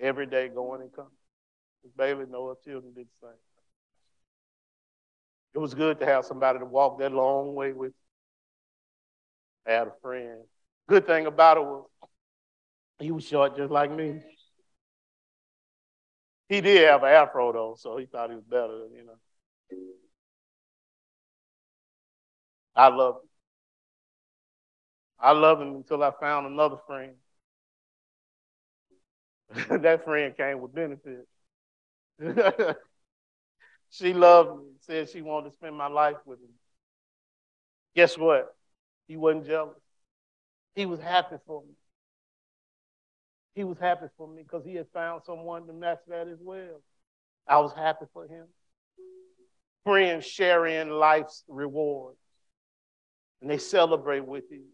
every 0.00 0.26
day 0.26 0.48
going 0.48 0.80
and 0.80 0.92
coming. 0.92 1.10
Baby, 1.96 2.24
no, 2.28 2.48
her 2.48 2.54
children 2.64 2.92
did 2.94 3.06
the 3.06 3.26
same. 3.28 3.36
It 5.54 5.58
was 5.58 5.74
good 5.74 6.00
to 6.00 6.06
have 6.06 6.24
somebody 6.24 6.58
to 6.58 6.64
walk 6.64 6.98
that 6.98 7.12
long 7.12 7.54
way 7.54 7.72
with. 7.72 7.92
I 9.66 9.72
had 9.72 9.88
a 9.88 9.92
friend. 10.02 10.42
Good 10.88 11.06
thing 11.06 11.26
about 11.26 11.56
it 11.56 11.62
was 11.62 11.86
he 12.98 13.10
was 13.10 13.24
short 13.24 13.56
just 13.56 13.70
like 13.70 13.90
me. 13.90 14.20
He 16.48 16.60
did 16.60 16.88
have 16.88 17.02
an 17.02 17.08
afro 17.10 17.52
though, 17.52 17.76
so 17.78 17.96
he 17.96 18.06
thought 18.06 18.30
he 18.30 18.36
was 18.36 18.44
better, 18.44 18.86
you 18.94 19.04
know. 19.06 19.18
I 22.76 22.88
loved 22.88 23.24
him. 23.24 23.28
I 25.18 25.32
loved 25.32 25.62
him 25.62 25.76
until 25.76 26.02
I 26.02 26.12
found 26.20 26.46
another 26.46 26.76
friend. 26.86 27.14
that 29.70 30.04
friend 30.04 30.36
came 30.36 30.60
with 30.60 30.74
benefits. 30.74 31.28
she 33.90 34.12
loved 34.12 34.58
me, 34.60 34.64
said 34.80 35.08
she 35.10 35.22
wanted 35.22 35.50
to 35.50 35.54
spend 35.56 35.76
my 35.76 35.88
life 35.88 36.16
with 36.26 36.40
me. 36.40 36.48
Guess 37.94 38.18
what? 38.18 38.54
He 39.08 39.16
wasn't 39.16 39.46
jealous. 39.46 39.78
He 40.74 40.86
was 40.86 41.00
happy 41.00 41.36
for 41.46 41.62
me. 41.62 41.74
He 43.54 43.64
was 43.64 43.78
happy 43.78 44.06
for 44.18 44.28
me 44.28 44.42
because 44.42 44.64
he 44.64 44.74
had 44.74 44.86
found 44.92 45.22
someone 45.24 45.66
to 45.66 45.72
match 45.72 46.00
that 46.08 46.28
as 46.28 46.38
well. 46.40 46.82
I 47.48 47.58
was 47.58 47.72
happy 47.74 48.06
for 48.12 48.26
him. 48.26 48.46
Friends 49.86 50.26
share 50.26 50.66
in 50.66 50.90
life's 50.90 51.44
rewards, 51.46 52.18
and 53.40 53.48
they 53.48 53.58
celebrate 53.58 54.26
with 54.26 54.42
you. 54.50 54.64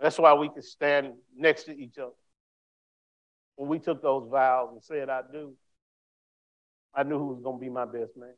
That's 0.00 0.18
why 0.18 0.32
we 0.32 0.48
can 0.48 0.62
stand 0.62 1.12
next 1.36 1.64
to 1.64 1.76
each 1.76 1.98
other. 1.98 2.14
When 3.56 3.68
we 3.68 3.78
took 3.78 4.00
those 4.00 4.30
vows 4.30 4.70
and 4.72 4.82
said, 4.82 5.10
I 5.10 5.20
do, 5.30 5.52
I 6.94 7.02
knew 7.02 7.18
who 7.18 7.26
was 7.26 7.42
going 7.42 7.58
to 7.58 7.60
be 7.60 7.68
my 7.68 7.84
best 7.84 8.16
man. 8.16 8.32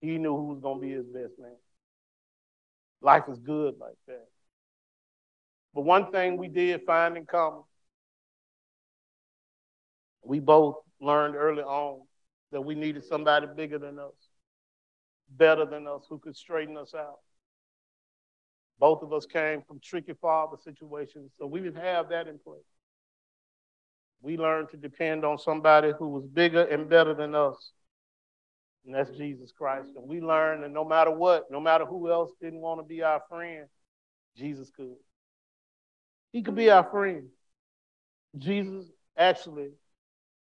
He 0.00 0.16
knew 0.16 0.36
who 0.36 0.44
was 0.44 0.60
going 0.60 0.80
to 0.80 0.86
be 0.86 0.92
his 0.92 1.06
best 1.06 1.32
man. 1.40 1.56
Life 3.00 3.24
is 3.28 3.40
good 3.40 3.74
like 3.80 3.98
that. 4.06 4.28
But 5.74 5.80
one 5.82 6.12
thing 6.12 6.36
we 6.36 6.46
did 6.46 6.82
find 6.86 7.16
in 7.16 7.26
common, 7.26 7.64
we 10.22 10.38
both 10.38 10.76
learned 11.00 11.34
early 11.34 11.64
on 11.64 12.02
that 12.52 12.60
we 12.60 12.74
needed 12.74 13.04
somebody 13.04 13.46
bigger 13.56 13.78
than 13.78 13.98
us, 13.98 14.14
better 15.30 15.66
than 15.66 15.86
us, 15.86 16.06
who 16.08 16.18
could 16.18 16.36
straighten 16.36 16.76
us 16.76 16.94
out. 16.94 17.18
Both 18.78 19.02
of 19.02 19.12
us 19.12 19.26
came 19.26 19.62
from 19.66 19.80
tricky 19.80 20.14
father 20.20 20.56
situations, 20.62 21.32
so 21.36 21.46
we 21.46 21.60
didn't 21.60 21.82
have 21.82 22.08
that 22.10 22.28
in 22.28 22.38
place. 22.38 22.60
We 24.20 24.36
learned 24.36 24.70
to 24.70 24.76
depend 24.76 25.24
on 25.24 25.38
somebody 25.38 25.92
who 25.98 26.08
was 26.08 26.26
bigger 26.26 26.62
and 26.62 26.88
better 26.88 27.14
than 27.14 27.34
us, 27.34 27.72
and 28.86 28.94
that's 28.94 29.10
Jesus 29.10 29.52
Christ. 29.52 29.90
And 29.96 30.08
we 30.08 30.20
learned 30.20 30.62
that 30.62 30.70
no 30.70 30.84
matter 30.84 31.10
what, 31.10 31.50
no 31.50 31.60
matter 31.60 31.84
who 31.84 32.10
else 32.10 32.32
didn't 32.40 32.60
want 32.60 32.80
to 32.80 32.84
be 32.84 33.02
our 33.02 33.22
friend, 33.28 33.66
Jesus 34.36 34.70
could. 34.70 34.96
He 36.32 36.42
could 36.42 36.54
be 36.54 36.70
our 36.70 36.88
friend. 36.88 37.28
Jesus 38.36 38.86
actually 39.16 39.70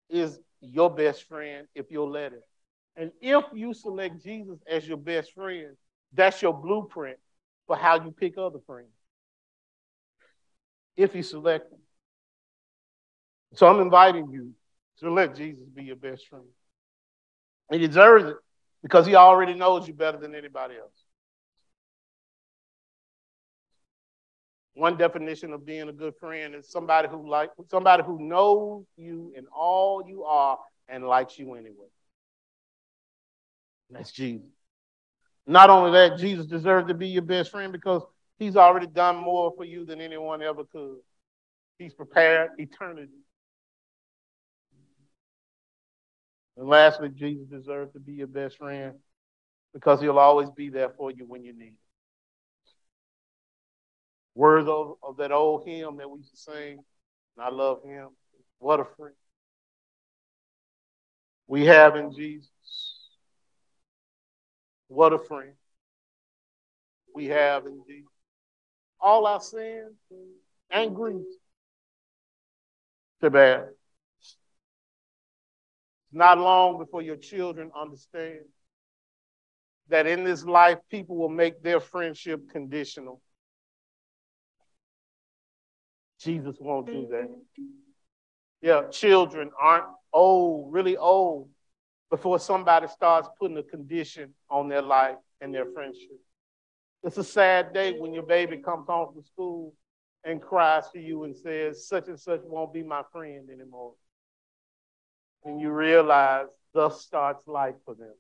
is 0.09 0.39
your 0.61 0.91
best 0.91 1.29
friend 1.29 1.67
if 1.75 1.91
you'll 1.91 2.11
let 2.11 2.33
him. 2.33 2.43
And 2.97 3.13
if 3.21 3.45
you 3.55 3.73
select 3.73 4.23
Jesus 4.23 4.59
as 4.69 4.87
your 4.87 4.97
best 4.97 5.33
friend, 5.33 5.77
that's 6.13 6.43
your 6.43 6.53
blueprint 6.53 7.19
for 7.67 7.77
how 7.77 8.03
you 8.03 8.11
pick 8.11 8.37
other 8.37 8.59
friends. 8.67 8.91
If 10.97 11.15
you 11.15 11.23
select 11.23 11.71
them. 11.71 11.79
So 13.55 13.67
I'm 13.67 13.81
inviting 13.81 14.31
you 14.31 14.53
to 14.99 15.11
let 15.11 15.35
Jesus 15.35 15.67
be 15.69 15.85
your 15.85 15.97
best 15.97 16.29
friend. 16.29 16.45
He 17.71 17.79
deserves 17.79 18.25
it 18.25 18.37
because 18.83 19.07
he 19.07 19.15
already 19.15 19.55
knows 19.55 19.87
you 19.87 19.95
better 19.95 20.19
than 20.19 20.35
anybody 20.35 20.75
else. 20.77 21.05
One 24.75 24.97
definition 24.97 25.53
of 25.53 25.67
being 25.67 25.89
a 25.89 25.93
good 25.93 26.15
friend 26.21 26.55
is 26.55 26.71
somebody 26.71 27.09
who 27.09 27.29
like 27.29 27.51
somebody 27.71 28.03
who 28.05 28.21
knows 28.21 28.85
you 28.97 29.33
and 29.37 29.47
all 29.55 30.03
you 30.07 30.25
are 30.25 30.59
and 30.89 31.07
likes 31.07 31.39
you 31.39 31.55
anyway. 31.55 31.89
That's 33.91 34.13
Jesus. 34.13 34.47
Not 35.47 35.71
only 35.71 35.91
that, 35.93 36.19
Jesus 36.19 36.47
deserves 36.47 36.87
to 36.89 36.95
be 36.95 37.09
your 37.09 37.23
best 37.23 37.51
friend 37.51 37.73
because 37.73 38.03
he's 38.39 38.57
already 38.57 38.87
done 38.87 39.17
more 39.17 39.53
for 39.57 39.65
you 39.65 39.85
than 39.85 40.01
anyone 40.01 40.43
ever 40.43 40.65
could. 40.65 40.99
He's 41.79 41.95
prepared 41.95 42.51
eternity. 42.59 43.11
And 46.57 46.69
lastly, 46.69 47.09
Jesus 47.09 47.47
deserves 47.49 47.93
to 47.95 48.01
be 48.01 48.13
your 48.13 48.27
best 48.27 48.59
friend 48.59 48.95
because 49.73 50.01
he'll 50.01 50.19
always 50.19 50.51
be 50.51 50.69
there 50.69 50.91
for 50.91 51.11
you 51.11 51.25
when 51.27 51.43
you 51.43 51.53
need 51.53 51.73
it. 51.73 51.90
Words 54.35 54.69
of, 54.69 54.95
of 55.03 55.17
that 55.19 55.33
old 55.33 55.67
hymn 55.67 55.97
that 55.97 56.09
we 56.09 56.19
used 56.19 56.31
to 56.31 56.37
sing, 56.37 56.79
and 57.37 57.45
I 57.45 57.51
love 57.51 57.83
him. 57.83 58.09
What 58.59 58.81
a 58.81 58.85
friend 58.85 59.15
we 61.47 61.67
have 61.67 61.97
in 61.97 62.13
Jesus. 62.13 62.49
What 64.89 65.13
a 65.13 65.19
friend 65.19 65.55
we 67.15 67.27
have 67.27 67.67
in 67.67 67.83
Jesus. 67.89 68.09
All 69.01 69.27
our 69.27 69.41
sins 69.41 69.95
and 70.71 70.95
griefs 70.95 71.37
to 73.21 73.31
bear. 73.31 73.73
It's 74.21 74.37
not 76.13 76.39
long 76.39 76.79
before 76.79 77.03
your 77.03 77.17
children 77.17 77.71
understand 77.75 78.41
that 79.89 80.07
in 80.07 80.23
this 80.23 80.45
life, 80.45 80.79
people 80.89 81.17
will 81.17 81.29
make 81.29 81.63
their 81.63 81.81
friendship 81.81 82.49
conditional. 82.51 83.21
Jesus 86.21 86.57
won't 86.61 86.87
do 86.87 87.09
that. 87.11 87.29
Mm-hmm. 87.29 87.65
Yeah, 88.63 88.83
children 88.91 89.51
aren't 89.59 89.87
old, 90.13 90.73
really 90.73 90.97
old, 90.97 91.49
before 92.11 92.39
somebody 92.39 92.89
starts 92.89 93.29
putting 93.39 93.57
a 93.57 93.63
condition 93.63 94.35
on 94.51 94.69
their 94.69 94.83
life 94.83 95.17
and 95.41 95.55
their 95.55 95.67
friendship. 95.73 96.21
It's 97.03 97.17
a 97.17 97.25
sad 97.25 97.73
day 97.73 97.99
when 97.99 98.13
your 98.13 98.25
baby 98.25 98.59
comes 98.59 98.87
home 98.87 99.15
from 99.15 99.25
school 99.25 99.75
and 100.25 100.43
cries 100.43 100.91
to 100.91 101.01
you 101.01 101.25
and 101.25 101.35
says, 101.35 101.87
such 101.87 102.09
and 102.09 102.21
such 102.21 102.41
won't 102.45 102.75
be 102.75 102.83
my 102.83 103.03
friend 103.11 103.49
anymore. 103.51 103.95
And 105.45 105.59
you 105.59 105.71
realize 105.71 106.49
thus 106.75 107.01
starts 107.01 107.47
life 107.47 107.77
for 107.87 107.95
them. 107.95 108.13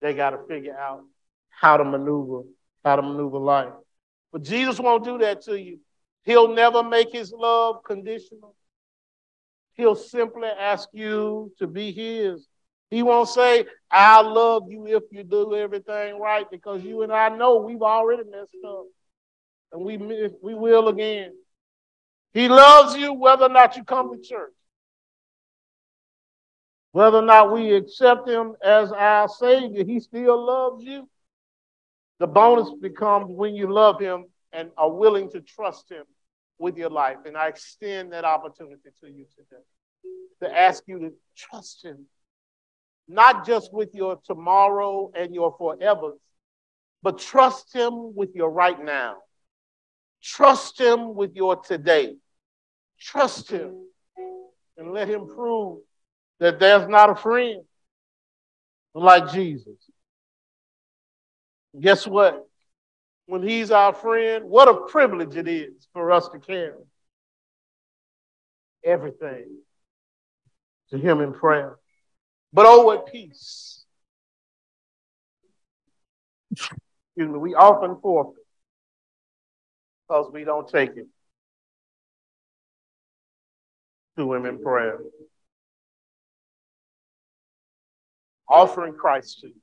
They 0.00 0.14
got 0.14 0.30
to 0.30 0.38
figure 0.48 0.76
out 0.76 1.04
how 1.50 1.76
to 1.76 1.84
maneuver, 1.84 2.42
how 2.84 2.96
to 2.96 3.02
maneuver 3.02 3.38
life. 3.38 3.72
But 4.32 4.42
Jesus 4.42 4.80
won't 4.80 5.04
do 5.04 5.18
that 5.18 5.42
to 5.42 5.58
you. 5.58 5.78
He'll 6.26 6.52
never 6.52 6.82
make 6.82 7.12
his 7.12 7.32
love 7.32 7.84
conditional. 7.84 8.56
He'll 9.74 9.94
simply 9.94 10.48
ask 10.48 10.88
you 10.92 11.52
to 11.60 11.68
be 11.68 11.92
his. 11.92 12.48
He 12.90 13.04
won't 13.04 13.28
say, 13.28 13.64
I 13.90 14.22
love 14.22 14.64
you 14.68 14.86
if 14.88 15.04
you 15.12 15.22
do 15.22 15.54
everything 15.54 16.18
right, 16.18 16.50
because 16.50 16.82
you 16.82 17.02
and 17.02 17.12
I 17.12 17.28
know 17.28 17.58
we've 17.58 17.82
already 17.82 18.24
messed 18.28 18.56
up. 18.66 18.86
And 19.72 19.84
we, 19.84 19.96
we 19.96 20.54
will 20.54 20.88
again. 20.88 21.32
He 22.34 22.48
loves 22.48 22.96
you 22.96 23.12
whether 23.12 23.46
or 23.46 23.50
not 23.50 23.76
you 23.76 23.84
come 23.84 24.10
to 24.10 24.20
church. 24.20 24.52
Whether 26.90 27.18
or 27.18 27.22
not 27.22 27.52
we 27.52 27.72
accept 27.72 28.28
him 28.28 28.56
as 28.64 28.90
our 28.90 29.28
Savior, 29.28 29.84
he 29.84 30.00
still 30.00 30.44
loves 30.44 30.82
you. 30.82 31.08
The 32.18 32.26
bonus 32.26 32.70
becomes 32.80 33.26
when 33.28 33.54
you 33.54 33.72
love 33.72 34.00
him 34.00 34.24
and 34.52 34.70
are 34.76 34.90
willing 34.90 35.30
to 35.30 35.40
trust 35.40 35.90
him 35.90 36.04
with 36.58 36.76
your 36.76 36.90
life. 36.90 37.18
And 37.24 37.36
I 37.36 37.48
extend 37.48 38.12
that 38.12 38.24
opportunity 38.24 38.90
to 39.00 39.06
you 39.08 39.26
today 39.36 39.62
to 40.42 40.58
ask 40.58 40.82
you 40.86 40.98
to 40.98 41.12
trust 41.36 41.84
Him, 41.84 42.06
not 43.08 43.46
just 43.46 43.72
with 43.72 43.94
your 43.94 44.20
tomorrow 44.24 45.10
and 45.14 45.34
your 45.34 45.54
forever, 45.56 46.12
but 47.02 47.18
trust 47.18 47.74
Him 47.74 48.14
with 48.14 48.34
your 48.34 48.50
right 48.50 48.82
now. 48.82 49.16
Trust 50.22 50.80
Him 50.80 51.14
with 51.14 51.34
your 51.34 51.56
today. 51.56 52.16
Trust 53.00 53.50
Him 53.50 53.86
and 54.76 54.92
let 54.92 55.08
Him 55.08 55.26
prove 55.26 55.80
that 56.40 56.58
there's 56.58 56.88
not 56.88 57.10
a 57.10 57.14
friend 57.14 57.62
like 58.94 59.30
Jesus. 59.32 59.76
Guess 61.78 62.06
what? 62.06 62.45
When 63.26 63.42
he's 63.42 63.70
our 63.70 63.92
friend, 63.92 64.44
what 64.44 64.68
a 64.68 64.74
privilege 64.88 65.36
it 65.36 65.48
is 65.48 65.88
for 65.92 66.12
us 66.12 66.28
to 66.30 66.38
carry 66.38 66.72
everything 68.84 69.58
to 70.90 70.98
him 70.98 71.20
in 71.20 71.32
prayer. 71.32 71.76
But 72.52 72.66
oh, 72.66 72.82
what 72.82 73.12
peace 73.12 73.84
excuse 77.16 77.32
me, 77.32 77.38
we 77.38 77.54
often 77.54 77.96
forfeit 78.00 78.44
because 80.08 80.30
we 80.32 80.44
don't 80.44 80.68
take 80.68 80.96
it 80.96 81.06
to 84.16 84.34
Him 84.34 84.46
in 84.46 84.62
prayer. 84.62 84.98
Offering 88.48 88.94
Christ 88.94 89.40
to 89.40 89.48
you. 89.48 89.54